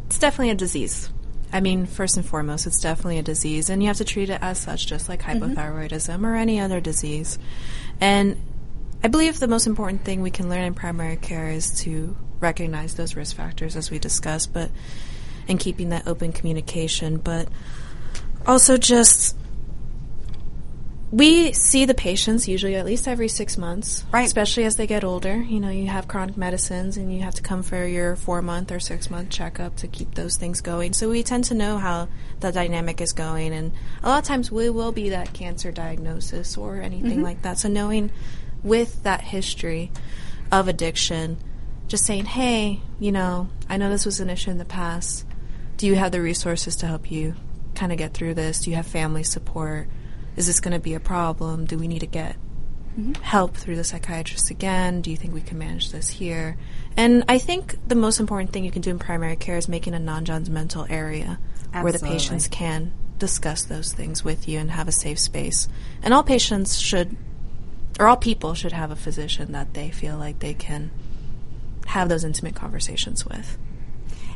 it's 0.06 0.18
definitely 0.18 0.50
a 0.50 0.56
disease. 0.56 1.10
I 1.52 1.60
mean, 1.60 1.86
first 1.86 2.16
and 2.16 2.26
foremost, 2.26 2.66
it's 2.66 2.80
definitely 2.80 3.18
a 3.18 3.22
disease, 3.22 3.70
and 3.70 3.80
you 3.80 3.86
have 3.86 3.98
to 3.98 4.04
treat 4.04 4.28
it 4.28 4.40
as 4.42 4.58
such, 4.58 4.88
just 4.88 5.08
like 5.08 5.22
mm-hmm. 5.22 5.44
hypothyroidism 5.44 6.14
mm-hmm. 6.14 6.26
or 6.26 6.34
any 6.34 6.58
other 6.58 6.80
disease. 6.80 7.38
And 8.00 8.36
I 9.04 9.08
believe 9.08 9.38
the 9.38 9.46
most 9.46 9.68
important 9.68 10.04
thing 10.04 10.20
we 10.20 10.32
can 10.32 10.48
learn 10.48 10.64
in 10.64 10.74
primary 10.74 11.16
care 11.16 11.50
is 11.50 11.82
to 11.82 12.16
recognize 12.44 12.94
those 12.94 13.16
risk 13.16 13.34
factors 13.34 13.74
as 13.74 13.90
we 13.90 13.98
discussed, 13.98 14.52
but 14.52 14.70
and 15.48 15.58
keeping 15.58 15.88
that 15.88 16.06
open 16.06 16.32
communication, 16.32 17.16
but 17.16 17.48
also 18.46 18.76
just 18.76 19.36
we 21.10 21.52
see 21.52 21.84
the 21.84 21.94
patients 21.94 22.48
usually 22.48 22.74
at 22.74 22.84
least 22.84 23.06
every 23.06 23.28
six 23.28 23.56
months, 23.56 24.04
right? 24.12 24.26
Especially 24.26 24.64
as 24.64 24.74
they 24.74 24.86
get 24.86 25.04
older. 25.04 25.36
You 25.36 25.60
know, 25.60 25.68
you 25.68 25.86
have 25.86 26.08
chronic 26.08 26.36
medicines, 26.36 26.96
and 26.96 27.14
you 27.14 27.22
have 27.22 27.34
to 27.36 27.42
come 27.42 27.62
for 27.62 27.86
your 27.86 28.16
four 28.16 28.42
month 28.42 28.72
or 28.72 28.80
six 28.80 29.08
month 29.10 29.30
checkup 29.30 29.76
to 29.76 29.86
keep 29.86 30.14
those 30.14 30.36
things 30.36 30.60
going. 30.60 30.92
So 30.92 31.08
we 31.08 31.22
tend 31.22 31.44
to 31.44 31.54
know 31.54 31.78
how 31.78 32.08
the 32.40 32.50
dynamic 32.50 33.00
is 33.00 33.12
going, 33.12 33.52
and 33.52 33.72
a 34.02 34.08
lot 34.08 34.18
of 34.18 34.24
times 34.24 34.50
we 34.50 34.68
will 34.70 34.92
be 34.92 35.10
that 35.10 35.32
cancer 35.32 35.70
diagnosis 35.70 36.56
or 36.58 36.80
anything 36.80 37.12
mm-hmm. 37.12 37.22
like 37.22 37.42
that. 37.42 37.58
So 37.58 37.68
knowing 37.68 38.10
with 38.64 39.02
that 39.04 39.20
history 39.20 39.92
of 40.50 40.68
addiction 40.68 41.36
just 41.94 42.06
saying, 42.06 42.24
hey, 42.24 42.80
you 42.98 43.12
know, 43.12 43.48
I 43.68 43.76
know 43.76 43.88
this 43.88 44.04
was 44.04 44.18
an 44.18 44.28
issue 44.28 44.50
in 44.50 44.58
the 44.58 44.64
past. 44.64 45.24
Do 45.76 45.86
you 45.86 45.94
have 45.94 46.10
the 46.10 46.20
resources 46.20 46.74
to 46.76 46.88
help 46.88 47.08
you 47.08 47.36
kind 47.76 47.92
of 47.92 47.98
get 47.98 48.12
through 48.12 48.34
this? 48.34 48.62
Do 48.62 48.70
you 48.70 48.74
have 48.74 48.84
family 48.84 49.22
support? 49.22 49.86
Is 50.34 50.48
this 50.48 50.58
going 50.58 50.72
to 50.74 50.80
be 50.80 50.94
a 50.94 50.98
problem? 50.98 51.66
Do 51.66 51.78
we 51.78 51.86
need 51.86 52.00
to 52.00 52.08
get 52.08 52.34
mm-hmm. 52.98 53.12
help 53.22 53.56
through 53.56 53.76
the 53.76 53.84
psychiatrist 53.84 54.50
again? 54.50 55.02
Do 55.02 55.12
you 55.12 55.16
think 55.16 55.34
we 55.34 55.40
can 55.40 55.56
manage 55.56 55.92
this 55.92 56.08
here? 56.08 56.56
And 56.96 57.26
I 57.28 57.38
think 57.38 57.76
the 57.86 57.94
most 57.94 58.18
important 58.18 58.52
thing 58.52 58.64
you 58.64 58.72
can 58.72 58.82
do 58.82 58.90
in 58.90 58.98
primary 58.98 59.36
care 59.36 59.56
is 59.56 59.68
making 59.68 59.94
a 59.94 60.00
non 60.00 60.24
judgmental 60.24 60.90
area 60.90 61.38
Absolutely. 61.72 61.82
where 61.82 61.92
the 61.92 62.04
patients 62.04 62.48
can 62.48 62.92
discuss 63.20 63.66
those 63.66 63.92
things 63.92 64.24
with 64.24 64.48
you 64.48 64.58
and 64.58 64.72
have 64.72 64.88
a 64.88 64.92
safe 64.92 65.20
space. 65.20 65.68
And 66.02 66.12
all 66.12 66.24
patients 66.24 66.76
should, 66.76 67.16
or 68.00 68.08
all 68.08 68.16
people 68.16 68.54
should 68.54 68.72
have 68.72 68.90
a 68.90 68.96
physician 68.96 69.52
that 69.52 69.74
they 69.74 69.92
feel 69.92 70.18
like 70.18 70.40
they 70.40 70.54
can 70.54 70.90
have 71.86 72.08
those 72.08 72.24
intimate 72.24 72.54
conversations 72.54 73.24
with. 73.24 73.58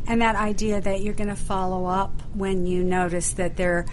And 0.07 0.23
that 0.23 0.37
idea 0.37 0.81
that 0.81 1.03
you're 1.03 1.15
going 1.15 1.29
to 1.29 1.37
follow 1.37 1.87
up 1.87 2.23
when 2.35 2.67
you 2.67 2.83
notice 2.83 3.33
that 3.33 3.57
they're 3.57 3.87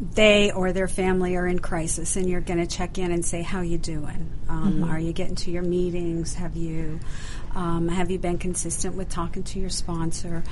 they 0.00 0.50
or 0.50 0.72
their 0.72 0.88
family 0.88 1.36
are 1.36 1.46
in 1.46 1.58
crisis 1.58 2.16
and 2.16 2.28
you're 2.28 2.40
going 2.40 2.58
to 2.58 2.66
check 2.66 2.98
in 2.98 3.12
and 3.12 3.24
say 3.24 3.42
how 3.42 3.60
you 3.60 3.78
doing 3.78 4.28
um, 4.48 4.74
mm-hmm. 4.74 4.90
are 4.90 4.98
you 4.98 5.12
getting 5.12 5.36
to 5.36 5.52
your 5.52 5.62
meetings 5.62 6.34
have 6.34 6.56
you 6.56 6.98
um, 7.54 7.86
have 7.86 8.10
you 8.10 8.18
been 8.18 8.36
consistent 8.36 8.96
with 8.96 9.08
talking 9.08 9.44
to 9.44 9.60
your 9.60 9.70
sponsor 9.70 10.42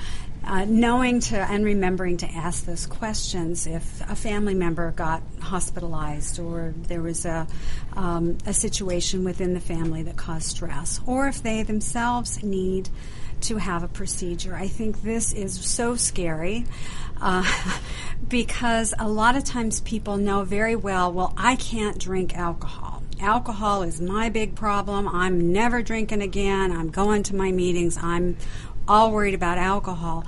uh, 0.45 0.65
knowing 0.65 1.19
to 1.19 1.37
and 1.37 1.63
remembering 1.63 2.17
to 2.17 2.27
ask 2.27 2.65
those 2.65 2.85
questions 2.85 3.65
if 3.65 4.01
a 4.09 4.15
family 4.15 4.53
member 4.53 4.91
got 4.91 5.21
hospitalized 5.39 6.39
or 6.39 6.73
there 6.87 7.01
was 7.01 7.25
a, 7.25 7.47
um, 7.95 8.37
a 8.45 8.53
situation 8.53 9.23
within 9.23 9.53
the 9.53 9.59
family 9.59 10.03
that 10.03 10.17
caused 10.17 10.47
stress 10.49 10.99
or 11.05 11.27
if 11.27 11.41
they 11.41 11.63
themselves 11.63 12.43
need 12.43 12.89
to 13.41 13.57
have 13.57 13.83
a 13.83 13.87
procedure. 13.87 14.55
I 14.55 14.67
think 14.67 15.01
this 15.01 15.33
is 15.33 15.53
so 15.65 15.95
scary 15.95 16.65
uh, 17.21 17.43
because 18.27 18.93
a 18.97 19.07
lot 19.07 19.35
of 19.35 19.43
times 19.43 19.81
people 19.81 20.17
know 20.17 20.43
very 20.43 20.75
well, 20.75 21.11
well, 21.11 21.33
I 21.37 21.55
can't 21.55 21.97
drink 21.97 22.35
alcohol. 22.35 23.03
Alcohol 23.19 23.83
is 23.83 24.01
my 24.01 24.29
big 24.29 24.55
problem. 24.55 25.07
I'm 25.07 25.53
never 25.53 25.81
drinking 25.81 26.21
again. 26.21 26.71
I'm 26.71 26.89
going 26.89 27.23
to 27.23 27.35
my 27.35 27.51
meetings. 27.51 27.97
I'm 27.97 28.37
all 28.87 29.11
worried 29.11 29.33
about 29.33 29.57
alcohol. 29.57 30.25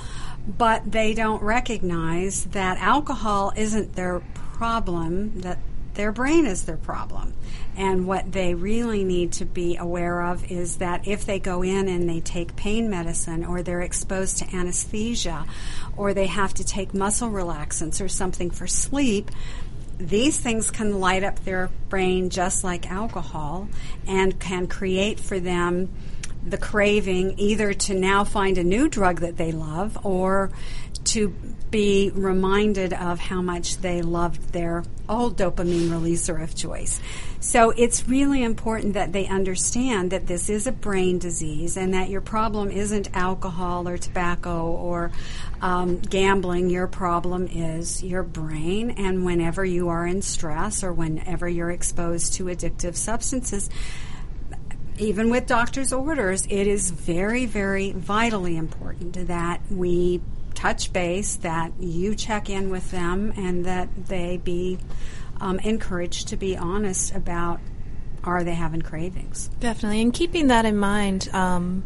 But 0.48 0.92
they 0.92 1.14
don't 1.14 1.42
recognize 1.42 2.46
that 2.46 2.78
alcohol 2.78 3.52
isn't 3.56 3.96
their 3.96 4.22
problem, 4.54 5.42
that 5.42 5.60
their 5.96 6.12
brain 6.12 6.46
is 6.46 6.64
their 6.64 6.78
problem. 6.78 7.34
And 7.76 8.08
what 8.08 8.32
they 8.32 8.54
really 8.54 9.04
need 9.04 9.34
to 9.34 9.46
be 9.46 9.76
aware 9.76 10.22
of 10.22 10.50
is 10.52 10.78
that 10.78 11.08
if 11.08 11.26
they 11.26 11.40
go 11.40 11.62
in 11.62 11.90
and 11.90 12.08
they 12.08 12.22
take 12.22 12.56
pain 12.56 12.90
medicine 12.90 13.44
or 13.44 13.64
they're 13.64 13.82
exposed 13.82 14.38
to 14.38 14.56
anesthesia 14.56 15.46
or 15.98 16.14
they 16.14 16.28
have 16.28 16.54
to 16.56 16.64
take 16.64 16.94
muscle 16.94 17.30
relaxants 17.30 18.04
or 18.04 18.08
something 18.08 18.50
for 18.50 18.68
sleep, 18.68 19.32
these 19.98 20.40
things 20.40 20.72
can 20.72 21.00
light 21.00 21.24
up 21.24 21.44
their 21.44 21.70
brain 21.90 22.30
just 22.30 22.64
like 22.64 22.90
alcohol 22.90 23.68
and 24.08 24.40
can 24.40 24.68
create 24.68 25.20
for 25.20 25.40
them 25.40 25.90
the 26.46 26.58
craving 26.58 27.36
either 27.38 27.74
to 27.74 27.94
now 27.94 28.24
find 28.24 28.58
a 28.58 28.64
new 28.64 28.88
drug 28.88 29.22
that 29.22 29.38
they 29.38 29.52
love 29.52 29.98
or 30.06 30.52
to 31.06 31.30
be 31.72 32.12
reminded 32.14 32.94
of 32.94 33.20
how 33.20 33.42
much 33.42 33.78
they 33.78 34.02
loved 34.02 34.54
their 34.54 34.84
old 35.10 35.38
dopamine 35.38 35.90
releaser 35.90 36.42
of 36.42 36.56
choice. 36.56 37.00
So 37.40 37.70
it's 37.72 38.08
really 38.08 38.44
important 38.44 38.94
that 38.94 39.14
they 39.14 39.28
understand 39.28 40.12
that 40.12 40.26
this 40.26 40.50
is 40.50 40.66
a 40.66 40.72
brain 40.72 41.20
disease 41.20 41.78
and 41.78 41.94
that 41.94 42.10
your 42.10 42.22
problem 42.22 42.72
isn't 42.72 43.16
alcohol 43.16 43.88
or 43.88 43.98
tobacco 43.98 44.66
or 44.66 45.12
um, 45.62 46.00
gambling. 46.00 46.70
Your 46.70 46.88
problem 46.88 47.48
is 47.48 48.02
your 48.02 48.24
brain. 48.24 48.92
And 48.92 49.26
whenever 49.26 49.64
you 49.64 49.90
are 49.90 50.08
in 50.08 50.22
stress 50.22 50.84
or 50.84 50.92
whenever 50.92 51.48
you're 51.48 51.72
exposed 51.72 52.34
to 52.36 52.46
addictive 52.46 52.96
substances, 52.96 53.70
even 54.98 55.30
with 55.30 55.48
doctor's 55.48 55.92
orders, 55.92 56.46
it 56.50 56.68
is 56.68 56.92
very, 56.92 57.46
very 57.46 57.92
vitally 57.92 58.58
important 58.58 59.28
that 59.28 59.62
we 59.70 60.22
touch 60.54 60.94
base, 60.94 61.36
that 61.38 61.74
you 61.80 62.16
check 62.16 62.50
in 62.50 62.70
with 62.70 62.92
them, 62.92 63.34
and 63.36 63.66
that 63.66 63.90
they 64.08 64.38
be 64.38 64.80
um, 65.42 65.60
encouraged 65.60 66.30
to 66.30 66.38
be 66.38 66.56
honest 66.56 67.14
about 67.14 67.60
are 68.24 68.44
they 68.44 68.56
having 68.56 68.82
cravings. 68.82 69.50
Definitely, 69.60 70.02
and 70.02 70.14
keeping 70.14 70.48
that 70.48 70.66
in 70.66 70.78
mind, 70.78 71.30
um, 71.34 71.84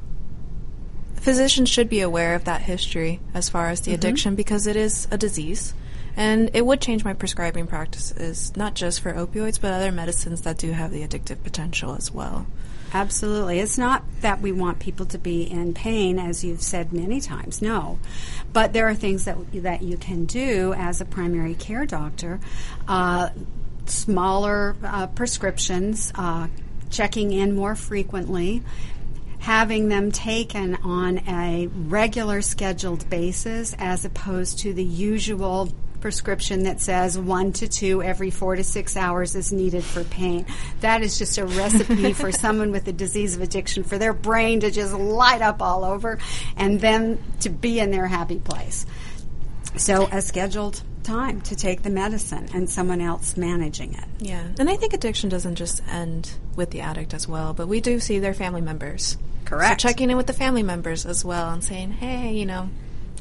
physicians 1.16 1.70
should 1.70 1.89
be 1.89 2.01
aware 2.01 2.36
of 2.36 2.45
that 2.45 2.62
history 2.62 3.20
as 3.34 3.49
far 3.49 3.68
as 3.68 3.82
the 3.82 3.91
mm-hmm. 3.91 3.99
addiction 3.99 4.36
because 4.36 4.68
it 4.68 4.76
is 4.76 5.07
a 5.12 5.18
disease. 5.18 5.74
And 6.16 6.51
it 6.53 6.66
would 6.66 6.82
change 6.82 7.05
my 7.05 7.14
prescribing 7.14 7.68
practices, 7.68 8.55
not 8.57 8.74
just 8.74 8.99
for 8.99 9.14
opioids, 9.14 9.62
but 9.62 9.72
other 9.72 9.91
medicines 9.91 10.41
that 10.41 10.57
do 10.57 10.72
have 10.72 10.91
the 10.91 11.07
addictive 11.07 11.43
potential 11.43 11.95
as 11.95 12.12
well. 12.12 12.45
Absolutely. 12.94 13.60
It's 13.60 13.78
not 13.78 14.04
that 14.22 14.42
we 14.42 14.52
want 14.52 14.80
people 14.80 15.06
to 15.08 15.18
be 15.18 15.44
in 15.44 15.74
pain, 15.74 16.18
as 16.18 16.44
you've 16.44 16.62
said 16.62 16.92
many 16.92 17.22
times, 17.22 17.62
no. 17.62 18.00
But 18.52 18.74
there 18.74 18.88
are 18.88 18.96
things 18.96 19.26
that, 19.26 19.38
that 19.54 19.84
you 19.84 19.98
can 19.98 20.26
do 20.26 20.74
as 20.74 21.00
a 21.00 21.06
primary 21.06 21.54
care 21.54 21.86
doctor. 21.86 22.40
Uh, 22.88 23.30
smaller 23.86 24.76
uh, 24.84 25.08
prescriptions, 25.08 26.12
uh, 26.16 26.48
checking 26.90 27.32
in 27.32 27.56
more 27.56 27.76
frequently, 27.76 28.64
having 29.40 29.88
them 29.90 30.12
taken 30.12 30.76
on 30.78 31.20
a 31.28 31.68
regular 31.68 32.42
scheduled 32.42 33.10
basis 33.10 33.76
as 33.78 34.04
opposed 34.04 34.60
to 34.60 34.74
the 34.74 34.84
usual 34.84 35.70
prescription 36.02 36.64
that 36.64 36.82
says 36.82 37.18
one 37.18 37.54
to 37.54 37.68
two 37.68 38.02
every 38.02 38.30
four 38.30 38.56
to 38.56 38.64
six 38.64 38.95
hours 38.95 39.36
is 39.36 39.52
needed 39.52 39.84
for 39.84 40.04
pain. 40.04 40.45
That 40.82 41.02
is 41.02 41.18
just 41.18 41.38
a 41.38 41.45
recipe 41.45 42.14
for 42.14 42.32
someone 42.32 42.72
with 42.72 42.88
a 42.88 42.93
disease 42.93 43.36
of 43.36 43.41
addiction 43.41 43.84
for 43.84 43.97
their 43.97 44.14
brain 44.14 44.62
to 44.62 44.72
just 44.72 44.93
light 44.93 45.41
up 45.41 45.62
all 45.62 45.84
over 45.84 46.20
and 46.56 46.80
then 46.80 47.24
to 47.41 47.50
be 47.50 47.80
in 47.80 47.91
their 47.91 48.08
happy 48.08 48.39
place. 48.39 48.86
So, 49.78 50.08
a 50.12 50.22
scheduled 50.22 50.82
time 51.04 51.41
to 51.41 51.56
take 51.56 51.84
the 51.84 51.89
medicine 51.89 52.47
and 52.54 52.70
someone 52.70 53.02
else 53.02 53.38
managing 53.38 53.93
it. 53.93 54.06
Yeah. 54.20 54.47
And 54.60 54.70
I 54.70 54.76
think 54.76 54.93
addiction 54.93 55.30
doesn't 55.30 55.56
just 55.56 55.82
end 55.88 56.32
with 56.56 56.72
the 56.72 56.82
addict 56.82 57.14
as 57.14 57.28
well, 57.28 57.54
but 57.54 57.68
we 57.68 57.82
do 57.82 58.00
see 58.00 58.20
their 58.20 58.34
family 58.34 58.62
members. 58.62 59.18
Correct. 59.45 59.82
So 59.82 59.88
checking 59.88 60.10
in 60.10 60.18
with 60.18 60.28
the 60.28 60.34
family 60.34 60.64
members 60.64 61.06
as 61.06 61.24
well 61.26 61.50
and 61.50 61.64
saying, 61.64 61.91
hey, 61.93 62.34
you 62.34 62.45
know, 62.45 62.70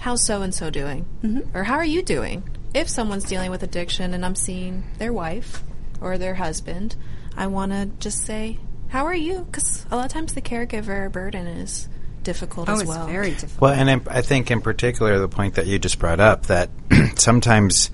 how's 0.01 0.25
so 0.25 0.43
and 0.43 0.55
so 0.55 0.71
doing? 0.71 1.07
Mm-hmm. 1.23 1.57
Or 1.57 1.65
how 1.65 1.77
are 1.77 1.85
you 1.85 2.03
doing? 2.03 2.43
If 2.75 2.89
someone's 2.89 3.25
dealing 3.25 3.51
with 3.51 3.63
addiction 3.63 4.15
and 4.15 4.25
I'm 4.25 4.35
seeing 4.35 4.85
their 4.99 5.13
wife 5.13 5.63
or 6.01 6.19
their 6.19 6.35
husband, 6.35 6.97
I 7.37 7.47
want 7.47 7.73
to 7.73 7.87
just 7.99 8.25
say, 8.25 8.59
how 8.89 9.07
are 9.07 9.15
you? 9.15 9.41
Because 9.41 9.87
a 9.91 9.97
lot 9.97 10.07
of 10.07 10.13
times 10.13 10.35
the 10.35 10.43
caregiver 10.43 11.11
burden 11.11 11.47
is 11.47 11.89
difficult 12.23 12.69
oh, 12.69 12.75
as 12.75 12.85
well. 12.85 13.07
very 13.07 13.31
difficult. 13.31 13.61
Well, 13.61 13.73
and 13.73 14.07
I 14.09 14.23
think 14.23 14.51
in 14.51 14.61
particular 14.61 15.19
the 15.19 15.29
point 15.29 15.55
that 15.55 15.67
you 15.67 15.79
just 15.79 15.99
brought 15.99 16.21
up 16.21 16.47
that 16.47 16.71
sometimes 17.17 17.91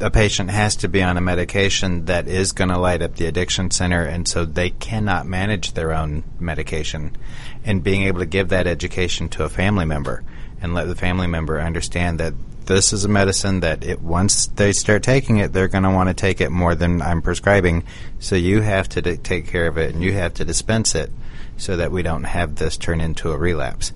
a 0.00 0.10
patient 0.10 0.50
has 0.50 0.76
to 0.76 0.88
be 0.88 1.02
on 1.02 1.16
a 1.16 1.20
medication 1.20 2.06
that 2.06 2.26
is 2.26 2.52
going 2.52 2.70
to 2.70 2.78
light 2.78 3.02
up 3.02 3.16
the 3.16 3.26
addiction 3.26 3.70
center, 3.70 4.02
and 4.02 4.26
so 4.26 4.46
they 4.46 4.70
cannot 4.70 5.26
manage 5.26 5.74
their 5.74 5.92
own 5.92 6.24
medication. 6.38 7.16
And 7.64 7.84
being 7.84 8.04
able 8.04 8.20
to 8.20 8.26
give 8.26 8.48
that 8.48 8.66
education 8.66 9.28
to 9.30 9.44
a 9.44 9.50
family 9.50 9.84
member 9.84 10.22
and 10.62 10.72
let 10.74 10.88
the 10.88 10.94
family 10.94 11.26
member 11.26 11.60
understand 11.60 12.20
that 12.20 12.32
this 12.70 12.92
is 12.92 13.04
a 13.04 13.08
medicine 13.08 13.60
that 13.60 13.82
it 13.82 14.00
once 14.00 14.46
they 14.46 14.72
start 14.72 15.02
taking 15.02 15.38
it, 15.38 15.52
they're 15.52 15.66
going 15.66 15.82
to 15.82 15.90
want 15.90 16.08
to 16.08 16.14
take 16.14 16.40
it 16.40 16.50
more 16.50 16.76
than 16.76 17.02
I'm 17.02 17.20
prescribing. 17.20 17.82
So 18.20 18.36
you 18.36 18.60
have 18.60 18.88
to 18.90 19.02
d- 19.02 19.16
take 19.16 19.48
care 19.48 19.66
of 19.66 19.76
it, 19.76 19.92
and 19.92 20.04
you 20.04 20.12
have 20.12 20.34
to 20.34 20.44
dispense 20.44 20.94
it 20.94 21.10
so 21.56 21.76
that 21.76 21.90
we 21.90 22.02
don't 22.02 22.22
have 22.22 22.54
this 22.54 22.76
turn 22.76 23.00
into 23.00 23.32
a 23.32 23.36
relapse. 23.36 23.92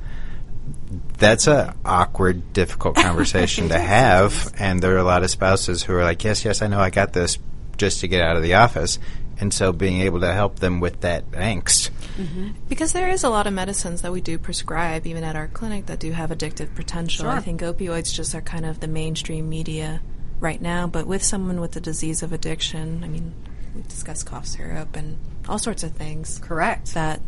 That's 1.19 1.47
a 1.47 1.77
awkward, 1.85 2.53
difficult 2.53 2.97
conversation 2.97 3.69
to 3.69 3.79
have, 3.99 4.53
and 4.59 4.83
there 4.83 4.95
are 4.97 4.99
a 4.99 5.05
lot 5.05 5.23
of 5.23 5.31
spouses 5.31 5.85
who 5.85 5.95
are 5.95 6.03
like, 6.03 6.25
"Yes, 6.25 6.45
yes, 6.45 6.61
I 6.61 6.67
know, 6.67 6.81
I 6.81 6.91
got 6.91 7.13
this," 7.13 7.39
just 7.77 8.01
to 8.01 8.09
get 8.09 8.23
out 8.23 8.37
of 8.37 8.43
the 8.43 8.55
office, 8.55 8.99
and 9.39 9.55
so 9.55 9.73
being 9.73 10.01
able 10.01 10.19
to 10.21 10.33
help 10.33 10.59
them 10.59 10.81
with 10.81 11.03
that 11.03 11.31
angst. 11.31 11.91
Mm-hmm. 12.17 12.51
Because 12.69 12.93
there 12.93 13.09
is 13.09 13.25
a 13.25 13.31
lot 13.31 13.47
of 13.47 13.53
medicines 13.53 14.03
that 14.03 14.13
we 14.13 14.21
do 14.21 14.39
prescribe, 14.39 15.07
even 15.07 15.25
at 15.25 15.37
our 15.37 15.49
clinic, 15.49 15.87
that 15.87 15.99
do 15.99 16.13
have 16.13 16.31
addictive 16.31 16.75
potential. 16.75 17.25
Sure. 17.25 17.33
I 17.33 17.41
think 17.41 17.61
opioids 17.61 18.15
just 18.15 18.35
are 18.35 18.41
kind 18.41 18.65
of 18.65 18.81
the 18.81 18.89
mainstream 18.89 19.49
media 19.49 20.01
right 20.41 20.61
now, 20.61 20.87
but 20.87 21.07
with 21.07 21.23
someone 21.23 21.61
with 21.61 21.73
the 21.73 21.81
disease 21.81 22.23
of 22.23 22.33
addiction, 22.33 23.03
I 23.05 23.09
mean, 23.09 23.35
we 23.75 23.83
discuss 23.83 24.23
cough 24.23 24.47
syrup 24.47 24.97
and 24.97 25.19
all 25.49 25.59
sorts 25.59 25.83
of 25.83 25.93
things. 25.93 26.39
Correct. 26.43 26.95
That 26.95 27.21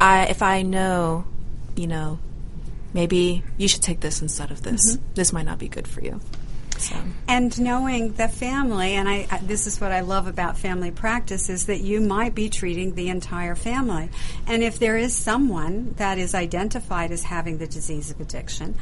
I, 0.00 0.26
if 0.26 0.42
I 0.42 0.62
know, 0.62 1.24
you 1.76 1.86
know, 1.86 2.18
maybe 2.92 3.42
you 3.56 3.68
should 3.68 3.82
take 3.82 4.00
this 4.00 4.22
instead 4.22 4.50
of 4.50 4.62
this. 4.62 4.96
Mm-hmm. 4.96 5.04
This 5.14 5.32
might 5.32 5.46
not 5.46 5.58
be 5.58 5.68
good 5.68 5.86
for 5.86 6.00
you. 6.02 6.20
So. 6.78 6.96
And 7.28 7.58
knowing 7.60 8.12
the 8.12 8.28
family, 8.28 8.94
and 8.94 9.08
I, 9.08 9.26
I, 9.30 9.38
this 9.38 9.66
is 9.66 9.80
what 9.80 9.92
I 9.92 10.00
love 10.00 10.26
about 10.26 10.58
family 10.58 10.90
practice, 10.90 11.48
is 11.48 11.66
that 11.66 11.80
you 11.80 12.00
might 12.00 12.34
be 12.34 12.48
treating 12.48 12.94
the 12.94 13.08
entire 13.08 13.54
family. 13.54 14.10
And 14.46 14.62
if 14.62 14.78
there 14.78 14.96
is 14.96 15.16
someone 15.16 15.94
that 15.96 16.18
is 16.18 16.34
identified 16.34 17.10
as 17.10 17.24
having 17.24 17.58
the 17.58 17.66
disease 17.66 18.10
of 18.10 18.20
addiction, 18.20 18.76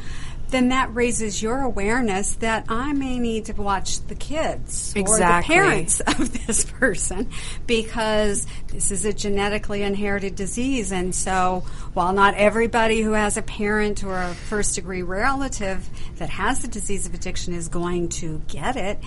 then 0.52 0.68
that 0.68 0.94
raises 0.94 1.42
your 1.42 1.60
awareness 1.60 2.36
that 2.36 2.66
I 2.68 2.92
may 2.92 3.18
need 3.18 3.46
to 3.46 3.54
watch 3.54 4.06
the 4.06 4.14
kids 4.14 4.92
exactly. 4.94 5.56
or 5.56 5.62
the 5.62 5.66
parents 5.66 6.00
of 6.06 6.46
this 6.46 6.64
person 6.64 7.28
because 7.66 8.46
this 8.68 8.92
is 8.92 9.04
a 9.04 9.12
genetically 9.12 9.82
inherited 9.82 10.36
disease. 10.36 10.92
And 10.92 11.14
so, 11.14 11.64
while 11.94 12.12
not 12.12 12.34
everybody 12.34 13.00
who 13.00 13.12
has 13.12 13.36
a 13.36 13.42
parent 13.42 14.04
or 14.04 14.16
a 14.16 14.34
first 14.34 14.76
degree 14.76 15.02
relative 15.02 15.88
that 16.16 16.30
has 16.30 16.60
the 16.60 16.68
disease 16.68 17.06
of 17.06 17.14
addiction 17.14 17.54
is 17.54 17.68
going 17.68 18.10
to 18.10 18.40
get 18.46 18.76
it, 18.76 18.98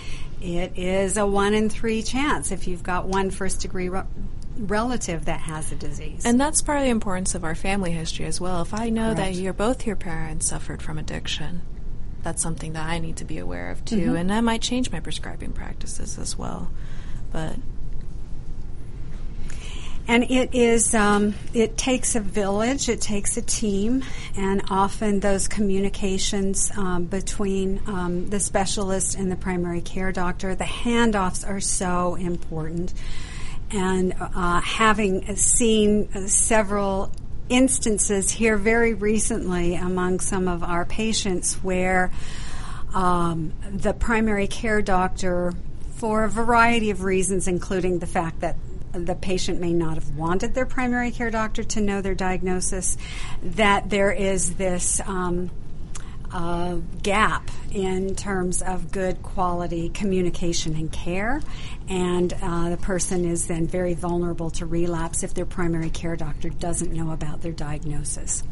it 0.42 0.76
is 0.76 1.16
a 1.16 1.26
one 1.26 1.54
in 1.54 1.70
three 1.70 2.02
chance 2.02 2.50
if 2.52 2.68
you've 2.68 2.82
got 2.82 3.06
one 3.06 3.30
first 3.30 3.60
degree 3.60 3.88
re- 3.88 4.02
relative 4.58 5.26
that 5.26 5.40
has 5.40 5.70
the 5.70 5.76
disease. 5.76 6.24
And 6.24 6.40
that's 6.40 6.62
part 6.62 6.78
of 6.78 6.84
the 6.84 6.90
importance 6.90 7.34
of 7.34 7.44
our 7.44 7.54
family 7.54 7.92
history 7.92 8.26
as 8.26 8.40
well. 8.40 8.62
If 8.62 8.74
I 8.74 8.88
know 8.90 9.14
Correct. 9.14 9.34
that 9.34 9.34
your 9.34 9.52
both 9.52 9.86
your 9.86 9.96
parents 9.96 10.46
suffered 10.46 10.82
from 10.82 10.98
addiction, 10.98 11.62
that's 12.22 12.42
something 12.42 12.72
that 12.72 12.86
I 12.86 12.98
need 12.98 13.18
to 13.18 13.24
be 13.24 13.38
aware 13.38 13.70
of 13.70 13.84
too, 13.84 13.96
mm-hmm. 13.96 14.16
and 14.16 14.30
that 14.30 14.42
might 14.42 14.62
change 14.62 14.90
my 14.90 15.00
prescribing 15.00 15.52
practices 15.52 16.18
as 16.18 16.36
well. 16.36 16.70
But 17.32 17.56
and 20.08 20.24
it 20.24 20.54
is 20.54 20.94
um, 20.94 21.34
it 21.52 21.76
takes 21.76 22.14
a 22.14 22.20
village 22.20 22.88
it 22.88 23.00
takes 23.00 23.36
a 23.36 23.42
team 23.42 24.04
and 24.36 24.62
often 24.70 25.20
those 25.20 25.48
communications 25.48 26.70
um, 26.76 27.04
between 27.04 27.80
um, 27.86 28.28
the 28.28 28.40
specialist 28.40 29.16
and 29.16 29.30
the 29.30 29.36
primary 29.36 29.80
care 29.80 30.12
doctor 30.12 30.54
the 30.54 30.64
handoffs 30.64 31.48
are 31.48 31.60
so 31.60 32.14
important 32.14 32.92
and 33.70 34.14
uh, 34.20 34.60
having 34.60 35.36
seen 35.36 36.28
several 36.28 37.10
instances 37.48 38.30
here 38.30 38.56
very 38.56 38.94
recently 38.94 39.74
among 39.74 40.20
some 40.20 40.48
of 40.48 40.62
our 40.62 40.84
patients 40.84 41.54
where 41.62 42.10
um, 42.94 43.52
the 43.70 43.92
primary 43.92 44.46
care 44.46 44.82
doctor, 44.82 45.52
for 45.96 46.24
a 46.24 46.28
variety 46.28 46.90
of 46.90 47.02
reasons, 47.02 47.48
including 47.48 47.98
the 47.98 48.06
fact 48.06 48.40
that 48.40 48.56
the 48.92 49.14
patient 49.14 49.60
may 49.60 49.72
not 49.72 49.94
have 49.94 50.16
wanted 50.16 50.54
their 50.54 50.66
primary 50.66 51.10
care 51.10 51.30
doctor 51.30 51.62
to 51.62 51.80
know 51.80 52.00
their 52.00 52.14
diagnosis, 52.14 52.96
that 53.42 53.90
there 53.90 54.12
is 54.12 54.54
this. 54.54 55.00
Um, 55.06 55.50
uh, 56.32 56.80
gap 57.02 57.50
in 57.72 58.14
terms 58.14 58.60
of 58.60 58.90
good 58.90 59.22
quality 59.22 59.88
communication 59.90 60.74
and 60.74 60.90
care, 60.90 61.40
and 61.88 62.32
uh, 62.42 62.70
the 62.70 62.76
person 62.76 63.24
is 63.24 63.46
then 63.46 63.66
very 63.66 63.94
vulnerable 63.94 64.50
to 64.50 64.66
relapse 64.66 65.22
if 65.22 65.34
their 65.34 65.46
primary 65.46 65.90
care 65.90 66.16
doctor 66.16 66.48
doesn't 66.48 66.92
know 66.92 67.12
about 67.12 67.42
their 67.42 67.52
diagnosis. 67.52 68.42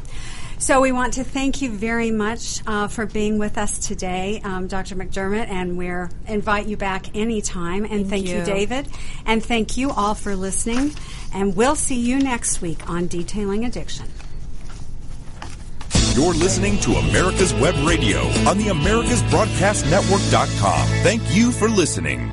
So 0.58 0.80
we 0.80 0.92
want 0.92 1.14
to 1.14 1.24
thank 1.24 1.62
you 1.62 1.70
very 1.70 2.10
much 2.10 2.62
uh, 2.66 2.88
for 2.88 3.06
being 3.06 3.38
with 3.38 3.56
us 3.58 3.86
today, 3.86 4.40
um, 4.44 4.66
Dr. 4.68 4.94
McDermott, 4.94 5.48
and 5.48 5.76
we 5.76 5.90
invite 6.32 6.66
you 6.66 6.76
back 6.76 7.16
anytime. 7.16 7.84
And 7.84 8.08
thank, 8.08 8.08
thank 8.08 8.28
you. 8.28 8.38
you, 8.38 8.44
David. 8.44 8.88
And 9.26 9.44
thank 9.44 9.76
you 9.76 9.90
all 9.90 10.14
for 10.14 10.36
listening. 10.36 10.92
And 11.34 11.56
we'll 11.56 11.74
see 11.74 11.98
you 11.98 12.18
next 12.18 12.62
week 12.62 12.88
on 12.88 13.08
Detailing 13.08 13.64
Addiction. 13.64 14.06
You're 16.14 16.34
listening 16.34 16.78
to 16.80 16.92
America's 16.92 17.52
Web 17.54 17.74
Radio 17.84 18.20
on 18.48 18.56
the 18.56 18.68
AmericasBroadcastNetwork.com. 18.68 20.88
Thank 21.02 21.22
you 21.34 21.50
for 21.50 21.68
listening. 21.68 22.32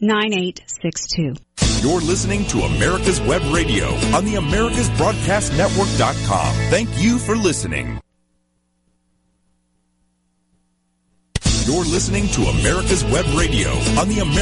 9862. 0.00 1.34
You're 1.86 2.00
listening 2.00 2.46
to 2.46 2.60
America's 2.60 3.20
Web 3.20 3.42
Radio 3.52 3.88
on 4.14 4.24
the 4.24 4.34
AmericasBroadcastNetwork.com. 4.34 6.54
Thank 6.70 6.88
you 7.00 7.18
for 7.18 7.36
listening. 7.36 8.00
You're 11.66 11.84
listening 11.84 12.28
to 12.28 12.42
America's 12.42 13.02
Web 13.04 13.26
Radio 13.36 13.70
on 13.98 14.08
the 14.08 14.20
American 14.20 14.34